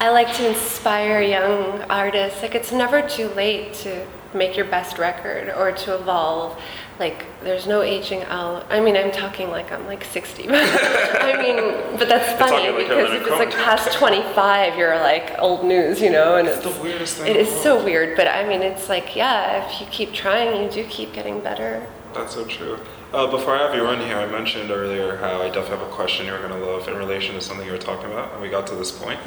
I 0.00 0.10
like 0.10 0.34
to 0.36 0.48
inspire 0.48 1.22
young 1.22 1.82
artists. 1.82 2.42
Like, 2.42 2.56
it's 2.56 2.72
never 2.72 3.08
too 3.08 3.28
late 3.28 3.72
to 3.74 4.04
make 4.34 4.56
your 4.56 4.66
best 4.66 4.98
record 4.98 5.48
or 5.56 5.70
to 5.70 5.94
evolve. 5.94 6.60
Like 7.00 7.24
there's 7.42 7.66
no 7.66 7.80
aging 7.80 8.22
out. 8.24 8.66
I 8.70 8.78
mean, 8.78 8.94
I'm 8.94 9.10
talking 9.10 9.48
like 9.48 9.72
I'm 9.72 9.86
like 9.86 10.04
60. 10.04 10.46
I 10.50 11.36
mean, 11.40 11.98
but 11.98 12.08
that's 12.08 12.38
funny 12.38 12.68
like 12.68 12.76
because 12.76 13.08
Conan 13.08 13.16
if 13.16 13.22
it's 13.22 13.30
like 13.30 13.50
past 13.52 13.92
25, 13.94 14.76
you're 14.76 14.96
like 14.96 15.34
old 15.38 15.64
news, 15.64 16.00
you 16.00 16.10
know, 16.10 16.36
and 16.36 16.46
it's, 16.46 16.62
the 16.62 16.82
weirdest 16.82 17.16
thing 17.16 17.26
It 17.26 17.36
in 17.36 17.46
is 17.46 17.52
the 17.52 17.60
so 17.60 17.84
weird, 17.84 18.16
but 18.16 18.28
I 18.28 18.46
mean, 18.46 18.60
it's 18.60 18.88
like 18.88 19.16
yeah, 19.16 19.66
if 19.66 19.80
you 19.80 19.86
keep 19.90 20.12
trying, 20.12 20.62
you 20.62 20.70
do 20.70 20.84
keep 20.88 21.12
getting 21.14 21.40
better. 21.40 21.84
That's 22.12 22.34
so 22.34 22.44
true. 22.44 22.78
Uh, 23.12 23.28
before 23.28 23.56
I 23.56 23.66
have 23.66 23.74
you 23.74 23.82
run 23.82 24.00
here, 24.06 24.16
I 24.16 24.26
mentioned 24.26 24.70
earlier 24.70 25.16
how 25.16 25.42
I 25.42 25.46
definitely 25.46 25.78
have 25.78 25.88
a 25.88 25.92
question 25.92 26.26
you're 26.26 26.38
going 26.38 26.52
to 26.52 26.64
love 26.64 26.86
in 26.86 26.96
relation 26.96 27.34
to 27.34 27.40
something 27.40 27.66
you 27.66 27.72
were 27.72 27.78
talking 27.78 28.06
about, 28.10 28.32
and 28.32 28.42
we 28.42 28.48
got 28.48 28.66
to 28.68 28.74
this 28.76 28.92
point. 28.92 29.18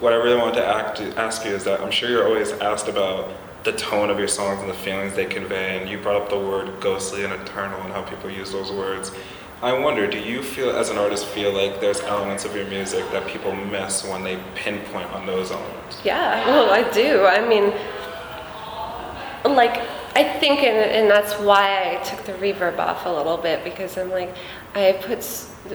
What 0.00 0.12
I 0.12 0.16
really 0.16 0.36
wanted 0.36 0.56
to 0.56 0.66
act, 0.66 1.00
ask 1.16 1.44
you 1.44 1.52
is 1.52 1.62
that 1.64 1.80
I'm 1.80 1.90
sure 1.90 2.08
you're 2.08 2.26
always 2.26 2.52
asked 2.52 2.88
about 2.88 3.30
the 3.64 3.72
tone 3.72 4.10
of 4.10 4.18
your 4.18 4.28
songs 4.28 4.60
and 4.60 4.70
the 4.70 4.74
feelings 4.74 5.14
they 5.14 5.26
convey, 5.26 5.78
and 5.78 5.88
you 5.88 5.98
brought 5.98 6.22
up 6.22 6.28
the 6.28 6.38
word 6.38 6.80
ghostly 6.80 7.24
and 7.24 7.32
eternal 7.32 7.80
and 7.82 7.92
how 7.92 8.02
people 8.02 8.30
use 8.30 8.52
those 8.52 8.70
words. 8.70 9.12
I 9.60 9.72
wonder, 9.72 10.06
do 10.06 10.18
you 10.20 10.42
feel, 10.42 10.70
as 10.70 10.88
an 10.88 10.98
artist, 10.98 11.26
feel 11.26 11.52
like 11.52 11.80
there's 11.80 12.00
elements 12.02 12.44
of 12.44 12.54
your 12.54 12.66
music 12.66 13.10
that 13.10 13.26
people 13.26 13.52
miss 13.52 14.04
when 14.04 14.22
they 14.22 14.38
pinpoint 14.54 15.10
on 15.12 15.26
those 15.26 15.50
elements? 15.50 16.00
Yeah, 16.04 16.46
well, 16.46 16.70
I 16.70 16.88
do. 16.92 17.26
I 17.26 17.46
mean, 17.46 17.74
like, 19.56 19.82
I 20.14 20.38
think, 20.38 20.60
and, 20.60 20.76
and 20.76 21.10
that's 21.10 21.34
why 21.34 21.96
I 21.96 22.02
took 22.02 22.24
the 22.24 22.32
reverb 22.32 22.78
off 22.78 23.06
a 23.06 23.10
little 23.10 23.36
bit 23.36 23.62
because 23.64 23.96
I'm 23.96 24.10
like, 24.10 24.34
I 24.74 24.98
put 25.02 25.24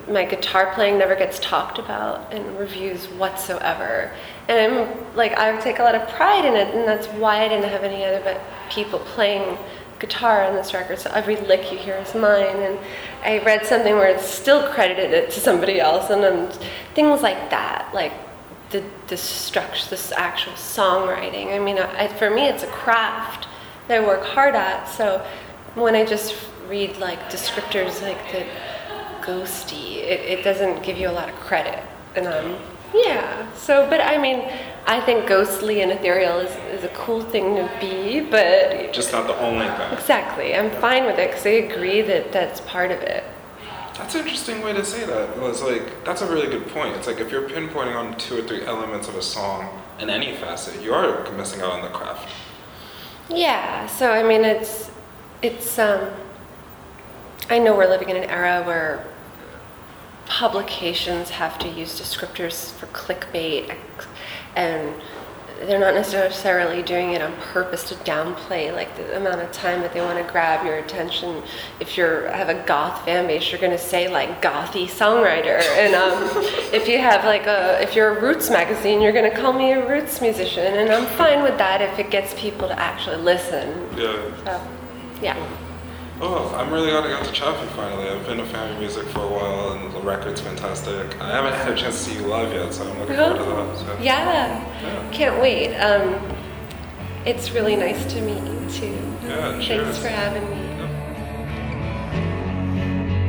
my 0.08 0.26
guitar 0.26 0.74
playing 0.74 0.98
never 0.98 1.16
gets 1.16 1.40
talked 1.40 1.80
about 1.80 2.34
in 2.34 2.58
reviews 2.58 3.06
whatsoever. 3.06 4.12
And 4.48 4.60
I'm 4.60 5.16
like, 5.16 5.34
I 5.38 5.56
take 5.62 5.80
a 5.80 5.84
lot 5.84 5.96
of 5.96 6.08
pride 6.10 6.46
in 6.46 6.56
it, 6.56 6.74
and 6.74 6.88
that's 6.88 7.08
why 7.08 7.44
I 7.44 7.48
didn't 7.48 7.70
have 7.70 7.84
any 7.84 8.04
other 8.04 8.22
but 8.24 8.42
people 8.70 9.00
playing 9.00 9.58
guitar 10.00 10.44
on 10.44 10.56
this 10.56 10.74
record. 10.74 11.00
So 11.00 11.10
every 11.14 11.38
lick 11.38 11.72
you 11.72 11.78
hear 11.78 11.96
is 11.96 12.14
mine. 12.14 12.58
And 12.58 12.80
I 13.24 13.40
read 13.46 13.66
something 13.66 13.96
where 13.96 14.08
it's 14.08 14.26
still 14.26 14.68
credited 14.74 15.12
it 15.12 15.32
to 15.32 15.40
somebody 15.40 15.80
else, 15.80 16.10
and 16.10 16.24
then 16.24 16.52
things 16.94 17.22
like 17.22 17.50
that, 17.50 17.90
like 17.94 18.14
the 18.72 18.84
the 19.08 19.18
structure, 19.18 19.90
this 19.90 20.12
actual 20.12 20.54
songwriting. 20.54 21.56
I 21.56 21.60
mean, 21.60 21.78
I, 21.78 22.08
for 22.08 22.30
me, 22.30 22.48
it's 22.48 22.64
a 22.64 22.68
craft 22.68 23.48
that 23.88 24.02
I 24.02 24.06
work 24.06 24.24
hard 24.24 24.56
at. 24.56 24.86
So 24.86 25.26
when 25.76 25.96
I 25.96 26.06
just 26.06 26.36
read 26.68 26.98
like 26.98 27.20
descriptors 27.30 28.02
like 28.02 28.32
the 28.32 28.46
ghosty, 29.22 29.98
it, 29.98 30.20
it 30.40 30.44
doesn't 30.44 30.84
give 30.84 30.98
you 30.98 31.10
a 31.10 31.12
lot 31.12 31.30
of 31.30 31.36
credit. 31.36 31.84
And 32.16 32.28
um, 32.28 32.58
yeah. 32.94 33.52
So, 33.54 33.90
but 33.90 34.02
I 34.02 34.18
mean, 34.18 34.48
I 34.86 35.02
think 35.02 35.28
ghostly 35.28 35.82
and 35.82 35.92
ethereal 35.92 36.40
is, 36.40 36.56
is 36.78 36.84
a 36.84 36.90
cool 36.90 37.22
thing 37.22 37.56
to 37.56 37.70
be, 37.80 38.22
but 38.22 38.94
Just 38.94 39.12
not 39.12 39.28
the 39.28 39.40
only 39.40 39.66
thing. 39.66 39.94
exactly, 39.94 40.56
I'm 40.56 40.70
fine 40.82 41.06
with 41.06 41.18
it 41.18 41.30
because 41.30 41.46
I 41.46 41.52
agree 41.52 42.02
that 42.02 42.32
that's 42.32 42.62
part 42.62 42.92
of 42.92 43.00
it. 43.00 43.24
That's 43.98 44.16
an 44.16 44.22
interesting 44.22 44.62
way 44.62 44.74
to 44.74 44.84
say 44.84 45.06
that. 45.06 45.38
It 45.38 45.40
was 45.42 45.62
like 45.62 46.04
that's 46.04 46.22
a 46.22 46.32
really 46.32 46.48
good 46.48 46.68
point. 46.70 46.96
It's 46.96 47.08
like 47.08 47.20
if 47.20 47.32
you're 47.32 47.48
pinpointing 47.48 47.96
on 47.96 48.18
two 48.18 48.40
or 48.40 48.42
three 48.42 48.66
elements 48.66 49.08
of 49.08 49.16
a 49.16 49.22
song 49.22 49.82
in 50.00 50.10
any 50.10 50.36
facet, 50.36 50.82
you 50.82 50.94
are 50.94 51.32
missing 51.34 51.62
out 51.62 51.72
on 51.74 51.82
the 51.82 51.90
craft. 51.90 52.28
Yeah, 53.30 53.88
so 53.88 54.12
I 54.12 54.24
mean, 54.24 54.44
it's 54.44 54.92
it's. 55.42 55.80
Um, 55.80 56.10
I 57.50 57.60
know 57.60 57.76
we're 57.76 57.90
living 57.90 58.10
in 58.10 58.18
an 58.18 58.30
era 58.30 58.64
where 58.64 59.06
publications 60.26 61.30
have 61.30 61.60
to 61.60 61.68
use 61.68 62.00
descriptors 62.00 62.72
for 62.72 62.88
clickbait, 62.88 63.76
and 64.56 64.94
they're 65.60 65.80
not 65.80 65.94
necessarily 65.94 66.82
doing 66.84 67.12
it 67.12 67.22
on 67.22 67.34
purpose 67.38 67.88
to 67.90 67.96
downplay 67.96 68.74
like 68.74 68.96
the 68.98 69.18
amount 69.18 69.42
of 69.42 69.52
time 69.52 69.82
that 69.82 69.94
they 69.94 70.02
want 70.02 70.18
to 70.18 70.32
grab 70.32 70.66
your 70.66 70.78
attention. 70.78 71.42
If 71.80 71.98
you're 71.98 72.30
have 72.32 72.50
a 72.50 72.64
goth 72.66 73.06
fan 73.06 73.28
base, 73.28 73.52
you're 73.52 73.62
going 73.62 73.72
to 73.72 73.78
say 73.78 74.10
like 74.10 74.42
gothy 74.42 74.86
songwriter, 74.86 75.62
and 75.78 75.96
um, 75.96 76.24
if 76.74 76.88
you 76.88 76.98
have 77.00 77.24
like 77.26 77.46
a 77.46 77.82
if 77.82 77.96
you're 77.96 78.18
a 78.18 78.22
roots 78.22 78.50
magazine, 78.50 79.02
you're 79.02 79.14
going 79.14 79.30
to 79.30 79.36
call 79.36 79.54
me 79.54 79.72
a 79.72 79.88
roots 79.88 80.22
musician, 80.22 80.76
and 80.76 80.92
I'm 80.92 81.06
fine 81.18 81.44
with 81.44 81.58
that 81.58 81.82
if 81.82 82.00
it 82.00 82.10
gets 82.10 82.34
people 82.34 82.68
to 82.68 82.80
actually 82.80 83.18
listen. 83.18 83.88
Yeah. 83.98 84.44
So, 84.44 84.68
yeah. 85.22 85.63
Oh, 86.22 86.54
I'm 86.56 86.72
really 86.72 86.92
glad 86.92 87.06
I 87.06 87.10
got 87.10 87.26
to 87.26 87.32
chat 87.32 87.54
with 87.54 87.70
you 87.70 87.76
finally. 87.76 88.08
I've 88.08 88.26
been 88.26 88.40
a 88.40 88.46
fan 88.46 88.72
of 88.72 88.80
music 88.80 89.06
for 89.08 89.20
a 89.22 89.28
while, 89.28 89.74
and 89.74 89.92
the 89.94 90.00
record's 90.02 90.42
fantastic. 90.42 91.20
I 91.20 91.30
haven't 91.30 91.54
had 91.54 91.72
a 91.72 91.76
chance 91.76 91.98
to 92.04 92.12
see 92.12 92.16
you 92.20 92.28
live 92.28 92.54
yet, 92.54 92.74
so 92.74 92.84
I'm 92.90 93.00
looking 93.00 93.16
forward 93.16 93.38
to 93.40 93.44
that. 93.44 93.78
So. 93.78 93.98
Yeah. 94.02 94.82
yeah. 94.82 95.10
can't 95.12 95.42
wait. 95.42 95.76
Um, 95.78 96.22
it's 97.26 97.52
really 97.52 97.76
nice 97.76 98.06
to 98.14 98.22
meet 98.22 98.44
you 98.44 98.70
too. 98.70 99.18
Yeah, 99.26 99.52
Thanks 99.52 99.66
cheers. 99.66 99.98
for 99.98 100.08
having 100.10 100.50
me. 100.50 100.64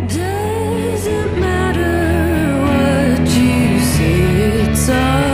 Does 0.08 1.06
it 1.06 1.38
matter 1.38 2.60
what 2.62 3.28
you 3.30 3.80
see? 3.80 4.70
It's 4.70 4.88
all 4.90 5.33